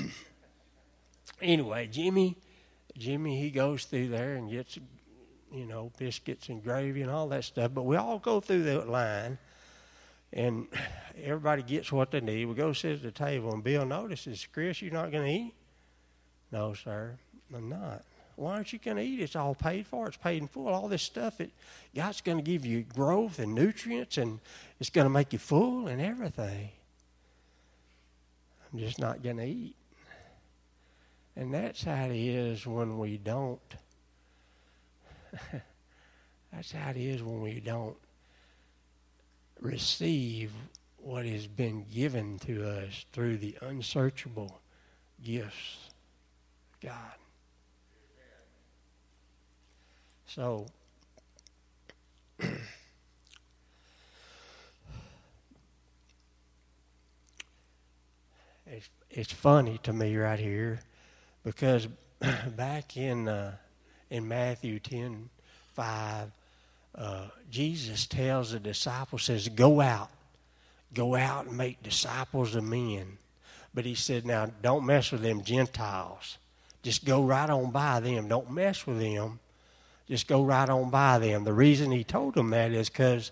anyway, 1.42 1.88
Jimmy, 1.88 2.36
Jimmy, 2.96 3.40
he 3.40 3.50
goes 3.50 3.84
through 3.84 4.08
there 4.08 4.34
and 4.34 4.50
gets, 4.50 4.78
you 5.52 5.66
know, 5.66 5.92
biscuits 5.98 6.48
and 6.48 6.62
gravy 6.62 7.02
and 7.02 7.10
all 7.10 7.28
that 7.28 7.44
stuff. 7.44 7.72
But 7.74 7.82
we 7.84 7.96
all 7.96 8.18
go 8.18 8.40
through 8.40 8.64
that 8.64 8.88
line, 8.88 9.38
and 10.32 10.68
everybody 11.22 11.62
gets 11.62 11.90
what 11.90 12.10
they 12.10 12.20
need. 12.20 12.46
We 12.46 12.54
go 12.54 12.72
sit 12.72 12.92
at 12.92 13.02
the 13.02 13.10
table, 13.10 13.52
and 13.52 13.64
Bill 13.64 13.86
notices, 13.86 14.46
Chris, 14.52 14.82
you're 14.82 14.92
not 14.92 15.10
going 15.10 15.24
to 15.24 15.32
eat? 15.32 15.54
No, 16.52 16.74
sir, 16.74 17.18
I'm 17.54 17.68
not. 17.68 18.04
Why 18.36 18.54
aren't 18.54 18.72
you 18.72 18.78
going 18.78 18.98
to 18.98 19.02
eat? 19.02 19.20
It's 19.20 19.34
all 19.34 19.54
paid 19.54 19.86
for. 19.86 20.06
It's 20.06 20.16
paid 20.16 20.40
in 20.40 20.48
full. 20.48 20.68
All 20.68 20.86
this 20.86 21.02
stuff 21.02 21.38
that 21.38 21.50
God's 21.94 22.20
going 22.20 22.38
to 22.38 22.44
give 22.44 22.64
you 22.64 22.82
growth 22.82 23.40
and 23.40 23.54
nutrients, 23.54 24.16
and 24.16 24.38
it's 24.78 24.90
going 24.90 25.06
to 25.06 25.10
make 25.10 25.32
you 25.32 25.40
full 25.40 25.88
and 25.88 26.00
everything. 26.00 26.70
I'm 28.72 28.78
just 28.78 29.00
not 29.00 29.22
going 29.22 29.38
to 29.38 29.44
eat. 29.44 29.74
And 31.34 31.52
that's 31.52 31.82
how 31.82 32.04
it 32.04 32.16
is 32.16 32.66
when 32.66 32.98
we 32.98 33.16
don't. 33.16 33.60
that's 36.52 36.72
how 36.72 36.90
it 36.90 36.96
is 36.96 37.22
when 37.22 37.40
we 37.40 37.60
don't 37.60 37.96
receive 39.60 40.52
what 40.98 41.24
has 41.24 41.46
been 41.46 41.84
given 41.92 42.38
to 42.40 42.68
us 42.68 43.06
through 43.12 43.38
the 43.38 43.56
unsearchable 43.62 44.60
gifts 45.22 45.90
of 46.74 46.80
God. 46.80 47.14
So, 50.26 50.66
it's, 58.66 58.88
it's 59.10 59.32
funny 59.32 59.78
to 59.84 59.92
me 59.92 60.16
right 60.16 60.38
here 60.38 60.80
because 61.44 61.88
back 62.56 62.96
in 62.98 63.26
uh, 63.26 63.56
in 64.10 64.28
Matthew 64.28 64.78
10 64.78 65.28
5, 65.74 66.30
uh, 66.94 67.26
Jesus 67.50 68.06
tells 68.06 68.52
the 68.52 68.58
disciples, 68.58 69.22
says, 69.22 69.48
Go 69.48 69.80
out, 69.80 70.10
go 70.92 71.14
out 71.14 71.46
and 71.46 71.56
make 71.56 71.82
disciples 71.82 72.54
of 72.54 72.64
men. 72.64 73.18
But 73.72 73.84
he 73.84 73.94
said, 73.94 74.26
Now 74.26 74.50
don't 74.62 74.84
mess 74.84 75.12
with 75.12 75.22
them 75.22 75.42
Gentiles. 75.42 76.38
Just 76.82 77.04
go 77.04 77.22
right 77.22 77.50
on 77.50 77.70
by 77.70 78.00
them. 78.00 78.28
Don't 78.28 78.50
mess 78.50 78.86
with 78.86 78.98
them. 78.98 79.40
Just 80.08 80.26
go 80.26 80.42
right 80.42 80.68
on 80.68 80.90
by 80.90 81.18
them. 81.18 81.44
The 81.44 81.52
reason 81.52 81.90
he 81.90 82.02
told 82.02 82.34
them 82.34 82.50
that 82.50 82.72
is 82.72 82.88
because 82.88 83.30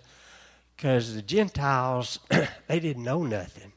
because 0.75 1.15
the 1.15 1.23
Gentiles, 1.23 2.19
they 2.67 2.79
didn't 2.79 3.03
know 3.03 3.23
nothing. 3.23 3.73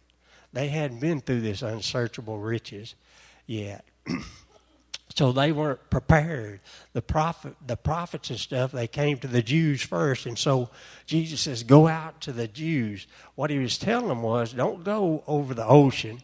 They 0.52 0.68
hadn't 0.68 1.00
been 1.00 1.20
through 1.20 1.40
this 1.40 1.62
unsearchable 1.62 2.38
riches 2.38 2.94
yet. 3.46 3.84
so 5.20 5.32
they 5.32 5.52
weren't 5.52 5.90
prepared. 5.90 6.60
The 6.94 7.02
prophet, 7.02 7.54
the 7.66 7.76
prophets 7.76 8.30
and 8.30 8.38
stuff, 8.38 8.72
they 8.72 8.86
came 8.86 9.18
to 9.18 9.26
the 9.26 9.42
Jews 9.42 9.82
first, 9.82 10.24
and 10.24 10.38
so 10.38 10.70
Jesus 11.04 11.42
says, 11.42 11.62
"Go 11.62 11.88
out 11.88 12.22
to 12.22 12.32
the 12.32 12.48
Jews." 12.48 13.06
What 13.34 13.50
he 13.50 13.58
was 13.58 13.76
telling 13.76 14.08
them 14.08 14.22
was, 14.22 14.54
"Don't 14.54 14.82
go 14.82 15.22
over 15.26 15.52
the 15.52 15.66
ocean. 15.66 16.22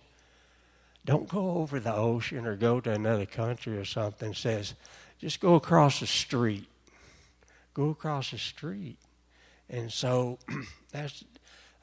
Don't 1.04 1.28
go 1.28 1.58
over 1.58 1.78
the 1.78 1.92
ocean 1.92 2.46
or 2.46 2.56
go 2.56 2.80
to 2.80 2.90
another 2.90 3.26
country 3.26 3.76
or 3.76 3.84
something." 3.84 4.32
Says, 4.32 4.72
just 5.18 5.40
go 5.40 5.56
across 5.56 6.00
the 6.00 6.06
street. 6.06 6.66
Go 7.74 7.90
across 7.90 8.30
the 8.30 8.38
street, 8.38 8.96
and 9.68 9.92
so 9.92 10.38
that's 10.90 11.22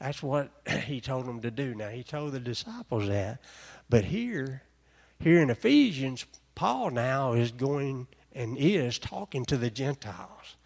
that's 0.00 0.20
what 0.20 0.50
he 0.86 1.00
told 1.00 1.26
them 1.26 1.42
to 1.42 1.52
do. 1.52 1.76
Now 1.76 1.90
he 1.90 2.02
told 2.02 2.32
the 2.32 2.40
disciples 2.40 3.06
that, 3.06 3.40
but 3.88 4.06
here 4.06 4.62
here 5.20 5.40
in 5.40 5.48
Ephesians, 5.48 6.26
Paul 6.54 6.90
now 6.90 7.32
is 7.32 7.50
going 7.52 8.06
and 8.32 8.56
is 8.58 8.98
talking 8.98 9.44
to 9.46 9.56
the 9.56 9.70
Gentiles. 9.70 10.56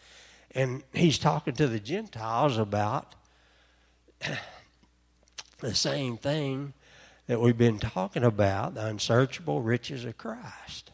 And 0.53 0.83
he's 0.93 1.19
talking 1.19 1.55
to 1.55 1.67
the 1.67 1.81
Gentiles 1.81 2.57
about 2.57 3.15
the 5.61 5.75
same 5.75 6.17
thing 6.17 6.73
that 7.27 7.41
we've 7.41 7.59
been 7.59 7.79
talking 7.79 8.25
about 8.25 8.75
the 8.75 8.87
unsearchable 8.87 9.61
riches 9.61 10.05
of 10.05 10.17
Christ. 10.17 10.91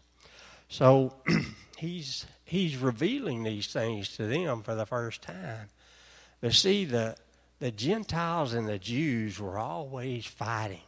So 0.68 1.14
he's, 1.76 2.26
he's 2.44 2.76
revealing 2.76 3.44
these 3.44 3.68
things 3.68 4.16
to 4.16 4.26
them 4.26 4.62
for 4.62 4.74
the 4.74 4.86
first 4.86 5.22
time. 5.22 5.68
But 6.40 6.54
see, 6.54 6.84
the, 6.84 7.16
the 7.60 7.70
Gentiles 7.70 8.52
and 8.52 8.68
the 8.68 8.78
Jews 8.78 9.38
were 9.38 9.58
always 9.58 10.26
fighting 10.26 10.82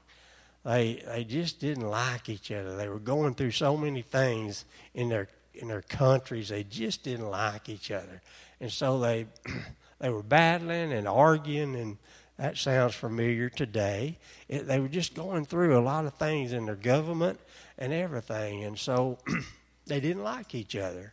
they 0.67 1.01
they 1.07 1.23
just 1.23 1.61
didn't 1.61 1.89
like 1.89 2.29
each 2.29 2.51
other. 2.51 2.77
They 2.77 2.89
were 2.89 2.99
going 2.99 3.35
through 3.35 3.53
so 3.53 3.77
many 3.77 4.03
things 4.03 4.65
in 4.95 5.09
their 5.09 5.29
in 5.55 5.69
their 5.69 5.83
countries. 5.83 6.49
They 6.49 6.65
just 6.65 7.05
didn't 7.05 7.31
like 7.31 7.69
each 7.69 7.93
other, 7.93 8.21
and 8.61 8.71
so 8.71 8.99
they 8.99 9.27
they 10.01 10.11
were 10.11 10.25
battling 10.25 10.93
and 10.93 11.07
arguing, 11.07 11.77
and 11.77 11.99
that 12.37 12.59
sounds 12.59 12.97
familiar 12.97 13.49
today. 13.49 14.19
It, 14.49 14.67
they 14.67 14.81
were 14.81 14.89
just 14.89 15.15
going 15.15 15.45
through 15.45 15.79
a 15.79 15.81
lot 15.81 16.05
of 16.05 16.15
things 16.15 16.53
in 16.53 16.67
their 16.67 16.75
government 16.75 17.39
and 17.79 17.93
everything, 17.93 18.65
and 18.65 18.77
so 18.77 19.19
they 19.87 20.01
didn't 20.01 20.25
like 20.25 20.53
each 20.53 20.75
other. 20.75 21.13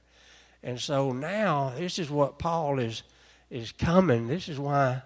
And 0.64 0.80
so 0.80 1.12
now 1.12 1.74
this 1.78 2.00
is 2.00 2.10
what 2.10 2.40
Paul 2.40 2.80
is 2.80 3.04
is 3.52 3.72
coming. 3.72 4.26
This 4.26 4.50
is 4.50 4.58
why 4.58 5.04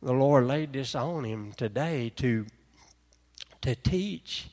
the 0.00 0.12
Lord 0.12 0.46
laid 0.46 0.72
this 0.72 0.94
on 0.94 1.24
him 1.24 1.52
today 1.56 2.12
to 2.16 2.46
to 3.62 3.74
teach 3.74 4.48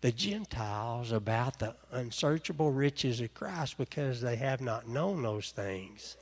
the 0.00 0.12
Gentiles 0.12 1.12
about 1.12 1.58
the 1.58 1.74
unsearchable 1.92 2.70
riches 2.70 3.20
of 3.20 3.32
Christ 3.34 3.78
because 3.78 4.20
they 4.20 4.36
have 4.36 4.60
not 4.60 4.88
known 4.88 5.22
those 5.22 5.50
things. 5.50 6.16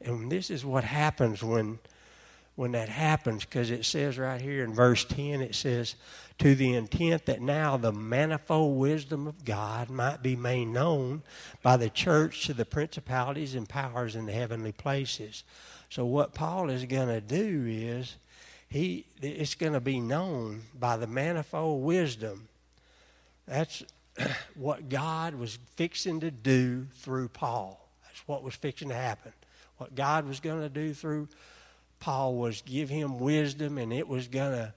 And 0.00 0.32
this 0.32 0.50
is 0.50 0.64
what 0.64 0.84
happens 0.84 1.42
when 1.42 1.78
when 2.56 2.72
that 2.72 2.88
happens 2.90 3.44
because 3.44 3.70
it 3.70 3.86
says 3.86 4.18
right 4.18 4.40
here 4.40 4.62
in 4.62 4.74
verse 4.74 5.04
10 5.04 5.40
it 5.40 5.54
says 5.54 5.94
to 6.38 6.54
the 6.54 6.74
intent 6.74 7.24
that 7.24 7.40
now 7.40 7.76
the 7.76 7.92
manifold 7.92 8.78
wisdom 8.78 9.26
of 9.26 9.46
God 9.46 9.88
might 9.88 10.22
be 10.22 10.36
made 10.36 10.66
known 10.66 11.22
by 11.62 11.78
the 11.78 11.88
church 11.88 12.44
to 12.46 12.52
the 12.52 12.66
principalities 12.66 13.54
and 13.54 13.66
powers 13.66 14.14
in 14.14 14.26
the 14.26 14.32
heavenly 14.32 14.72
places. 14.72 15.44
So 15.88 16.04
what 16.04 16.34
Paul 16.34 16.68
is 16.68 16.84
going 16.84 17.08
to 17.08 17.20
do 17.22 17.64
is 17.66 18.16
he 18.70 19.04
it's 19.20 19.56
going 19.56 19.72
to 19.72 19.80
be 19.80 20.00
known 20.00 20.62
by 20.78 20.96
the 20.96 21.06
manifold 21.06 21.82
wisdom. 21.82 22.48
That's 23.46 23.82
what 24.54 24.88
God 24.88 25.34
was 25.34 25.58
fixing 25.74 26.20
to 26.20 26.30
do 26.30 26.86
through 26.94 27.28
Paul. 27.28 27.88
That's 28.04 28.26
what 28.26 28.44
was 28.44 28.54
fixing 28.54 28.88
to 28.88 28.94
happen. 28.94 29.32
What 29.78 29.94
God 29.94 30.26
was 30.26 30.40
going 30.40 30.60
to 30.60 30.68
do 30.68 30.94
through 30.94 31.28
Paul 31.98 32.36
was 32.36 32.62
give 32.62 32.88
him 32.88 33.18
wisdom, 33.18 33.76
and 33.76 33.92
it 33.92 34.06
was 34.06 34.28
going 34.28 34.52
to 34.52 34.72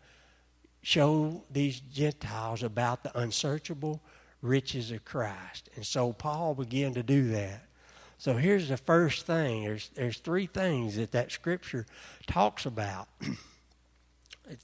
show 0.81 1.43
these 1.51 1.79
Gentiles 1.79 2.63
about 2.63 3.03
the 3.03 3.17
unsearchable 3.17 4.01
riches 4.41 4.91
of 4.91 5.05
Christ. 5.05 5.69
And 5.75 5.85
so 5.85 6.13
Paul 6.13 6.55
began 6.55 6.93
to 6.95 7.03
do 7.03 7.29
that. 7.29 7.67
So 8.17 8.33
here's 8.33 8.69
the 8.69 8.77
first 8.77 9.25
thing. 9.25 9.65
There's 9.65 9.89
there's 9.95 10.17
three 10.17 10.47
things 10.47 10.95
that 10.95 11.11
that 11.11 11.31
scripture 11.31 11.85
talks 12.25 12.65
about. 12.65 13.07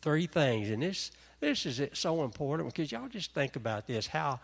three 0.01 0.27
things, 0.27 0.69
and 0.69 0.81
this 0.81 1.11
this 1.39 1.65
is 1.65 1.81
so 1.93 2.23
important 2.23 2.73
because 2.73 2.91
y'all 2.91 3.07
just 3.07 3.33
think 3.33 3.55
about 3.55 3.87
this 3.87 4.07
how 4.07 4.39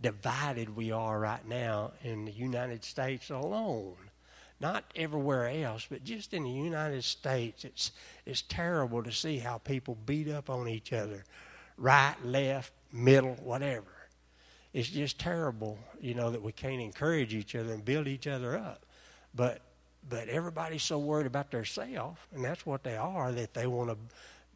divided 0.00 0.74
we 0.74 0.90
are 0.90 1.18
right 1.18 1.46
now 1.46 1.92
in 2.02 2.24
the 2.24 2.32
United 2.32 2.84
States 2.84 3.30
alone. 3.30 3.96
Not 4.60 4.84
everywhere 4.94 5.48
else, 5.48 5.86
but 5.88 6.04
just 6.04 6.34
in 6.34 6.42
the 6.42 6.50
United 6.50 7.04
States, 7.04 7.64
it's 7.64 7.92
it's 8.26 8.42
terrible 8.42 9.02
to 9.02 9.12
see 9.12 9.38
how 9.38 9.58
people 9.58 9.96
beat 10.06 10.28
up 10.28 10.50
on 10.50 10.68
each 10.68 10.92
other, 10.92 11.24
right, 11.78 12.16
left, 12.24 12.72
middle, 12.92 13.34
whatever. 13.42 13.86
It's 14.72 14.88
just 14.88 15.18
terrible, 15.18 15.78
you 16.00 16.14
know, 16.14 16.30
that 16.30 16.42
we 16.42 16.52
can't 16.52 16.80
encourage 16.80 17.34
each 17.34 17.56
other 17.56 17.72
and 17.72 17.84
build 17.84 18.06
each 18.06 18.26
other 18.26 18.56
up. 18.56 18.84
But 19.34 19.62
but 20.08 20.28
everybody's 20.28 20.82
so 20.82 20.98
worried 20.98 21.26
about 21.26 21.50
themselves, 21.50 22.18
and 22.34 22.44
that's 22.44 22.64
what 22.64 22.82
they 22.82 22.96
are, 22.96 23.32
that 23.32 23.54
they 23.54 23.66
want 23.66 23.90
to 23.90 23.96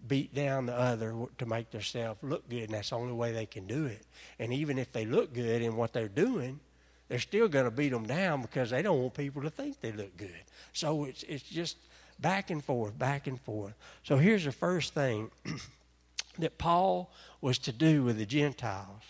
beat 0.07 0.35
down 0.35 0.67
the 0.67 0.79
other 0.79 1.15
to 1.39 1.47
make 1.47 1.71
themselves 1.71 2.23
look 2.23 2.49
good, 2.49 2.65
and 2.65 2.75
that's 2.75 2.91
the 2.91 2.97
only 2.97 3.13
way 3.13 3.33
they 3.33 3.47
can 3.47 3.67
do 3.67 3.87
it. 3.87 4.03
And 4.39 4.53
even 4.53 4.79
if 4.79 4.93
they 4.93 5.05
look 5.05 5.33
good 5.33 5.63
in 5.63 5.77
what 5.77 5.93
they're 5.93 6.09
doing, 6.09 6.61
they're 7.09 7.19
still 7.19 7.49
going 7.49 7.65
to 7.65 7.71
beat 7.71 7.91
them 7.91 8.07
down 8.07 8.43
because 8.43 8.71
they 8.71 8.83
don't 8.83 9.01
want 9.01 9.15
people 9.15 9.43
to 9.43 9.51
think 9.51 9.81
they 9.81 9.93
look 9.93 10.17
good. 10.17 10.43
So 10.73 11.05
it's 11.05 11.23
it's 11.25 11.45
just 11.45 11.77
back 12.19 12.51
and 12.51 12.65
forth, 12.65 12.99
back 12.99 13.27
and 13.27 13.41
forth. 13.41 13.75
So 14.03 14.17
here's 14.17 14.45
the 14.45 14.53
first 14.53 14.95
thing 14.95 15.31
that 16.39 16.59
Paul 16.59 17.11
was 17.41 17.59
to 17.61 17.73
do 17.73 18.05
with 18.05 18.19
the 18.19 18.27
Gentiles 18.27 19.03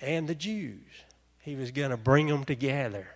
and 0.00 0.28
the 0.28 0.34
Jews. 0.34 1.04
He 1.40 1.56
was 1.56 1.70
going 1.70 1.90
to 1.90 1.96
bring 1.96 2.26
them 2.26 2.44
together. 2.44 3.08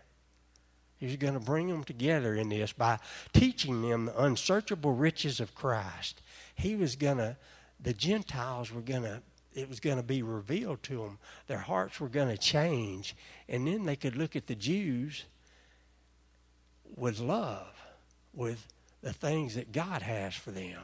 He 0.98 1.07
was 1.07 1.16
going 1.16 1.35
to 1.35 1.40
bring 1.40 1.68
them 1.68 1.83
together 1.83 2.35
in 2.35 2.48
this 2.48 2.72
by 2.72 2.98
teaching 3.33 3.83
them 3.83 4.07
the 4.07 4.22
unsearchable 4.22 4.92
riches 4.92 5.40
of 5.40 5.55
Christ. 5.55 6.22
He 6.62 6.77
was 6.77 6.94
going 6.96 7.18
to, 7.18 7.37
the 7.81 7.92
Gentiles 7.92 8.72
were 8.72 8.81
going 8.81 9.03
to, 9.03 9.20
it 9.55 9.68
was 9.68 9.81
going 9.81 9.96
to 9.96 10.03
be 10.03 10.22
revealed 10.22 10.83
to 10.85 10.98
them. 10.98 11.18
Their 11.48 11.59
hearts 11.59 11.98
were 11.98 12.09
going 12.09 12.29
to 12.29 12.38
change. 12.38 13.16
And 13.48 13.66
then 13.66 13.85
they 13.85 13.96
could 13.96 14.16
look 14.16 14.37
at 14.37 14.46
the 14.46 14.55
Jews 14.55 15.25
with 16.96 17.18
love, 17.18 17.75
with 18.33 18.66
the 19.03 19.12
things 19.12 19.57
that 19.57 19.72
God 19.72 20.03
has 20.03 20.35
for 20.35 20.53
them. 20.53 20.79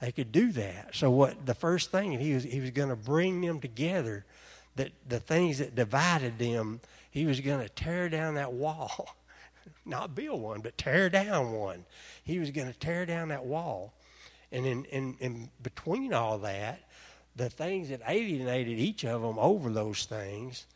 They 0.00 0.10
could 0.10 0.32
do 0.32 0.50
that. 0.52 0.90
So 0.94 1.10
what 1.10 1.46
the 1.46 1.54
first 1.54 1.92
thing 1.92 2.18
he 2.18 2.34
was 2.34 2.42
he 2.42 2.58
was 2.58 2.70
going 2.70 2.88
to 2.88 2.96
bring 2.96 3.40
them 3.40 3.60
together 3.60 4.24
that 4.74 4.90
the 5.08 5.20
things 5.20 5.58
that 5.58 5.76
divided 5.76 6.38
them, 6.38 6.80
he 7.10 7.24
was 7.24 7.38
going 7.38 7.60
to 7.60 7.68
tear 7.68 8.08
down 8.08 8.34
that 8.34 8.52
wall. 8.52 9.14
Not 9.86 10.16
build 10.16 10.42
one, 10.42 10.60
but 10.60 10.76
tear 10.76 11.08
down 11.08 11.52
one. 11.52 11.84
He 12.24 12.40
was 12.40 12.50
going 12.50 12.66
to 12.66 12.78
tear 12.78 13.06
down 13.06 13.28
that 13.28 13.44
wall. 13.44 13.92
And 14.52 14.66
in, 14.66 14.84
in, 14.84 15.16
in 15.18 15.48
between 15.62 16.12
all 16.12 16.38
that, 16.38 16.80
the 17.34 17.48
things 17.48 17.88
that 17.88 18.02
alienated 18.06 18.78
each 18.78 19.04
of 19.04 19.22
them 19.22 19.38
over 19.38 19.70
those 19.70 20.04
things, 20.04 20.66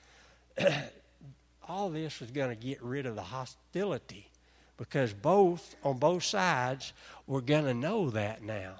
all 1.69 1.91
this 1.91 2.19
was 2.21 2.31
going 2.31 2.49
to 2.49 2.57
get 2.57 2.83
rid 2.83 3.05
of 3.05 3.15
the 3.15 3.23
hostility 3.23 4.31
because 4.79 5.13
both, 5.13 5.77
on 5.85 5.99
both 5.99 6.23
sides, 6.23 6.95
were 7.27 7.43
going 7.43 7.65
to 7.65 7.75
know 7.75 8.11
that 8.11 8.43
now. 8.43 8.77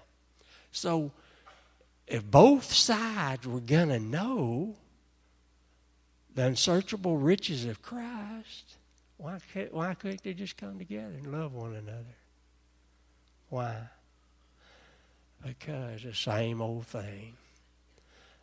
So, 0.73 1.13
if 2.07 2.25
both 2.25 2.73
sides 2.73 3.47
were 3.47 3.61
going 3.61 3.89
to 3.89 3.99
know 3.99 4.77
the 6.35 6.47
unsearchable 6.47 7.17
riches 7.17 7.65
of 7.65 7.83
Christ, 7.83 8.77
why, 9.17 9.41
why 9.71 9.95
couldn't 9.95 10.23
they 10.23 10.35
just 10.35 10.57
come 10.57 10.79
together 10.79 11.15
and 11.15 11.33
love 11.33 11.55
one 11.55 11.75
another? 11.75 12.15
Why? 13.49 13.77
Because 15.47 16.03
the 16.03 16.15
same 16.15 16.61
old 16.61 16.87
thing. 16.87 17.35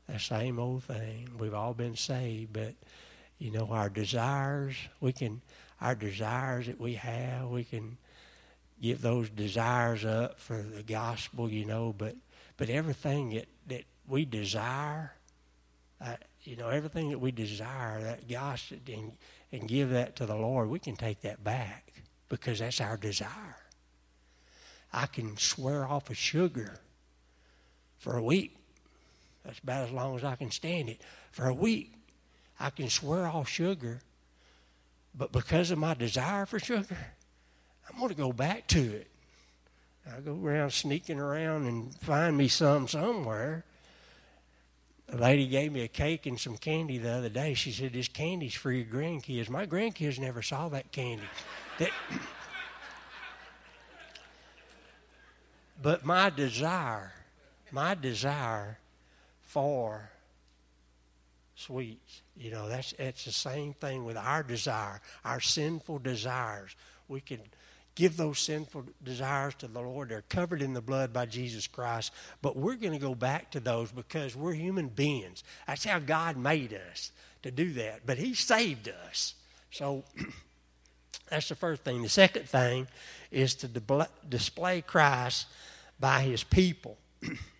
The 0.07 0.19
same 0.19 0.57
old 0.57 0.83
thing. 0.83 1.29
We've 1.37 1.53
all 1.53 1.73
been 1.73 1.95
saved, 1.95 2.53
but 2.53 2.75
you 3.39 3.51
know, 3.51 3.67
our 3.71 3.89
desires, 3.89 4.75
we 5.01 5.11
can, 5.11 5.41
our 5.81 5.95
desires 5.95 6.67
that 6.67 6.79
we 6.79 6.93
have, 6.93 7.47
we 7.47 7.65
can 7.65 7.97
give 8.81 9.01
those 9.01 9.29
desires 9.29 10.05
up 10.05 10.39
for 10.39 10.61
the 10.61 10.83
gospel, 10.83 11.49
you 11.49 11.65
know, 11.65 11.93
but, 11.97 12.15
but 12.55 12.69
everything 12.69 13.31
that, 13.31 13.47
that 13.67 13.83
we 14.07 14.23
desire, 14.23 15.13
uh, 15.99 16.15
you 16.43 16.55
know, 16.55 16.69
everything 16.69 17.09
that 17.09 17.19
we 17.19 17.31
desire, 17.31 18.01
that 18.01 18.29
gospel, 18.29 18.77
and, 18.87 19.11
and 19.51 19.67
give 19.67 19.89
that 19.89 20.15
to 20.15 20.25
the 20.25 20.35
Lord, 20.35 20.69
we 20.69 20.79
can 20.79 20.95
take 20.95 21.21
that 21.21 21.43
back 21.43 21.91
because 22.29 22.59
that's 22.59 22.79
our 22.79 22.95
desire. 22.95 23.57
I 24.93 25.07
can 25.07 25.37
swear 25.37 25.85
off 25.85 26.09
of 26.09 26.17
sugar 26.17 26.79
for 28.03 28.17
a 28.17 28.21
week. 28.21 28.55
That's 29.43 29.59
about 29.59 29.85
as 29.85 29.91
long 29.91 30.15
as 30.15 30.23
I 30.23 30.35
can 30.35 30.51
stand 30.51 30.89
it. 30.89 31.01
For 31.31 31.47
a 31.47 31.53
week, 31.53 31.93
I 32.59 32.69
can 32.69 32.89
swear 32.89 33.25
off 33.25 33.49
sugar, 33.49 34.01
but 35.15 35.31
because 35.31 35.71
of 35.71 35.77
my 35.77 35.93
desire 35.93 36.45
for 36.45 36.59
sugar, 36.59 36.97
I'm 37.89 37.97
going 37.97 38.09
to 38.09 38.15
go 38.15 38.31
back 38.31 38.67
to 38.67 38.79
it. 38.79 39.07
I 40.05 40.19
go 40.19 40.37
around 40.41 40.71
sneaking 40.71 41.19
around 41.19 41.65
and 41.65 41.95
find 41.95 42.37
me 42.37 42.47
some 42.47 42.87
somewhere 42.87 43.63
a 45.13 45.17
lady 45.17 45.47
gave 45.47 45.71
me 45.71 45.81
a 45.81 45.87
cake 45.87 46.25
and 46.25 46.39
some 46.39 46.57
candy 46.57 46.97
the 46.97 47.11
other 47.11 47.29
day. 47.29 47.53
She 47.53 47.71
said, 47.71 47.93
This 47.93 48.07
candy's 48.07 48.55
for 48.55 48.71
your 48.71 48.85
grandkids. 48.85 49.49
My 49.49 49.65
grandkids 49.65 50.17
never 50.17 50.41
saw 50.41 50.69
that 50.69 50.91
candy. 50.91 51.23
That, 51.77 51.91
but 55.81 56.03
my 56.05 56.29
desire, 56.31 57.13
my 57.73 57.95
desire 57.95 58.77
for 59.41 60.09
sweets, 61.55 62.21
you 62.37 62.51
know, 62.51 62.69
that's 62.69 62.93
it's 62.99 63.25
the 63.25 63.31
same 63.31 63.73
thing 63.73 64.05
with 64.05 64.15
our 64.15 64.43
desire, 64.43 65.01
our 65.25 65.41
sinful 65.41 65.99
desires. 65.99 66.75
We 67.07 67.19
can 67.19 67.39
give 67.95 68.15
those 68.15 68.39
sinful 68.39 68.85
desires 69.03 69.55
to 69.55 69.67
the 69.67 69.81
Lord. 69.81 70.09
They're 70.09 70.23
covered 70.29 70.61
in 70.61 70.73
the 70.73 70.81
blood 70.81 71.11
by 71.11 71.25
Jesus 71.25 71.67
Christ. 71.67 72.11
But 72.41 72.55
we're 72.55 72.75
going 72.75 72.93
to 72.93 72.99
go 72.99 73.15
back 73.15 73.51
to 73.51 73.59
those 73.59 73.91
because 73.91 74.35
we're 74.35 74.53
human 74.53 74.87
beings. 74.87 75.43
That's 75.67 75.83
how 75.83 75.99
God 75.99 76.37
made 76.37 76.79
us 76.91 77.11
to 77.41 77.51
do 77.51 77.73
that. 77.73 78.01
But 78.05 78.17
He 78.17 78.35
saved 78.35 78.89
us. 79.09 79.35
So 79.71 80.03
that's 81.29 81.49
the 81.49 81.55
first 81.55 81.83
thing. 81.83 82.01
The 82.01 82.09
second 82.09 82.47
thing 82.47 82.87
is 83.31 83.55
to 83.55 84.07
display 84.29 84.81
Christ 84.81 85.47
by 85.99 86.21
His 86.21 86.43
people. 86.43 86.97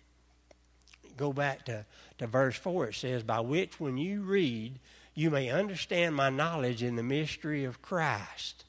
go 1.16 1.32
back 1.32 1.64
to, 1.66 1.84
to 2.18 2.26
verse 2.26 2.56
4. 2.56 2.88
It 2.88 2.94
says, 2.94 3.22
By 3.22 3.40
which 3.40 3.80
when 3.80 3.96
you 3.96 4.22
read, 4.22 4.78
you 5.14 5.30
may 5.30 5.50
understand 5.50 6.14
my 6.14 6.30
knowledge 6.30 6.82
in 6.82 6.96
the 6.96 7.02
mystery 7.02 7.64
of 7.64 7.82
Christ 7.82 8.64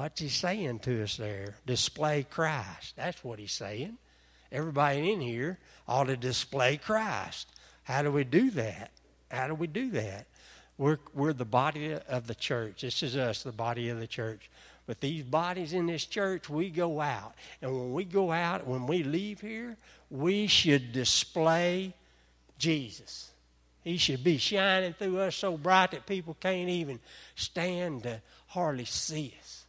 What's 0.00 0.18
he 0.18 0.30
saying 0.30 0.78
to 0.78 1.02
us 1.02 1.18
there? 1.18 1.56
Display 1.66 2.22
Christ. 2.22 2.96
That's 2.96 3.22
what 3.22 3.38
he's 3.38 3.52
saying. 3.52 3.98
Everybody 4.50 5.12
in 5.12 5.20
here 5.20 5.58
ought 5.86 6.04
to 6.04 6.16
display 6.16 6.78
Christ. 6.78 7.46
How 7.82 8.00
do 8.00 8.10
we 8.10 8.24
do 8.24 8.48
that? 8.52 8.92
How 9.30 9.46
do 9.46 9.54
we 9.54 9.66
do 9.66 9.90
that? 9.90 10.24
We're, 10.78 10.96
we're 11.12 11.34
the 11.34 11.44
body 11.44 11.92
of 11.92 12.26
the 12.26 12.34
church. 12.34 12.80
This 12.80 13.02
is 13.02 13.14
us, 13.14 13.42
the 13.42 13.52
body 13.52 13.90
of 13.90 14.00
the 14.00 14.06
church. 14.06 14.48
But 14.86 15.02
these 15.02 15.22
bodies 15.22 15.74
in 15.74 15.84
this 15.84 16.06
church, 16.06 16.48
we 16.48 16.70
go 16.70 17.02
out. 17.02 17.34
And 17.60 17.70
when 17.70 17.92
we 17.92 18.04
go 18.04 18.32
out, 18.32 18.66
when 18.66 18.86
we 18.86 19.02
leave 19.02 19.42
here, 19.42 19.76
we 20.10 20.46
should 20.46 20.92
display 20.92 21.94
Jesus. 22.58 23.30
He 23.82 23.96
should 23.96 24.22
be 24.22 24.36
shining 24.36 24.92
through 24.92 25.20
us 25.20 25.36
so 25.36 25.56
bright 25.56 25.92
that 25.92 26.06
people 26.06 26.36
can't 26.38 26.68
even 26.68 27.00
stand 27.34 28.02
to 28.02 28.20
hardly 28.48 28.84
see 28.84 29.34
us 29.40 29.64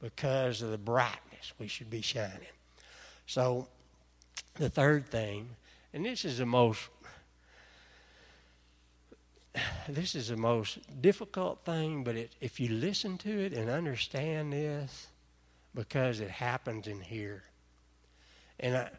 because 0.00 0.62
of 0.62 0.70
the 0.70 0.78
brightness 0.78 1.52
we 1.58 1.68
should 1.68 1.90
be 1.90 2.00
shining. 2.00 2.40
So, 3.26 3.68
the 4.54 4.68
third 4.68 5.06
thing, 5.06 5.48
and 5.94 6.04
this 6.04 6.24
is 6.24 6.38
the 6.38 6.46
most 6.46 6.88
this 9.88 10.14
is 10.14 10.28
the 10.28 10.36
most 10.36 10.78
difficult 11.02 11.60
thing, 11.60 12.04
but 12.04 12.16
it, 12.16 12.32
if 12.40 12.58
you 12.58 12.68
listen 12.70 13.18
to 13.18 13.30
it 13.44 13.52
and 13.52 13.68
understand 13.68 14.52
this, 14.52 15.08
because 15.74 16.20
it 16.20 16.30
happens 16.30 16.86
in 16.86 17.00
here, 17.00 17.42
and 18.58 18.76
I, 18.76 18.90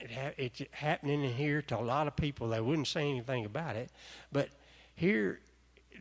it's 0.00 0.62
happening 0.72 1.24
in 1.24 1.32
here 1.32 1.62
to 1.62 1.78
a 1.78 1.80
lot 1.80 2.06
of 2.06 2.16
people. 2.16 2.48
They 2.48 2.60
wouldn't 2.60 2.88
say 2.88 3.08
anything 3.08 3.44
about 3.44 3.76
it, 3.76 3.90
but 4.32 4.48
here, 4.94 5.40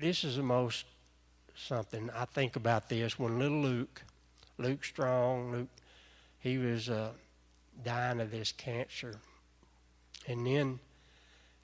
this 0.01 0.23
is 0.23 0.37
the 0.37 0.43
most 0.43 0.85
something 1.55 2.09
I 2.13 2.25
think 2.25 2.55
about 2.55 2.89
this 2.89 3.17
when 3.17 3.39
little 3.39 3.61
Luke 3.61 4.03
Luke 4.57 4.83
Strong. 4.83 5.51
Luke, 5.51 5.67
he 6.39 6.57
was 6.57 6.89
uh, 6.89 7.11
dying 7.83 8.21
of 8.21 8.31
this 8.31 8.51
cancer, 8.51 9.15
and 10.27 10.45
then, 10.45 10.79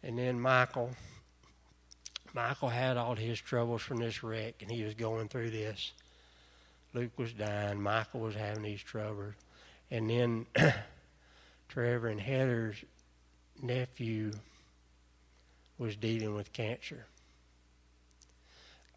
and 0.03 0.17
then 0.17 0.39
Michael. 0.39 0.91
Michael 2.33 2.69
had 2.69 2.95
all 2.95 3.15
his 3.15 3.39
troubles 3.41 3.81
from 3.81 3.97
this 3.97 4.23
wreck, 4.23 4.55
and 4.61 4.71
he 4.71 4.83
was 4.83 4.93
going 4.93 5.27
through 5.27 5.49
this. 5.49 5.91
Luke 6.93 7.11
was 7.17 7.33
dying. 7.33 7.81
Michael 7.81 8.21
was 8.21 8.35
having 8.35 8.63
these 8.63 8.81
troubles, 8.81 9.33
and 9.89 10.09
then 10.09 10.45
Trevor 11.71 12.09
and 12.09 12.19
Heather's 12.19 12.83
nephew 13.61 14.33
was 15.77 15.95
dealing 15.95 16.35
with 16.35 16.51
cancer. 16.51 17.05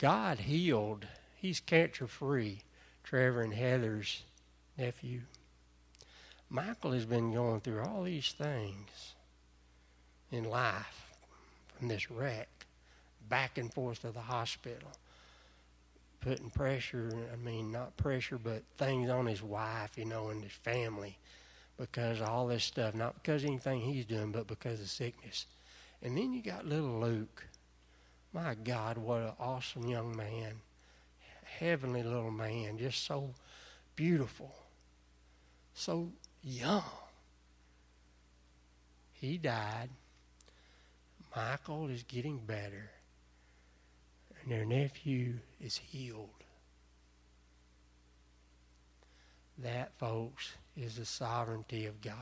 God 0.01 0.41
healed. 0.41 1.07
He's 1.37 1.61
cancer 1.61 2.09
free. 2.09 2.62
Trevor 3.05 3.43
and 3.43 3.55
Heather's 3.55 4.25
nephew. 4.77 5.20
Michael 6.51 6.91
has 6.91 7.07
been 7.07 7.33
going 7.33 7.61
through 7.61 7.81
all 7.85 8.03
these 8.03 8.33
things 8.33 9.14
in 10.33 10.43
life 10.43 11.12
from 11.79 11.87
this 11.87 12.11
wreck, 12.11 12.66
back 13.29 13.57
and 13.57 13.72
forth 13.72 14.01
to 14.01 14.11
the 14.11 14.18
hospital, 14.18 14.91
putting 16.20 16.51
pressure, 16.51 17.12
I 17.33 17.37
mean, 17.37 17.70
not 17.70 17.97
pressure, 17.97 18.39
but 18.39 18.64
things 18.79 19.11
on 19.11 19.27
his 19.27 19.45
wife, 19.45 19.97
you 19.97 20.07
know, 20.07 20.31
and 20.31 20.43
his 20.43 20.53
family 20.53 21.18
because 21.79 22.20
of 22.20 22.29
all 22.29 22.47
this 22.47 22.64
stuff. 22.64 22.95
Not 22.95 23.14
because 23.14 23.45
anything 23.45 23.81
he's 23.81 24.05
doing, 24.05 24.33
but 24.33 24.47
because 24.47 24.81
of 24.81 24.89
sickness. 24.89 25.47
And 26.03 26.16
then 26.16 26.33
you 26.33 26.43
got 26.43 26.66
little 26.66 27.01
Luke. 27.01 27.47
My 28.33 28.55
God, 28.55 28.99
what 28.99 29.22
an 29.22 29.33
awesome 29.39 29.87
young 29.87 30.16
man. 30.16 30.55
Heavenly 31.59 32.03
little 32.03 32.31
man, 32.31 32.79
just 32.79 33.05
so 33.05 33.31
beautiful, 33.95 34.53
so 35.72 36.11
young. 36.43 36.83
He 39.12 39.39
died. 39.39 39.89
Michael 41.35 41.89
is 41.89 42.03
getting 42.03 42.39
better. 42.39 42.91
And 44.43 44.53
their 44.53 44.64
nephew 44.64 45.35
is 45.61 45.79
healed. 45.79 46.44
That, 49.59 49.93
folks, 49.99 50.53
is 50.77 50.97
the 50.97 51.05
sovereignty 51.05 51.87
of 51.87 52.01
God. 52.01 52.17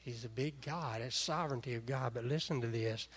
He's 0.00 0.24
a 0.24 0.28
big 0.28 0.60
God. 0.60 1.00
It's 1.00 1.16
sovereignty 1.16 1.74
of 1.74 1.86
God. 1.86 2.12
But 2.14 2.24
listen 2.24 2.60
to 2.60 2.66
this. 2.66 3.08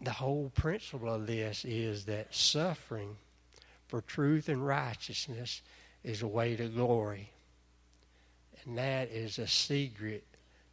The 0.00 0.10
whole 0.10 0.50
principle 0.54 1.14
of 1.14 1.26
this 1.26 1.64
is 1.64 2.06
that 2.06 2.34
suffering 2.34 3.16
for 3.86 4.00
truth 4.00 4.48
and 4.48 4.66
righteousness 4.66 5.62
is 6.02 6.22
a 6.22 6.28
way 6.28 6.56
to 6.56 6.68
glory. 6.68 7.30
And 8.64 8.76
that 8.78 9.10
is 9.10 9.38
a 9.38 9.46
secret 9.46 10.24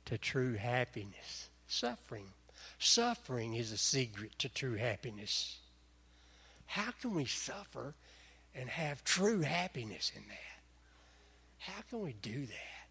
to 0.05 0.17
true 0.17 0.55
happiness. 0.55 1.49
Suffering. 1.67 2.25
Suffering 2.79 3.53
is 3.53 3.71
a 3.71 3.77
secret 3.77 4.37
to 4.39 4.49
true 4.49 4.75
happiness. 4.75 5.59
How 6.65 6.91
can 7.01 7.13
we 7.13 7.25
suffer 7.25 7.93
and 8.57 8.69
have 8.69 9.03
true 9.03 9.41
happiness 9.41 10.11
in 10.15 10.23
that? 10.27 10.37
How 11.59 11.81
can 11.89 12.01
we 12.01 12.13
do 12.13 12.45
that? 12.45 12.87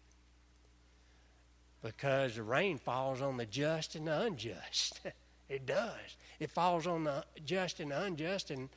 Because 1.81 2.35
the 2.35 2.43
rain 2.43 2.77
falls 2.77 3.21
on 3.21 3.37
the 3.37 3.45
just 3.45 3.95
and 3.95 4.07
the 4.07 4.21
unjust. 4.21 5.01
it 5.49 5.65
does. 5.65 6.15
It 6.39 6.51
falls 6.51 6.87
on 6.87 7.03
the 7.03 7.23
just 7.45 7.79
and 7.79 7.91
the 7.91 8.01
unjust. 8.01 8.51
And 8.51 8.69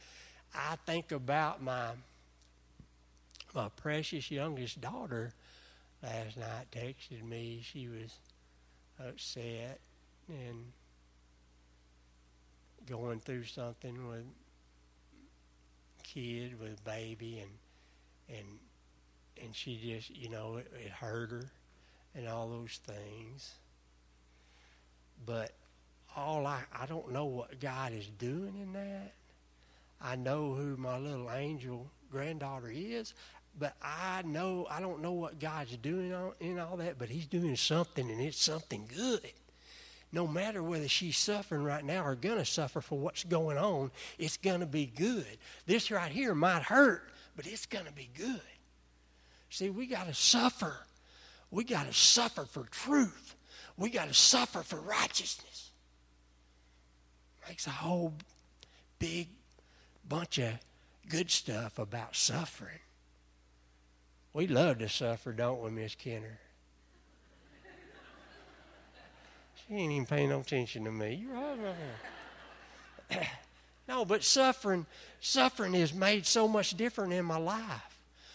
I 0.54 0.76
think 0.86 1.12
about 1.12 1.62
my 1.62 1.90
my 3.54 3.68
precious 3.68 4.30
youngest 4.30 4.80
daughter 4.80 5.32
last 6.02 6.36
night 6.36 6.70
texted 6.70 7.22
me. 7.24 7.60
She 7.62 7.88
was 7.88 8.14
upset 8.98 9.80
and 10.28 10.66
going 12.86 13.20
through 13.20 13.44
something 13.44 14.08
with 14.08 14.24
kid 16.12 16.60
with 16.60 16.84
baby 16.84 17.40
and 17.40 18.38
and 18.38 18.46
and 19.42 19.54
she 19.54 19.78
just, 19.82 20.10
you 20.10 20.28
know, 20.28 20.56
it, 20.56 20.70
it 20.84 20.90
hurt 20.90 21.30
her 21.30 21.50
and 22.14 22.28
all 22.28 22.48
those 22.48 22.78
things. 22.84 23.54
But 25.24 25.52
all 26.16 26.46
I, 26.46 26.60
I 26.78 26.86
don't 26.86 27.12
know 27.12 27.26
what 27.26 27.60
God 27.60 27.92
is 27.92 28.06
doing 28.18 28.54
in 28.60 28.72
that. 28.74 29.12
I 30.00 30.16
know 30.16 30.54
who 30.54 30.76
my 30.76 30.98
little 30.98 31.30
angel 31.30 31.86
granddaughter 32.10 32.70
is, 32.74 33.14
but 33.58 33.74
I 33.82 34.22
know 34.24 34.66
I 34.70 34.80
don't 34.80 35.02
know 35.02 35.12
what 35.12 35.38
God's 35.38 35.76
doing 35.76 36.14
in 36.40 36.58
all 36.58 36.76
that, 36.78 36.98
but 36.98 37.08
He's 37.08 37.26
doing 37.26 37.56
something, 37.56 38.10
and 38.10 38.20
it's 38.20 38.42
something 38.42 38.88
good. 38.94 39.32
No 40.12 40.26
matter 40.26 40.62
whether 40.62 40.88
she's 40.88 41.16
suffering 41.16 41.62
right 41.62 41.84
now 41.84 42.04
or 42.04 42.14
gonna 42.14 42.44
suffer 42.44 42.80
for 42.80 42.98
what's 42.98 43.24
going 43.24 43.58
on, 43.58 43.90
it's 44.18 44.36
gonna 44.36 44.66
be 44.66 44.86
good. 44.86 45.38
This 45.66 45.90
right 45.90 46.10
here 46.10 46.34
might 46.34 46.62
hurt, 46.62 47.08
but 47.36 47.46
it's 47.46 47.66
gonna 47.66 47.92
be 47.92 48.10
good. 48.16 48.40
See, 49.50 49.68
we 49.68 49.86
got 49.86 50.06
to 50.06 50.14
suffer. 50.14 50.76
We 51.50 51.64
got 51.64 51.86
to 51.86 51.92
suffer 51.92 52.44
for 52.44 52.64
truth. 52.64 53.34
We 53.76 53.90
got 53.90 54.08
to 54.08 54.14
suffer 54.14 54.62
for 54.62 54.80
righteousness. 54.80 55.70
Makes 57.48 57.66
a 57.66 57.70
whole 57.70 58.14
big 59.00 59.28
bunch 60.08 60.38
of 60.38 60.54
good 61.08 61.30
stuff 61.30 61.78
about 61.80 62.14
suffering. 62.14 62.78
We 64.32 64.46
love 64.46 64.78
to 64.78 64.88
suffer, 64.88 65.32
don't 65.32 65.60
we, 65.60 65.70
Miss 65.70 65.96
Kenner? 65.96 66.38
She 69.70 69.76
ain't 69.76 69.92
even 69.92 70.06
paying 70.06 70.28
no 70.28 70.40
attention 70.40 70.84
to 70.84 70.90
me. 70.90 71.24
You're 71.24 71.32
right 71.32 71.74
no, 73.88 74.04
but 74.04 74.22
suffering, 74.22 74.84
suffering 75.20 75.74
is 75.74 75.94
made 75.94 76.26
so 76.26 76.46
much 76.46 76.76
different 76.76 77.14
in 77.14 77.24
my 77.24 77.38
life 77.38 77.90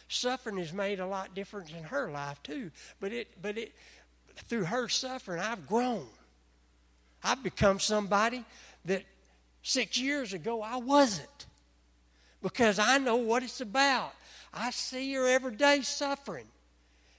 suffering 0.07 0.57
has 0.57 0.73
made 0.73 0.99
a 0.99 1.07
lot 1.07 1.33
different 1.33 1.71
in 1.71 1.83
her 1.85 2.09
life 2.11 2.41
too. 2.43 2.71
But 2.99 3.11
it, 3.11 3.41
but 3.41 3.57
it, 3.57 3.73
through 4.47 4.65
her 4.65 4.87
suffering, 4.87 5.41
I've 5.41 5.67
grown. 5.67 6.07
I've 7.23 7.41
become 7.43 7.79
somebody 7.79 8.43
that 8.85 9.03
six 9.63 9.99
years 9.99 10.33
ago 10.33 10.61
I 10.61 10.77
wasn't, 10.77 11.47
because 12.41 12.77
I 12.77 12.97
know 12.99 13.15
what 13.15 13.43
it's 13.43 13.61
about. 13.61 14.13
I 14.53 14.71
see 14.71 15.13
her 15.13 15.27
every 15.27 15.55
day 15.55 15.81
suffering, 15.81 16.45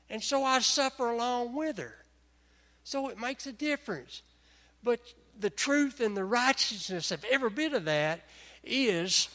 and 0.08 0.22
so 0.22 0.44
I 0.44 0.60
suffer 0.60 1.10
along 1.10 1.54
with 1.54 1.78
her. 1.78 1.96
So 2.86 3.08
it 3.08 3.18
makes 3.18 3.48
a 3.48 3.52
difference. 3.52 4.22
But 4.84 5.00
the 5.36 5.50
truth 5.50 5.98
and 5.98 6.16
the 6.16 6.24
righteousness 6.24 7.10
of 7.10 7.24
every 7.28 7.50
bit 7.50 7.72
of 7.72 7.84
that 7.86 8.20
is 8.62 9.28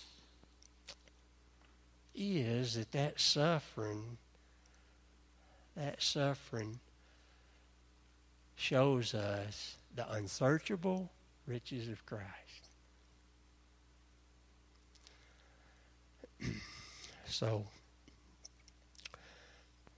is 2.15 2.75
that 2.75 2.93
that 2.93 3.19
suffering, 3.19 4.17
that 5.75 6.01
suffering 6.01 6.79
shows 8.55 9.13
us 9.13 9.75
the 9.97 10.09
unsearchable 10.13 11.11
riches 11.45 11.89
of 11.89 12.05
Christ. 12.05 12.69
so, 17.25 17.65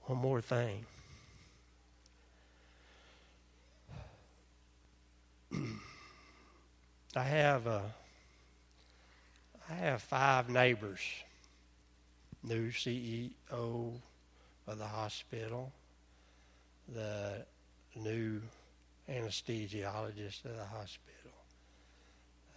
one 0.06 0.18
more 0.18 0.42
thing. 0.42 0.88
I 7.16 7.24
have 7.24 7.68
uh, 7.68 7.82
I 9.70 9.74
have 9.74 10.02
five 10.02 10.50
neighbors 10.50 11.02
new 12.44 12.70
CEO 12.72 13.94
of 14.68 14.78
the 14.78 14.86
hospital, 14.86 15.72
the 16.94 17.46
new 17.96 18.42
anesthesiologist 19.10 20.46
of 20.46 20.58
the 20.58 20.66
hospital, 20.66 21.32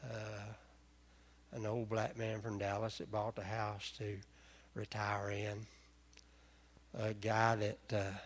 uh, 0.05 0.53
an 1.53 1.67
old 1.67 1.89
black 1.89 2.19
man 2.19 2.41
from 2.41 2.59
Dallas 2.59 2.99
that 2.99 3.11
bought 3.11 3.37
the 3.37 3.45
house 3.45 3.93
to 3.99 4.17
retire 4.75 5.31
in, 5.31 5.67
a 6.99 7.15
guy 7.15 7.57
that 7.57 7.79
uh, 7.93 8.19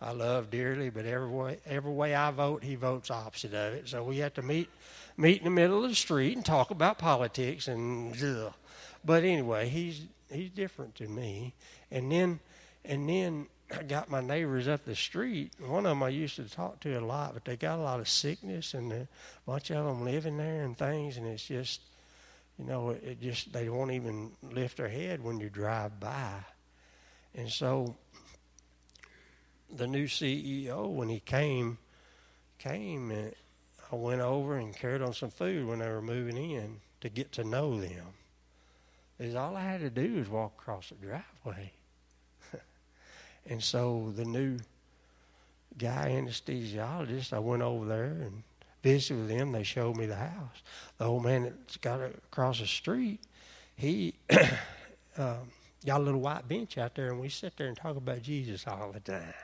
I 0.00 0.12
love 0.12 0.50
dearly, 0.50 0.90
but 0.90 1.04
every 1.04 1.28
way, 1.28 1.58
every 1.66 1.92
way 1.92 2.14
I 2.14 2.30
vote, 2.30 2.64
he 2.64 2.74
votes 2.74 3.10
opposite 3.10 3.52
of 3.52 3.74
it. 3.74 3.88
So 3.88 4.02
we 4.02 4.18
have 4.18 4.34
to 4.34 4.42
meet 4.42 4.68
meet 5.16 5.38
in 5.38 5.44
the 5.44 5.50
middle 5.50 5.84
of 5.84 5.90
the 5.90 5.96
street 5.96 6.36
and 6.36 6.44
talk 6.44 6.70
about 6.70 6.98
politics 6.98 7.68
and. 7.68 8.14
Ugh. 8.22 8.52
But 9.04 9.24
anyway, 9.24 9.68
he's 9.68 10.02
he's 10.30 10.50
different 10.50 10.94
to 10.96 11.08
me. 11.08 11.54
And 11.90 12.10
then, 12.10 12.40
and 12.84 13.08
then 13.08 13.46
I 13.76 13.82
got 13.82 14.10
my 14.10 14.20
neighbors 14.20 14.68
up 14.68 14.84
the 14.84 14.96
street. 14.96 15.52
One 15.58 15.86
of 15.86 15.90
them 15.90 16.02
I 16.02 16.08
used 16.08 16.36
to 16.36 16.48
talk 16.48 16.80
to 16.80 16.98
a 16.98 17.00
lot, 17.00 17.34
but 17.34 17.44
they 17.44 17.56
got 17.56 17.78
a 17.78 17.82
lot 17.82 18.00
of 18.00 18.08
sickness, 18.08 18.74
and 18.74 18.92
a 18.92 19.08
bunch 19.46 19.70
of 19.70 19.84
them 19.84 20.04
living 20.04 20.36
there 20.36 20.64
and 20.64 20.76
things. 20.76 21.16
And 21.16 21.26
it's 21.26 21.46
just, 21.46 21.80
you 22.58 22.64
know, 22.64 22.90
it, 22.90 23.02
it 23.04 23.20
just 23.20 23.52
they 23.52 23.68
won't 23.68 23.92
even 23.92 24.32
lift 24.42 24.76
their 24.76 24.88
head 24.88 25.22
when 25.22 25.40
you 25.40 25.48
drive 25.48 25.98
by. 25.98 26.32
And 27.34 27.48
so, 27.48 27.96
the 29.74 29.86
new 29.86 30.06
CEO, 30.06 30.88
when 30.88 31.08
he 31.08 31.20
came, 31.20 31.78
came 32.58 33.10
and 33.10 33.34
I 33.92 33.96
went 33.96 34.20
over 34.20 34.56
and 34.56 34.74
carried 34.74 35.02
on 35.02 35.12
some 35.12 35.30
food 35.30 35.66
when 35.66 35.80
they 35.80 35.88
were 35.88 36.02
moving 36.02 36.36
in 36.36 36.80
to 37.00 37.08
get 37.08 37.32
to 37.32 37.44
know 37.44 37.80
them 37.80 38.14
is 39.20 39.34
all 39.34 39.54
I 39.54 39.62
had 39.62 39.80
to 39.80 39.90
do 39.90 40.16
was 40.16 40.28
walk 40.28 40.54
across 40.58 40.88
the 40.88 40.94
driveway. 40.94 41.72
and 43.48 43.62
so 43.62 44.12
the 44.16 44.24
new 44.24 44.58
guy 45.76 46.10
anesthesiologist, 46.12 47.32
I 47.32 47.38
went 47.38 47.62
over 47.62 47.84
there 47.84 48.16
and 48.22 48.42
visited 48.82 49.18
with 49.18 49.28
them. 49.28 49.52
They 49.52 49.62
showed 49.62 49.96
me 49.96 50.06
the 50.06 50.16
house. 50.16 50.62
The 50.96 51.04
old 51.04 51.24
man 51.24 51.42
that's 51.42 51.76
got 51.76 52.00
across 52.00 52.60
the 52.60 52.66
street, 52.66 53.20
he 53.76 54.14
um, 55.18 55.50
got 55.84 56.00
a 56.00 56.02
little 56.04 56.20
white 56.20 56.48
bench 56.48 56.78
out 56.78 56.94
there, 56.94 57.10
and 57.10 57.20
we 57.20 57.28
sit 57.28 57.56
there 57.58 57.68
and 57.68 57.76
talk 57.76 57.96
about 57.96 58.22
Jesus 58.22 58.66
all 58.66 58.90
the 58.90 59.00
time. 59.00 59.34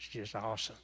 It's 0.00 0.08
just 0.08 0.34
awesome. 0.34 0.76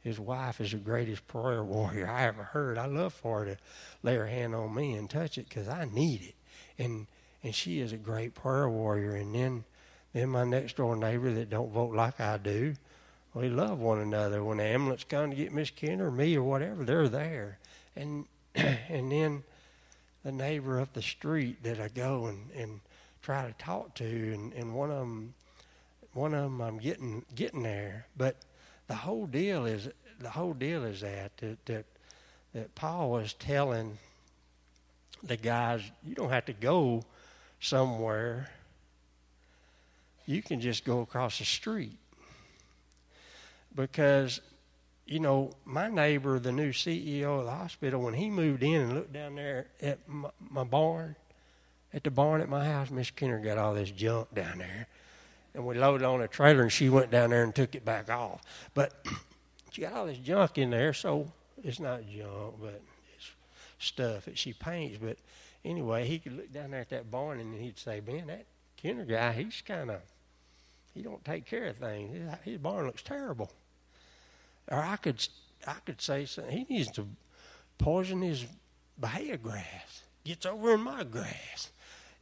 His 0.00 0.18
wife 0.18 0.62
is 0.62 0.70
the 0.70 0.78
greatest 0.78 1.26
prayer 1.28 1.62
warrior 1.62 2.08
I 2.08 2.24
ever 2.24 2.42
heard. 2.42 2.78
I 2.78 2.86
love 2.86 3.12
for 3.12 3.40
her 3.40 3.54
to 3.54 3.56
lay 4.02 4.16
her 4.16 4.26
hand 4.26 4.54
on 4.54 4.74
me 4.74 4.94
and 4.94 5.10
touch 5.10 5.36
it 5.36 5.46
because 5.48 5.68
I 5.68 5.84
need 5.84 6.22
it. 6.22 6.34
And 6.82 7.06
and 7.42 7.54
she 7.54 7.80
is 7.80 7.92
a 7.92 7.98
great 7.98 8.34
prayer 8.34 8.68
warrior. 8.68 9.14
And 9.14 9.34
then 9.34 9.64
then 10.14 10.30
my 10.30 10.44
next 10.44 10.76
door 10.76 10.96
neighbor 10.96 11.30
that 11.34 11.50
don't 11.50 11.70
vote 11.70 11.94
like 11.94 12.18
I 12.18 12.38
do, 12.38 12.74
we 13.34 13.48
love 13.48 13.78
one 13.78 13.98
another. 13.98 14.42
When 14.42 14.56
the 14.56 14.64
ambulance 14.64 15.04
comes 15.04 15.34
to 15.34 15.36
get 15.36 15.52
Miss 15.52 15.70
Ken 15.70 16.00
or 16.00 16.10
me 16.10 16.36
or 16.36 16.42
whatever, 16.42 16.84
they're 16.84 17.08
there. 17.08 17.58
And 17.94 18.24
and 18.54 19.12
then 19.12 19.44
the 20.24 20.32
neighbor 20.32 20.80
up 20.80 20.94
the 20.94 21.02
street 21.02 21.62
that 21.62 21.78
I 21.78 21.88
go 21.88 22.26
and, 22.26 22.50
and 22.56 22.80
try 23.22 23.46
to 23.46 23.52
talk 23.62 23.94
to, 23.96 24.04
and, 24.04 24.52
and 24.54 24.74
one 24.74 24.90
of 24.90 24.98
them, 24.98 25.34
one 26.12 26.34
of 26.34 26.42
them, 26.42 26.60
I'm 26.60 26.78
getting 26.78 27.24
getting 27.34 27.62
there. 27.62 28.06
But 28.16 28.36
the 28.86 28.94
whole 28.94 29.26
deal 29.26 29.66
is 29.66 29.88
the 30.18 30.30
whole 30.30 30.54
deal 30.54 30.84
is 30.84 31.00
that 31.00 31.36
that 31.38 31.66
that, 31.66 31.84
that 32.54 32.74
Paul 32.74 33.10
was 33.10 33.32
telling 33.34 33.98
the 35.22 35.36
guys, 35.36 35.82
you 36.04 36.14
don't 36.14 36.30
have 36.30 36.46
to 36.46 36.52
go 36.52 37.04
somewhere. 37.60 38.50
You 40.26 40.42
can 40.42 40.60
just 40.60 40.84
go 40.84 41.00
across 41.00 41.38
the 41.38 41.44
street 41.44 41.98
because 43.74 44.40
you 45.10 45.18
know, 45.18 45.50
my 45.64 45.88
neighbor, 45.88 46.38
the 46.38 46.52
new 46.52 46.70
CEO 46.70 47.40
of 47.40 47.44
the 47.44 47.50
hospital, 47.50 48.00
when 48.00 48.14
he 48.14 48.30
moved 48.30 48.62
in 48.62 48.80
and 48.80 48.94
looked 48.94 49.12
down 49.12 49.34
there 49.34 49.66
at 49.82 50.08
my, 50.08 50.30
my 50.48 50.62
barn, 50.62 51.16
at 51.92 52.04
the 52.04 52.12
barn 52.12 52.40
at 52.40 52.48
my 52.48 52.64
house, 52.64 52.90
Miss 52.90 53.10
Kenner 53.10 53.40
got 53.40 53.58
all 53.58 53.74
this 53.74 53.90
junk 53.90 54.32
down 54.32 54.58
there. 54.58 54.86
And 55.54 55.66
we 55.66 55.74
loaded 55.76 56.04
on 56.04 56.22
a 56.22 56.28
trailer, 56.28 56.62
and 56.62 56.72
she 56.72 56.88
went 56.88 57.10
down 57.10 57.30
there 57.30 57.42
and 57.42 57.54
took 57.54 57.74
it 57.74 57.84
back 57.84 58.08
off. 58.08 58.40
But 58.74 58.94
she 59.70 59.82
got 59.82 59.92
all 59.92 60.06
this 60.06 60.18
junk 60.18 60.58
in 60.58 60.70
there, 60.70 60.92
so 60.92 61.30
it's 61.62 61.80
not 61.80 62.02
junk, 62.08 62.54
but 62.60 62.80
it's 63.16 63.30
stuff 63.78 64.26
that 64.26 64.38
she 64.38 64.52
paints. 64.52 64.98
But 65.00 65.16
anyway, 65.64 66.06
he 66.06 66.18
could 66.18 66.36
look 66.36 66.52
down 66.52 66.70
there 66.70 66.80
at 66.80 66.90
that 66.90 67.10
barn, 67.10 67.40
and 67.40 67.54
he'd 67.54 67.78
say, 67.78 68.00
man, 68.00 68.28
that 68.28 68.46
Kenner 68.76 69.04
guy, 69.04 69.32
he's 69.32 69.62
kind 69.66 69.90
of, 69.90 70.00
he 70.94 71.02
don't 71.02 71.24
take 71.24 71.46
care 71.46 71.66
of 71.66 71.76
things. 71.76 72.16
His 72.44 72.58
barn 72.58 72.86
looks 72.86 73.02
terrible. 73.02 73.50
Or 74.68 74.78
I 74.78 74.96
could, 74.96 75.26
I 75.66 75.76
could 75.84 76.00
say 76.00 76.24
something. 76.26 76.56
He 76.56 76.72
needs 76.72 76.90
to 76.92 77.08
poison 77.78 78.22
his 78.22 78.46
bahia 78.96 79.36
grass. 79.36 80.02
Gets 80.24 80.46
over 80.46 80.74
in 80.74 80.80
my 80.82 81.02
grass. 81.04 81.72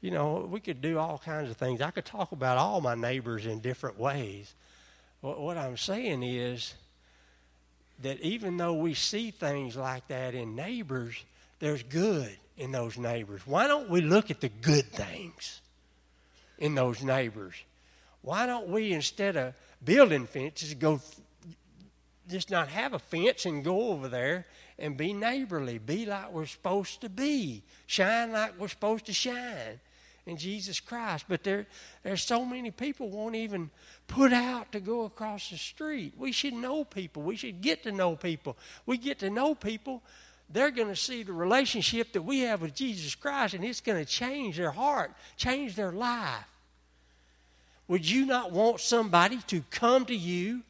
You 0.01 0.13
know, 0.13 0.49
we 0.49 0.61
could 0.61 0.81
do 0.81 0.99
all 0.99 1.19
kinds 1.19 1.51
of 1.51 1.57
things. 1.57 1.81
I 1.81 1.91
could 1.91 2.05
talk 2.05 2.33
about 2.33 2.57
all 2.57 2.81
my 2.81 2.95
neighbors 2.95 3.47
in 3.47 3.59
different 3.59 3.99
ways. 3.99 4.55
What 5.21 5.57
I'm 5.57 5.77
saying 5.77 6.23
is 6.23 6.75
that 8.03 8.21
even 8.21 8.57
though 8.57 8.75
we 8.75 8.95
see 8.95 9.33
things 9.33 9.77
like 9.77 10.07
that 10.09 10.35
in 10.35 10.55
neighbors, 10.55 11.25
there's 11.59 11.83
good 11.83 12.31
in 12.57 12.71
those 12.71 12.97
neighbors. 12.97 13.43
Why 13.45 13.67
don't 13.67 13.91
we 13.91 14.01
look 14.01 14.31
at 14.31 14.41
the 14.41 14.49
good 14.49 14.87
things 14.87 15.61
in 16.59 16.77
those 16.77 17.03
neighbors? 17.03 17.55
Why 18.23 18.47
don't 18.47 18.69
we, 18.69 18.93
instead 18.93 19.37
of 19.37 19.55
building 19.85 20.27
fences, 20.27 20.75
go 20.75 21.01
just 22.29 22.51
not 22.51 22.69
have 22.69 22.93
a 22.93 22.99
fence 23.01 23.47
and 23.47 23.65
go 23.65 23.89
over 23.89 24.07
there 24.07 24.47
and 24.79 24.97
be 24.97 25.13
neighborly, 25.13 25.79
be 25.79 26.07
like 26.07 26.31
we're 26.31 26.47
supposed 26.47 27.01
to 27.01 27.09
be, 27.09 27.63
shine 27.87 28.31
like 28.31 28.53
we're 28.61 28.69
supposed 28.69 29.07
to 29.07 29.13
shine 29.13 29.81
in 30.29 30.37
Jesus 30.37 30.81
Christ. 30.81 31.25
But 31.29 31.43
there, 31.43 31.67
there's 32.03 32.23
so 32.23 32.45
many 32.45 32.71
people 32.71 33.09
won't 33.09 33.35
even 33.35 33.71
put 34.07 34.33
out 34.33 34.73
to 34.73 34.81
go 34.81 35.05
across 35.05 35.51
the 35.51 35.57
street. 35.57 36.15
We 36.17 36.33
should 36.33 36.55
know 36.55 36.85
people. 36.85 37.23
We 37.23 37.37
should 37.37 37.61
get 37.61 37.83
to 37.85 37.93
know 37.93 38.17
people. 38.17 38.57
We 38.87 38.99
get 38.99 39.19
to 39.21 39.31
know 39.31 39.55
people. 39.55 40.03
They're 40.51 40.71
going 40.71 40.89
to 40.89 40.97
see 40.97 41.23
the 41.23 41.33
relationship 41.33 42.13
that 42.13 42.23
we 42.23 42.41
have 42.41 42.63
with 42.63 42.75
Jesus 42.75 43.15
Christ, 43.15 43.55
and 43.55 43.65
it's 43.65 43.81
going 43.81 44.03
to 44.03 44.11
change 44.11 44.57
their 44.57 44.71
heart, 44.71 45.13
change 45.37 45.75
their 45.75 45.93
life. 45.93 46.45
Would 47.87 48.09
you 48.09 48.27
not 48.27 48.53
want 48.53 48.81
somebody 48.81 49.39
to 49.49 49.63
come 49.71 50.05
to 50.07 50.15
you 50.15 50.63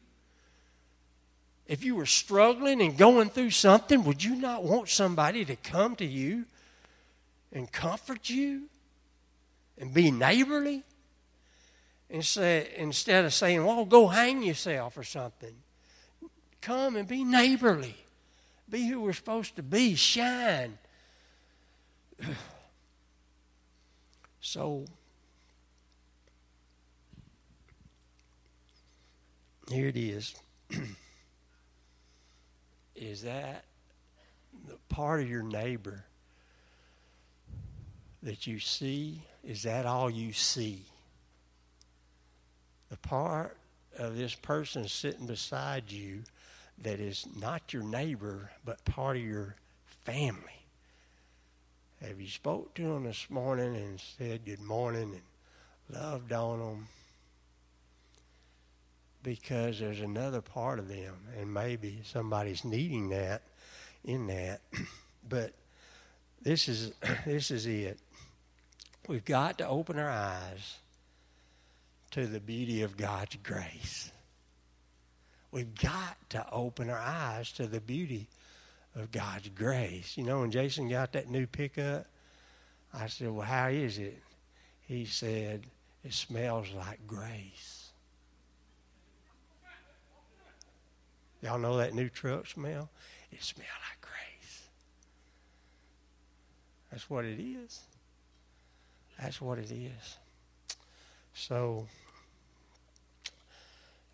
if 1.69 1.83
you 1.83 1.95
were 1.95 2.07
struggling 2.07 2.81
and 2.81 2.97
going 2.97 3.29
through 3.29 3.51
something, 3.51 4.03
would 4.03 4.23
you 4.23 4.35
not 4.35 4.63
want 4.63 4.89
somebody 4.89 5.45
to 5.45 5.55
come 5.55 5.95
to 5.97 6.05
you 6.05 6.45
and 7.53 7.71
comfort 7.71 8.27
you 8.27 8.63
and 9.79 9.93
be 9.93 10.11
neighborly? 10.11 10.83
And 12.09 12.25
say, 12.25 12.71
instead 12.75 13.25
of 13.25 13.33
saying, 13.33 13.63
well, 13.63 13.85
go 13.85 14.07
hang 14.07 14.43
yourself 14.43 14.97
or 14.97 15.03
something, 15.03 15.55
come 16.61 16.95
and 16.95 17.07
be 17.07 17.23
neighborly. 17.23 17.95
Be 18.69 18.87
who 18.87 19.01
we're 19.01 19.13
supposed 19.13 19.55
to 19.55 19.63
be. 19.63 19.95
Shine. 19.95 20.77
So, 24.41 24.85
here 29.69 29.87
it 29.87 29.97
is. 29.97 30.33
is 32.95 33.23
that 33.23 33.65
the 34.67 34.77
part 34.87 35.21
of 35.21 35.29
your 35.29 35.43
neighbor 35.43 36.05
that 38.23 38.47
you 38.47 38.59
see? 38.59 39.23
Is 39.43 39.63
that 39.63 39.85
all 39.85 40.09
you 40.09 40.33
see? 40.33 40.83
The 42.89 42.97
part 42.97 43.57
of 43.97 44.17
this 44.17 44.35
person 44.35 44.87
sitting 44.87 45.27
beside 45.27 45.91
you 45.91 46.23
that 46.81 46.99
is 46.99 47.27
not 47.39 47.73
your 47.73 47.83
neighbor, 47.83 48.51
but 48.65 48.83
part 48.85 49.17
of 49.17 49.23
your 49.23 49.55
family. 50.05 50.43
Have 52.01 52.19
you 52.21 52.29
spoke 52.29 52.73
to 52.75 52.83
them 52.83 53.03
this 53.03 53.29
morning 53.29 53.75
and 53.75 53.99
said 54.17 54.45
good 54.45 54.61
morning 54.61 55.13
and 55.13 56.01
loved 56.01 56.31
on 56.31 56.59
them? 56.59 56.87
because 59.23 59.79
there's 59.79 59.99
another 59.99 60.41
part 60.41 60.79
of 60.79 60.87
them, 60.87 61.15
and 61.37 61.53
maybe 61.53 61.99
somebody's 62.03 62.63
needing 62.63 63.09
that 63.09 63.41
in 64.03 64.27
that. 64.27 64.61
but 65.29 65.53
this 66.41 66.67
is 66.67 66.93
this 67.25 67.51
is 67.51 67.65
it. 67.65 67.99
We've 69.09 69.25
got 69.25 69.57
to 69.57 69.67
open 69.67 69.97
our 69.97 70.07
eyes 70.07 70.77
to 72.11 72.27
the 72.27 72.39
beauty 72.39 72.83
of 72.83 72.95
God's 72.95 73.37
grace. 73.41 74.11
We've 75.49 75.73
got 75.73 76.15
to 76.29 76.45
open 76.51 76.91
our 76.91 76.99
eyes 76.99 77.51
to 77.53 77.65
the 77.65 77.81
beauty 77.81 78.27
of 78.95 79.11
God's 79.11 79.49
grace. 79.49 80.15
You 80.15 80.25
know, 80.25 80.41
when 80.41 80.51
Jason 80.51 80.89
got 80.89 81.13
that 81.13 81.27
new 81.27 81.47
pickup, 81.47 82.05
I 82.93 83.07
said, 83.07 83.31
Well, 83.31 83.47
how 83.47 83.69
is 83.69 83.97
it? 83.97 84.21
He 84.87 85.05
said, 85.05 85.63
It 86.03 86.13
smells 86.13 86.67
like 86.77 86.99
grace. 87.07 87.89
Y'all 91.41 91.57
know 91.57 91.77
that 91.77 91.95
new 91.95 92.09
truck 92.09 92.45
smell? 92.45 92.91
It 93.31 93.41
smells 93.41 93.69
like 93.89 94.01
grace. 94.01 94.67
That's 96.91 97.09
what 97.09 97.25
it 97.25 97.41
is. 97.41 97.79
That's 99.21 99.41
what 99.41 99.57
it 99.57 99.71
is. 99.71 100.17
So, 101.33 101.87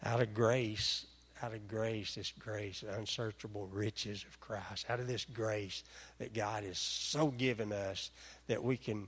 out 0.04 0.22
of 0.22 0.34
grace, 0.34 1.06
out 1.42 1.54
of 1.54 1.68
grace, 1.68 2.16
this 2.16 2.34
grace, 2.38 2.82
the 2.82 2.94
unsearchable 2.94 3.68
riches 3.72 4.26
of 4.28 4.40
Christ, 4.40 4.86
out 4.90 5.00
of 5.00 5.08
this 5.08 5.26
grace 5.26 5.84
that 6.20 6.34
God 6.34 6.64
has 6.64 6.78
so 6.78 7.28
given 7.28 7.72
us 7.72 8.12
that 8.48 8.64
we 8.64 8.78
can 8.78 9.08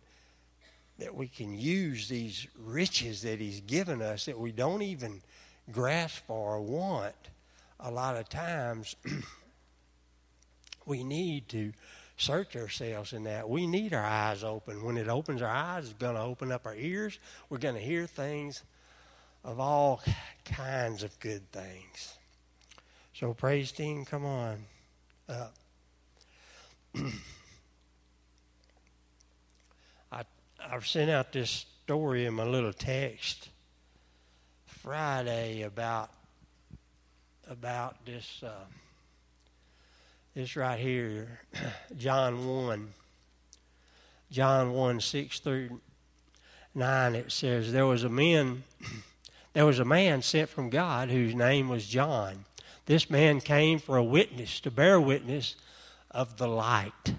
that 1.00 1.14
we 1.14 1.28
can 1.28 1.56
use 1.56 2.08
these 2.08 2.48
riches 2.58 3.22
that 3.22 3.40
He's 3.40 3.62
given 3.62 4.02
us 4.02 4.26
that 4.26 4.40
we 4.40 4.52
don't 4.52 4.82
even 4.82 5.22
grasp 5.72 6.26
for 6.26 6.56
or 6.56 6.62
want 6.62 7.14
a 7.80 7.92
lot 7.92 8.18
of 8.18 8.28
times 8.30 8.96
we 10.88 11.04
need 11.04 11.48
to 11.50 11.72
search 12.18 12.56
ourselves 12.56 13.14
in 13.14 13.24
that. 13.24 13.48
We 13.48 13.68
need 13.68 13.94
our 13.94 14.04
eyes 14.04 14.44
open. 14.44 14.84
When 14.84 14.98
it 14.98 15.08
opens 15.08 15.42
our 15.42 15.50
eyes, 15.50 15.86
it's 15.86 15.94
going 15.94 16.16
to 16.16 16.22
open 16.22 16.52
up 16.52 16.66
our 16.66 16.76
ears. 16.76 17.20
We're 17.50 17.60
going 17.60 17.76
to 17.76 17.82
hear 17.82 18.08
things 18.08 18.64
of 19.44 19.60
all 19.60 20.02
kinds 20.44 21.04
of 21.04 21.18
good 21.20 21.52
things. 21.52 22.18
So, 23.14 23.34
praise 23.34 23.72
team, 23.72 24.04
come 24.04 24.26
on 24.26 24.66
up. 25.30 25.54
I, 30.12 30.24
I've 30.60 30.88
sent 30.88 31.10
out 31.12 31.32
this 31.32 31.66
story 31.84 32.26
in 32.26 32.34
my 32.34 32.46
little 32.46 32.74
text 32.74 33.50
Friday 34.66 35.62
about 35.62 36.10
about 37.50 38.06
this 38.06 38.44
uh, 38.44 38.66
This 40.38 40.56
right 40.56 40.78
here, 40.78 41.40
John 41.98 42.48
1. 42.48 42.90
John 44.30 44.72
1 44.72 45.02
6 45.02 45.40
through 45.40 45.82
9, 46.76 47.16
it 47.16 47.32
says, 47.32 47.72
There 47.72 47.88
was 47.88 48.04
a 48.04 48.10
man. 48.10 48.64
There 49.54 49.66
was 49.66 49.80
a 49.80 49.86
man 49.86 50.22
sent 50.22 50.50
from 50.50 50.70
God 50.70 51.10
whose 51.10 51.34
name 51.34 51.70
was 51.70 51.88
John. 51.88 52.46
This 52.86 53.10
man 53.10 53.42
came 53.42 53.80
for 53.80 53.98
a 53.98 54.04
witness, 54.04 54.60
to 54.60 54.70
bear 54.70 55.02
witness 55.02 55.56
of 56.12 56.38
the 56.38 56.48
light, 56.48 57.16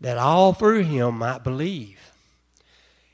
that 0.00 0.18
all 0.18 0.52
through 0.52 0.82
him 0.82 1.18
might 1.18 1.44
believe. 1.44 2.00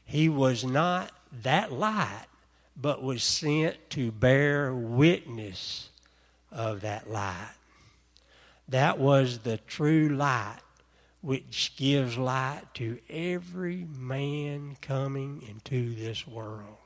He 0.06 0.30
was 0.30 0.64
not 0.64 1.12
that 1.42 1.70
light, 1.70 2.28
but 2.74 3.02
was 3.02 3.22
sent 3.22 3.90
to 3.90 4.10
bear 4.10 4.72
witness 4.72 5.90
of 6.50 6.80
that 6.80 7.10
light. 7.10 7.52
That 8.68 8.98
was 8.98 9.38
the 9.38 9.58
true 9.58 10.08
light 10.08 10.58
which 11.20 11.74
gives 11.76 12.16
light 12.16 12.62
to 12.74 12.98
every 13.10 13.84
man 13.84 14.76
coming 14.80 15.42
into 15.48 15.94
this 15.94 16.26
world. 16.26 16.76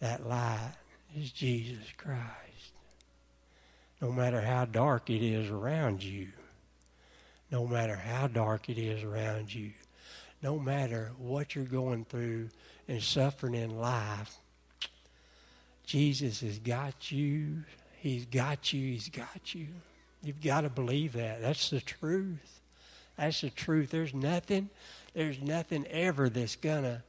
That 0.00 0.26
light 0.26 0.74
is 1.16 1.32
Jesus 1.32 1.84
Christ. 1.96 2.22
No 4.00 4.12
matter 4.12 4.40
how 4.40 4.64
dark 4.64 5.10
it 5.10 5.22
is 5.22 5.50
around 5.50 6.02
you, 6.02 6.28
no 7.50 7.66
matter 7.66 7.96
how 7.96 8.28
dark 8.28 8.68
it 8.68 8.78
is 8.78 9.02
around 9.02 9.52
you, 9.52 9.72
no 10.42 10.58
matter 10.58 11.12
what 11.18 11.54
you're 11.54 11.64
going 11.64 12.04
through 12.04 12.50
and 12.86 13.02
suffering 13.02 13.54
in 13.54 13.78
life, 13.78 14.36
Jesus 15.84 16.42
has 16.42 16.58
got 16.58 17.10
you. 17.10 17.64
He's 18.00 18.24
got 18.26 18.72
you. 18.72 18.92
He's 18.92 19.08
got 19.08 19.54
you. 19.54 19.66
You've 20.22 20.42
got 20.42 20.62
to 20.62 20.68
believe 20.68 21.12
that. 21.14 21.40
That's 21.40 21.70
the 21.70 21.80
truth. 21.80 22.60
That's 23.16 23.40
the 23.40 23.50
truth. 23.50 23.90
There's 23.90 24.14
nothing, 24.14 24.70
there's 25.14 25.40
nothing 25.40 25.86
ever 25.88 26.28
that's 26.28 26.56
going 26.56 26.84
to 26.84 27.02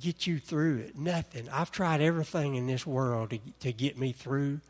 get 0.00 0.26
you 0.26 0.38
through 0.38 0.78
it. 0.78 0.98
Nothing. 0.98 1.48
I've 1.50 1.70
tried 1.70 2.00
everything 2.00 2.56
in 2.56 2.66
this 2.66 2.86
world 2.86 3.30
to, 3.30 3.38
to 3.60 3.72
get 3.72 3.98
me 3.98 4.12
through 4.12 4.60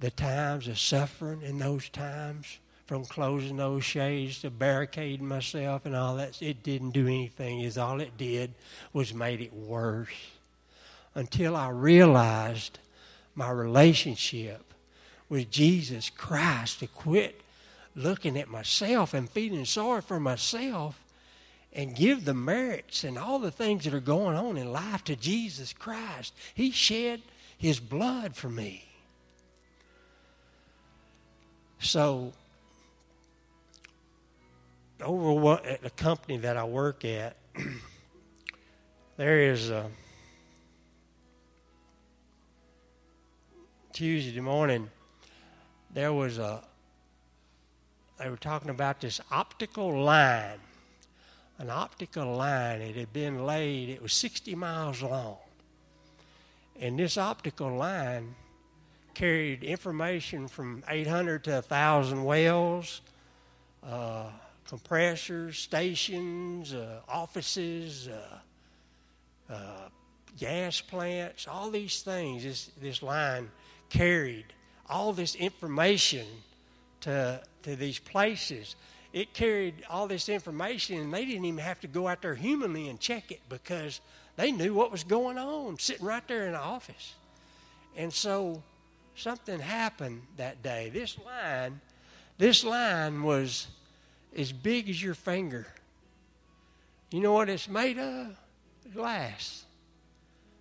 the 0.00 0.10
times 0.10 0.66
of 0.66 0.78
suffering 0.78 1.42
in 1.42 1.58
those 1.58 1.88
times, 1.88 2.58
from 2.86 3.04
closing 3.04 3.58
those 3.58 3.84
shades 3.84 4.40
to 4.40 4.50
barricading 4.50 5.26
myself 5.28 5.86
and 5.86 5.94
all 5.94 6.16
that. 6.16 6.42
It 6.42 6.62
didn't 6.64 6.90
do 6.90 7.06
anything. 7.06 7.60
Is 7.60 7.78
all 7.78 8.00
it 8.00 8.16
did 8.16 8.54
was 8.92 9.14
made 9.14 9.40
it 9.40 9.52
worse. 9.52 10.08
Until 11.14 11.54
I 11.54 11.68
realized 11.68 12.78
my 13.34 13.50
relationship 13.50 14.74
with 15.28 15.50
Jesus 15.50 16.10
Christ 16.10 16.80
to 16.80 16.86
quit 16.86 17.40
looking 17.94 18.38
at 18.38 18.48
myself 18.48 19.14
and 19.14 19.28
feeling 19.28 19.64
sorry 19.64 20.02
for 20.02 20.20
myself 20.20 21.02
and 21.72 21.94
give 21.94 22.24
the 22.24 22.34
merits 22.34 23.04
and 23.04 23.16
all 23.16 23.38
the 23.38 23.50
things 23.50 23.84
that 23.84 23.94
are 23.94 24.00
going 24.00 24.36
on 24.36 24.56
in 24.56 24.72
life 24.72 25.04
to 25.04 25.16
Jesus 25.16 25.72
Christ. 25.72 26.34
He 26.54 26.70
shed 26.70 27.22
his 27.56 27.78
blood 27.78 28.34
for 28.34 28.48
me. 28.48 28.84
So, 31.78 32.32
over 35.00 35.32
what, 35.32 35.64
at 35.64 35.82
the 35.82 35.90
company 35.90 36.38
that 36.38 36.56
I 36.56 36.64
work 36.64 37.04
at, 37.04 37.36
there 39.16 39.40
is 39.40 39.70
a 39.70 39.86
Tuesday 44.00 44.40
morning. 44.40 44.88
There 45.92 46.10
was 46.10 46.38
a. 46.38 46.62
They 48.18 48.30
were 48.30 48.38
talking 48.38 48.70
about 48.70 49.02
this 49.02 49.20
optical 49.30 50.02
line 50.02 50.58
an 51.58 51.68
optical 51.68 52.34
line. 52.34 52.80
It 52.80 52.96
had 52.96 53.12
been 53.12 53.44
laid, 53.44 53.90
it 53.90 54.00
was 54.00 54.14
60 54.14 54.54
miles 54.54 55.02
long. 55.02 55.36
And 56.80 56.98
this 56.98 57.18
optical 57.18 57.76
line 57.76 58.34
carried 59.12 59.62
information 59.62 60.48
from 60.48 60.82
800 60.88 61.44
to 61.44 61.50
1,000 61.50 62.24
wells, 62.24 63.02
uh, 63.86 64.30
compressors, 64.66 65.58
stations, 65.58 66.72
uh, 66.72 67.00
offices, 67.06 68.08
uh, 68.08 68.38
uh, 69.52 69.88
gas 70.38 70.80
plants, 70.80 71.46
all 71.46 71.70
these 71.70 72.00
things. 72.00 72.44
This, 72.44 72.70
this 72.80 73.02
line 73.02 73.50
carried 73.90 74.46
all 74.88 75.12
this 75.12 75.34
information 75.34 76.26
to, 77.00 77.42
to 77.62 77.76
these 77.76 77.98
places 77.98 78.76
it 79.12 79.34
carried 79.34 79.74
all 79.90 80.06
this 80.06 80.28
information, 80.28 80.98
and 81.00 81.12
they 81.12 81.24
didn't 81.24 81.44
even 81.44 81.58
have 81.58 81.80
to 81.80 81.88
go 81.88 82.06
out 82.06 82.22
there 82.22 82.34
humanly 82.34 82.88
and 82.88 83.00
check 83.00 83.32
it 83.32 83.40
because 83.48 84.00
they 84.36 84.52
knew 84.52 84.72
what 84.72 84.92
was 84.92 85.02
going 85.02 85.36
on 85.36 85.78
sitting 85.78 86.06
right 86.06 86.26
there 86.28 86.46
in 86.46 86.52
the 86.52 86.60
office. 86.60 87.14
And 87.96 88.12
so 88.12 88.62
something 89.16 89.58
happened 89.58 90.22
that 90.36 90.62
day. 90.62 90.90
This 90.92 91.18
line, 91.18 91.80
this 92.38 92.62
line 92.62 93.24
was 93.24 93.66
as 94.36 94.52
big 94.52 94.88
as 94.88 95.02
your 95.02 95.14
finger. 95.14 95.66
You 97.10 97.20
know 97.20 97.32
what 97.32 97.48
it's 97.48 97.68
made 97.68 97.98
of? 97.98 98.36
Glass. 98.94 99.64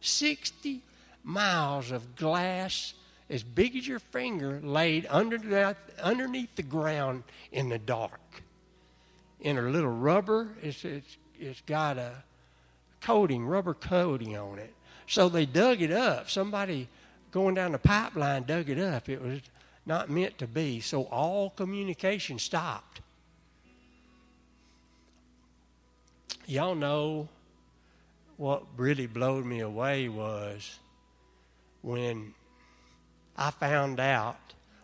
60 0.01 0.81
miles 1.23 1.91
of 1.91 2.15
glass 2.15 2.95
as 3.29 3.43
big 3.43 3.75
as 3.75 3.87
your 3.87 3.99
finger 3.99 4.59
laid 4.63 5.05
underneath, 5.05 5.77
underneath 6.01 6.55
the 6.55 6.63
ground 6.63 7.23
in 7.51 7.69
the 7.69 7.77
dark. 7.77 8.41
In 9.41 9.57
a 9.57 9.61
little 9.61 9.91
rubber, 9.91 10.49
it's, 10.61 10.83
it's, 10.83 11.17
it's 11.39 11.61
got 11.61 11.97
a 11.97 12.11
coating, 13.01 13.45
rubber 13.45 13.73
coating 13.73 14.35
on 14.37 14.59
it. 14.59 14.73
So 15.07 15.29
they 15.29 15.45
dug 15.45 15.81
it 15.81 15.91
up. 15.91 16.29
Somebody 16.29 16.87
going 17.31 17.55
down 17.55 17.71
the 17.71 17.79
pipeline 17.79 18.43
dug 18.43 18.69
it 18.69 18.79
up. 18.79 19.09
It 19.09 19.21
was 19.21 19.41
not 19.85 20.09
meant 20.09 20.37
to 20.39 20.47
be. 20.47 20.79
So 20.79 21.03
all 21.03 21.51
communication 21.51 22.39
stopped. 22.39 23.01
Y'all 26.45 26.75
know 26.75 27.29
what 28.37 28.63
really 28.75 29.05
blew 29.05 29.43
me 29.43 29.59
away 29.59 30.09
was 30.09 30.79
when 31.81 32.33
I 33.39 33.51
found 33.51 34.01
out 34.01 34.37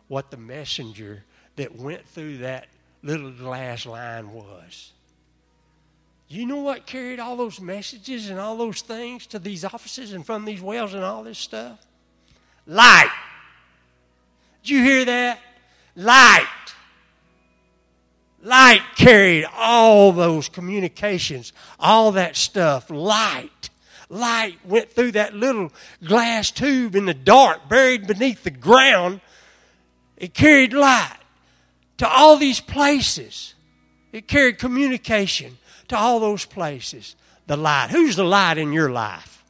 what 0.07 0.31
the 0.31 0.37
messenger 0.37 1.25
that 1.57 1.75
went 1.75 2.07
through 2.07 2.37
that 2.37 2.67
little 3.03 3.29
glass 3.29 3.85
line 3.85 4.31
was. 4.31 4.93
You 6.29 6.45
know 6.45 6.61
what 6.61 6.85
carried 6.85 7.19
all 7.19 7.35
those 7.35 7.59
messages 7.59 8.29
and 8.29 8.39
all 8.39 8.55
those 8.55 8.81
things 8.81 9.27
to 9.27 9.39
these 9.39 9.65
offices 9.65 10.13
and 10.13 10.25
from 10.25 10.45
these 10.45 10.61
wells 10.61 10.93
and 10.93 11.03
all 11.03 11.23
this 11.23 11.37
stuff? 11.37 11.85
Light. 12.65 13.11
Did 14.63 14.69
you 14.69 14.83
hear 14.83 15.05
that? 15.05 15.39
Light. 15.97 16.47
Light 18.41 18.81
carried 18.95 19.45
all 19.53 20.13
those 20.13 20.47
communications, 20.47 21.51
all 21.77 22.13
that 22.13 22.37
stuff. 22.37 22.89
Light 22.89 23.69
light 24.09 24.57
went 24.65 24.91
through 24.91 25.11
that 25.13 25.33
little 25.33 25.71
glass 26.03 26.51
tube 26.51 26.95
in 26.95 27.05
the 27.05 27.13
dark, 27.13 27.67
buried 27.69 28.07
beneath 28.07 28.43
the 28.43 28.51
ground. 28.51 29.21
It 30.17 30.33
carried 30.33 30.73
light 30.73 31.17
to 31.97 32.07
all 32.07 32.37
these 32.37 32.59
places. 32.59 33.53
It 34.11 34.27
carried 34.27 34.59
communication 34.59 35.57
to 35.87 35.97
all 35.97 36.19
those 36.19 36.45
places. 36.45 37.15
The 37.47 37.57
light. 37.57 37.89
Who's 37.91 38.15
the 38.15 38.23
light 38.23 38.57
in 38.57 38.73
your 38.73 38.89
life? 38.89 39.43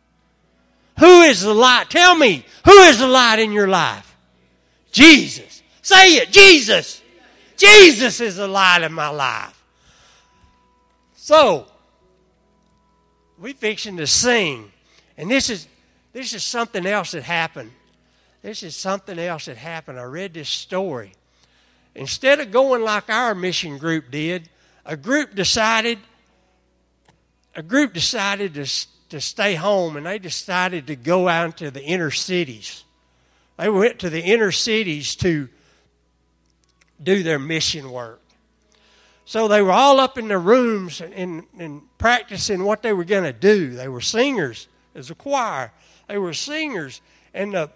Who 1.00 1.22
is 1.22 1.42
the 1.42 1.54
light? 1.54 1.90
Tell 1.90 2.16
me, 2.16 2.46
who 2.64 2.78
is 2.84 3.00
the 3.00 3.08
light 3.08 3.40
in 3.40 3.52
your 3.52 3.68
life? 3.68 4.16
Jesus. 4.92 5.62
Say 5.82 6.16
it, 6.16 6.32
Jesus. 6.32 7.02
Jesus 7.58 8.20
is 8.20 8.38
the 8.38 8.48
light 8.48 8.82
in 8.82 8.94
my 8.94 9.10
life. 9.10 9.64
So, 11.16 11.68
we 13.40 13.54
fixing 13.54 13.98
to 13.98 14.08
sing. 14.08 14.72
And 15.18 15.30
this 15.30 15.50
is 15.50 15.68
this 16.14 16.34
is 16.34 16.44
something 16.44 16.86
else 16.86 17.12
that 17.12 17.24
happened. 17.24 17.72
This 18.42 18.64
is 18.64 18.76
something 18.76 19.20
else 19.20 19.46
that 19.46 19.58
happened. 19.58 20.00
I 20.00 20.04
read 20.04 20.34
this 20.34 20.50
story. 20.50 21.14
Instead 21.96 22.40
of 22.40 22.52
going 22.52 22.84
like 22.84 23.10
our 23.10 23.34
mission 23.34 23.78
group 23.78 24.12
did, 24.12 24.50
a 24.86 24.96
group 24.96 25.36
decided 25.36 26.00
a 27.56 27.64
group 27.64 27.94
decided 27.94 28.54
to, 28.56 28.66
to 29.10 29.22
stay 29.22 29.56
home 29.56 29.96
and 29.96 30.06
they 30.06 30.20
decided 30.20 30.88
to 30.88 30.96
go 30.96 31.28
out 31.28 31.58
to 31.58 31.72
the 31.72 31.84
inner 31.84 32.12
cities. 32.12 32.84
They 33.58 33.70
went 33.70 34.00
to 34.00 34.10
the 34.10 34.22
inner 34.22 34.52
cities 34.52 35.16
to 35.18 35.48
do 37.02 37.24
their 37.24 37.40
mission 37.40 37.92
work. 37.92 38.22
So 39.26 39.48
they 39.48 39.64
were 39.64 39.72
all 39.72 40.00
up 40.00 40.20
in 40.20 40.28
their 40.28 40.40
rooms 40.40 41.02
and, 41.02 41.14
and, 41.14 41.44
and 41.58 41.82
practicing 41.98 42.64
what 42.64 42.84
they 42.84 42.94
were 42.94 43.04
going 43.04 43.24
to 43.24 43.34
do. 43.34 43.72
They 43.72 43.88
were 43.88 44.02
singers 44.02 44.68
as 44.94 45.10
a 45.10 45.16
choir. 45.16 45.74
They 46.08 46.20
were 46.20 46.34
singers. 46.34 47.02
And 47.34 47.54
the, 47.56 47.72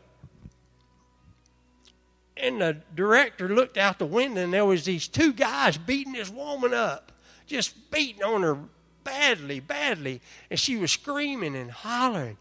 and 2.37 2.61
the 2.61 2.77
director 2.95 3.49
looked 3.49 3.77
out 3.77 3.97
the 3.97 4.05
window 4.05 4.43
and 4.43 4.53
there 4.53 4.65
was 4.65 4.85
these 4.85 5.07
two 5.07 5.33
guys 5.33 5.75
beating 5.75 6.13
this 6.13 6.29
woman 6.29 6.73
up, 6.73 7.11
just 7.47 7.89
beating 7.89 8.23
on 8.23 8.43
her 8.43 8.59
badly, 9.03 9.59
badly, 9.59 10.21
and 10.51 10.59
she 10.59 10.77
was 10.77 10.91
screaming 10.91 11.55
and 11.55 11.71
hollering. 11.71 12.37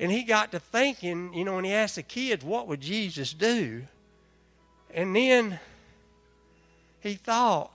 And 0.00 0.10
he 0.10 0.22
got 0.22 0.52
to 0.52 0.58
thinking, 0.58 1.34
you 1.34 1.44
know, 1.44 1.58
and 1.58 1.66
he 1.66 1.72
asked 1.72 1.96
the 1.96 2.02
kids, 2.02 2.42
what 2.42 2.66
would 2.66 2.80
Jesus 2.80 3.34
do? 3.34 3.82
And 4.94 5.14
then 5.14 5.60
he 7.00 7.14
thought, 7.14 7.70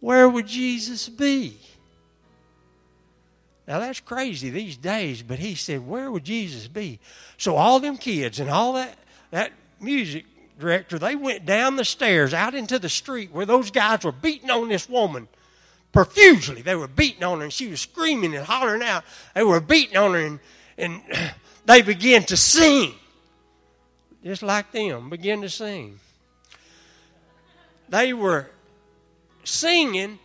where 0.00 0.28
would 0.28 0.46
Jesus 0.46 1.08
be? 1.08 1.58
Now 3.66 3.80
that's 3.80 4.00
crazy 4.00 4.48
these 4.48 4.76
days, 4.76 5.22
but 5.22 5.38
he 5.38 5.54
said, 5.54 5.86
Where 5.86 6.10
would 6.10 6.24
Jesus 6.24 6.68
be? 6.68 7.00
So 7.36 7.56
all 7.56 7.80
them 7.80 7.98
kids 7.98 8.40
and 8.40 8.48
all 8.48 8.72
that 8.74 8.96
that 9.30 9.52
music 9.80 10.24
director, 10.58 10.98
they 10.98 11.14
went 11.14 11.44
down 11.44 11.76
the 11.76 11.84
stairs 11.84 12.32
out 12.32 12.54
into 12.54 12.78
the 12.78 12.88
street 12.88 13.30
where 13.30 13.46
those 13.46 13.70
guys 13.70 14.04
were 14.04 14.12
beating 14.12 14.50
on 14.50 14.68
this 14.68 14.88
woman 14.88 15.28
profusely. 15.92 16.62
They 16.62 16.74
were 16.74 16.88
beating 16.88 17.24
on 17.24 17.38
her 17.38 17.44
and 17.44 17.52
she 17.52 17.68
was 17.68 17.80
screaming 17.80 18.34
and 18.34 18.44
hollering 18.44 18.82
out. 18.82 19.04
They 19.34 19.44
were 19.44 19.60
beating 19.60 19.96
on 19.96 20.12
her 20.14 20.18
and, 20.18 20.40
and 20.76 21.02
they 21.66 21.82
began 21.82 22.24
to 22.24 22.36
sing. 22.36 22.94
Just 24.24 24.42
like 24.42 24.72
them, 24.72 25.10
begin 25.10 25.42
to 25.42 25.48
sing. 25.48 26.00
They 27.88 28.12
were 28.12 28.50
singing 29.44 30.18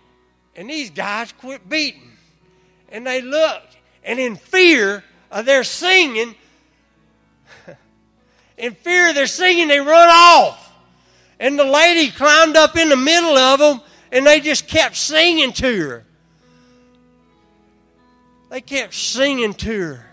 and 0.56 0.70
these 0.70 0.90
guys 0.90 1.32
quit 1.32 1.68
beating. 1.68 2.12
And 2.90 3.08
they 3.08 3.22
looked 3.22 3.78
and 4.04 4.20
in 4.20 4.36
fear 4.36 5.04
of 5.32 5.46
their 5.46 5.64
singing, 5.64 6.36
in 8.58 8.76
fear 8.76 9.10
of 9.10 9.16
their 9.16 9.28
singing, 9.28 9.68
they 9.68 9.80
run 9.80 10.10
off. 10.10 10.72
And 11.40 11.58
the 11.58 11.66
lady 11.66 12.12
climbed 12.12 12.56
up 12.56 12.78
in 12.78 12.90
the 12.90 12.96
middle 12.96 13.38
of 13.38 13.60
them 13.60 13.82
and 14.12 14.26
they 14.26 14.40
just 14.40 14.68
kept 14.68 14.96
singing 14.96 15.54
to 15.54 15.90
her. 15.90 16.06
They 18.50 18.62
kept 18.62 18.94
singing 18.94 19.56
to 19.56 19.80
her. 19.80 20.13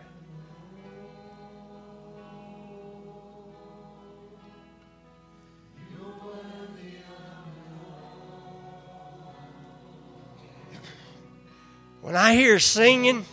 When 12.02 12.16
I 12.16 12.34
hear 12.34 12.58
singing 12.58 13.26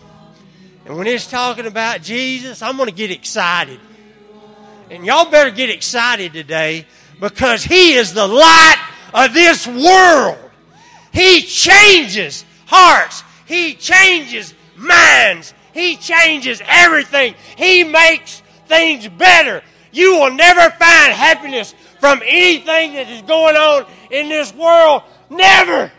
and 0.85 0.97
when 0.97 1.07
it's 1.07 1.27
talking 1.27 1.65
about 1.65 2.01
Jesus, 2.01 2.61
I'm 2.61 2.75
going 2.75 2.89
to 2.89 2.95
get 2.95 3.11
excited. 3.11 3.79
And 4.89 5.05
y'all 5.05 5.29
better 5.29 5.51
get 5.51 5.69
excited 5.69 6.33
today 6.33 6.85
because 7.19 7.63
He 7.63 7.93
is 7.93 8.13
the 8.13 8.27
light 8.27 8.91
of 9.13 9.33
this 9.33 9.65
world. 9.65 10.37
He 11.13 11.41
changes 11.41 12.43
hearts. 12.65 13.23
He 13.45 13.73
changes 13.73 14.53
minds. 14.75 15.53
He 15.73 15.95
changes 15.95 16.61
everything. 16.67 17.35
He 17.57 17.85
makes 17.85 18.41
things 18.67 19.07
better. 19.07 19.61
You 19.91 20.19
will 20.19 20.33
never 20.33 20.69
find 20.71 21.13
happiness 21.13 21.73
from 21.99 22.21
anything 22.25 22.93
that 22.93 23.09
is 23.09 23.21
going 23.21 23.55
on 23.55 23.85
in 24.11 24.27
this 24.27 24.53
world. 24.53 25.03
Never. 25.29 25.91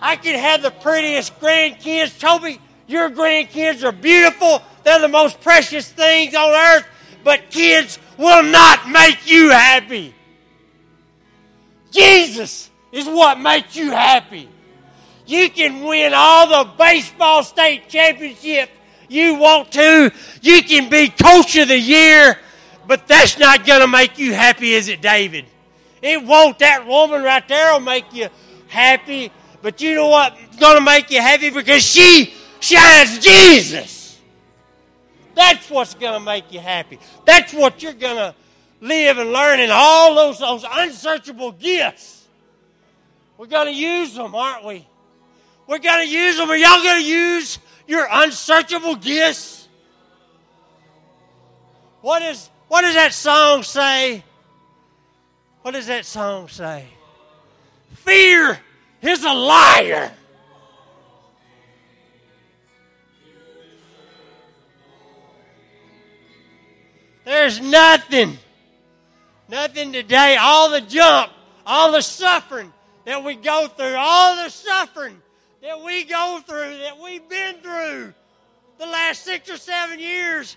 I 0.00 0.16
can 0.16 0.38
have 0.38 0.62
the 0.62 0.70
prettiest 0.70 1.38
grandkids. 1.40 2.18
Toby, 2.18 2.60
your 2.86 3.10
grandkids 3.10 3.82
are 3.82 3.92
beautiful. 3.92 4.62
They're 4.84 5.00
the 5.00 5.08
most 5.08 5.40
precious 5.40 5.90
things 5.90 6.34
on 6.34 6.50
earth. 6.50 6.86
But 7.24 7.50
kids 7.50 7.98
will 8.16 8.44
not 8.44 8.88
make 8.88 9.28
you 9.28 9.50
happy. 9.50 10.14
Jesus 11.90 12.70
is 12.92 13.06
what 13.06 13.40
makes 13.40 13.76
you 13.76 13.90
happy. 13.90 14.48
You 15.26 15.50
can 15.50 15.84
win 15.84 16.12
all 16.14 16.64
the 16.64 16.70
baseball 16.78 17.42
state 17.42 17.88
championships 17.88 18.72
you 19.08 19.34
want 19.34 19.72
to. 19.72 20.10
You 20.40 20.62
can 20.62 20.88
be 20.88 21.08
coach 21.08 21.56
of 21.56 21.68
the 21.68 21.78
year, 21.78 22.38
but 22.86 23.06
that's 23.06 23.38
not 23.38 23.66
going 23.66 23.80
to 23.80 23.88
make 23.88 24.18
you 24.18 24.32
happy, 24.32 24.72
is 24.72 24.88
it, 24.88 25.02
David? 25.02 25.46
It 26.00 26.24
won't. 26.24 26.58
That 26.60 26.86
woman 26.86 27.22
right 27.22 27.46
there 27.48 27.72
will 27.72 27.80
make 27.80 28.12
you 28.12 28.28
happy. 28.68 29.32
But 29.62 29.80
you 29.80 29.94
know 29.94 30.08
what's 30.08 30.56
going 30.56 30.76
to 30.76 30.84
make 30.84 31.10
you 31.10 31.20
happy? 31.20 31.50
Because 31.50 31.82
she 31.82 32.32
shines 32.60 33.18
Jesus. 33.18 34.20
That's 35.34 35.70
what's 35.70 35.94
going 35.94 36.18
to 36.18 36.24
make 36.24 36.52
you 36.52 36.60
happy. 36.60 36.98
That's 37.24 37.52
what 37.52 37.82
you're 37.82 37.92
going 37.92 38.16
to 38.16 38.34
live 38.80 39.18
and 39.18 39.32
learn 39.32 39.60
in 39.60 39.70
all 39.72 40.14
those, 40.14 40.38
those 40.38 40.64
unsearchable 40.68 41.52
gifts. 41.52 42.26
We're 43.36 43.46
going 43.46 43.66
to 43.66 43.74
use 43.74 44.14
them, 44.14 44.34
aren't 44.34 44.64
we? 44.64 44.86
We're 45.66 45.78
going 45.78 46.06
to 46.06 46.12
use 46.12 46.36
them. 46.36 46.50
Are 46.50 46.56
y'all 46.56 46.82
going 46.82 47.02
to 47.02 47.08
use 47.08 47.58
your 47.86 48.06
unsearchable 48.10 48.96
gifts? 48.96 49.68
What, 52.00 52.22
is, 52.22 52.50
what 52.68 52.82
does 52.82 52.94
that 52.94 53.12
song 53.12 53.62
say? 53.62 54.24
What 55.62 55.72
does 55.72 55.86
that 55.86 56.04
song 56.04 56.48
say? 56.48 56.86
Fear 57.94 58.58
is 59.02 59.24
a 59.24 59.32
liar. 59.32 60.12
There's 67.24 67.60
nothing, 67.60 68.38
nothing 69.48 69.92
today. 69.92 70.38
All 70.40 70.70
the 70.70 70.80
junk, 70.80 71.30
all 71.66 71.92
the 71.92 72.00
suffering 72.00 72.72
that 73.04 73.22
we 73.22 73.34
go 73.34 73.68
through, 73.68 73.96
all 73.98 74.42
the 74.42 74.48
suffering 74.48 75.20
that 75.62 75.82
we 75.84 76.04
go 76.04 76.40
through, 76.46 76.78
that 76.78 76.98
we've 76.98 77.28
been 77.28 77.56
through 77.56 78.14
the 78.78 78.86
last 78.86 79.24
six 79.24 79.50
or 79.50 79.58
seven 79.58 79.98
years, 79.98 80.56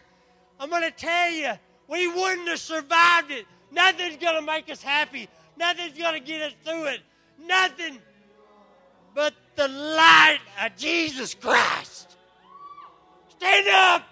I'm 0.59 0.69
going 0.69 0.83
to 0.83 0.91
tell 0.91 1.31
you, 1.31 1.51
we 1.89 2.07
wouldn't 2.07 2.47
have 2.47 2.59
survived 2.59 3.31
it. 3.31 3.45
Nothing's 3.71 4.17
going 4.17 4.35
to 4.35 4.41
make 4.41 4.69
us 4.69 4.81
happy. 4.81 5.27
Nothing's 5.57 5.97
going 5.97 6.13
to 6.13 6.25
get 6.25 6.41
us 6.41 6.53
through 6.63 6.85
it. 6.85 7.01
Nothing 7.43 7.99
but 9.13 9.33
the 9.55 9.67
light 9.67 10.39
of 10.63 10.75
Jesus 10.77 11.33
Christ. 11.33 12.15
Stand 13.29 13.67
up. 13.67 14.03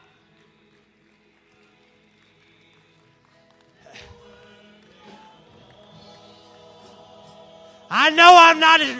I 7.89 8.11
know 8.11 8.35
I'm 8.37 8.59
not 8.59 8.81
as, 8.81 8.95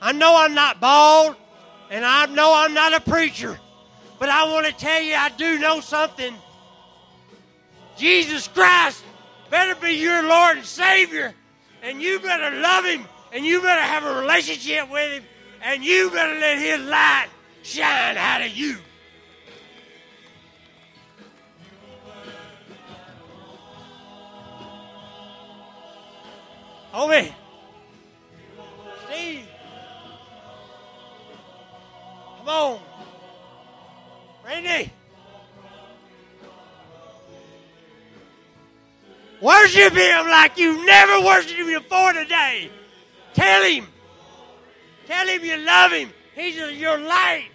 I 0.00 0.12
know 0.12 0.36
I'm 0.36 0.54
not 0.54 0.80
bald, 0.80 1.34
and 1.90 2.04
I 2.04 2.26
know 2.26 2.52
I'm 2.54 2.72
not 2.72 2.92
a 2.94 3.00
preacher, 3.00 3.58
but 4.20 4.28
I 4.28 4.44
want 4.52 4.66
to 4.66 4.72
tell 4.72 5.02
you 5.02 5.14
I 5.14 5.30
do 5.30 5.58
know 5.58 5.80
something. 5.80 6.34
Jesus 7.96 8.46
Christ 8.46 9.02
better 9.50 9.74
be 9.74 9.94
your 9.94 10.22
Lord 10.22 10.58
and 10.58 10.66
Savior, 10.66 11.34
and 11.82 12.00
you 12.00 12.20
better 12.20 12.56
love 12.60 12.84
Him, 12.84 13.04
and 13.32 13.44
you 13.44 13.60
better 13.60 13.80
have 13.80 14.04
a 14.04 14.20
relationship 14.20 14.90
with 14.90 15.12
Him, 15.12 15.24
and 15.62 15.84
you 15.84 16.10
better 16.10 16.34
let 16.38 16.58
His 16.58 16.80
light 16.80 17.28
shine 17.62 18.16
out 18.16 18.42
of 18.42 18.56
you. 18.56 18.78
Homie. 26.92 27.32
Steve. 29.06 29.46
Come 32.38 32.48
on. 32.48 32.80
Randy. 34.44 34.92
Worship 39.40 39.94
him 39.94 40.26
like 40.28 40.58
you've 40.58 40.84
never 40.84 41.24
worshiped 41.24 41.58
him 41.58 41.66
before 41.66 42.12
today. 42.12 42.70
Tell 43.40 43.62
him. 43.64 43.86
Tell 45.06 45.26
him 45.26 45.42
you 45.42 45.56
love 45.56 45.92
him. 45.92 46.10
He's 46.34 46.56
your 46.56 46.98
light. 46.98 47.49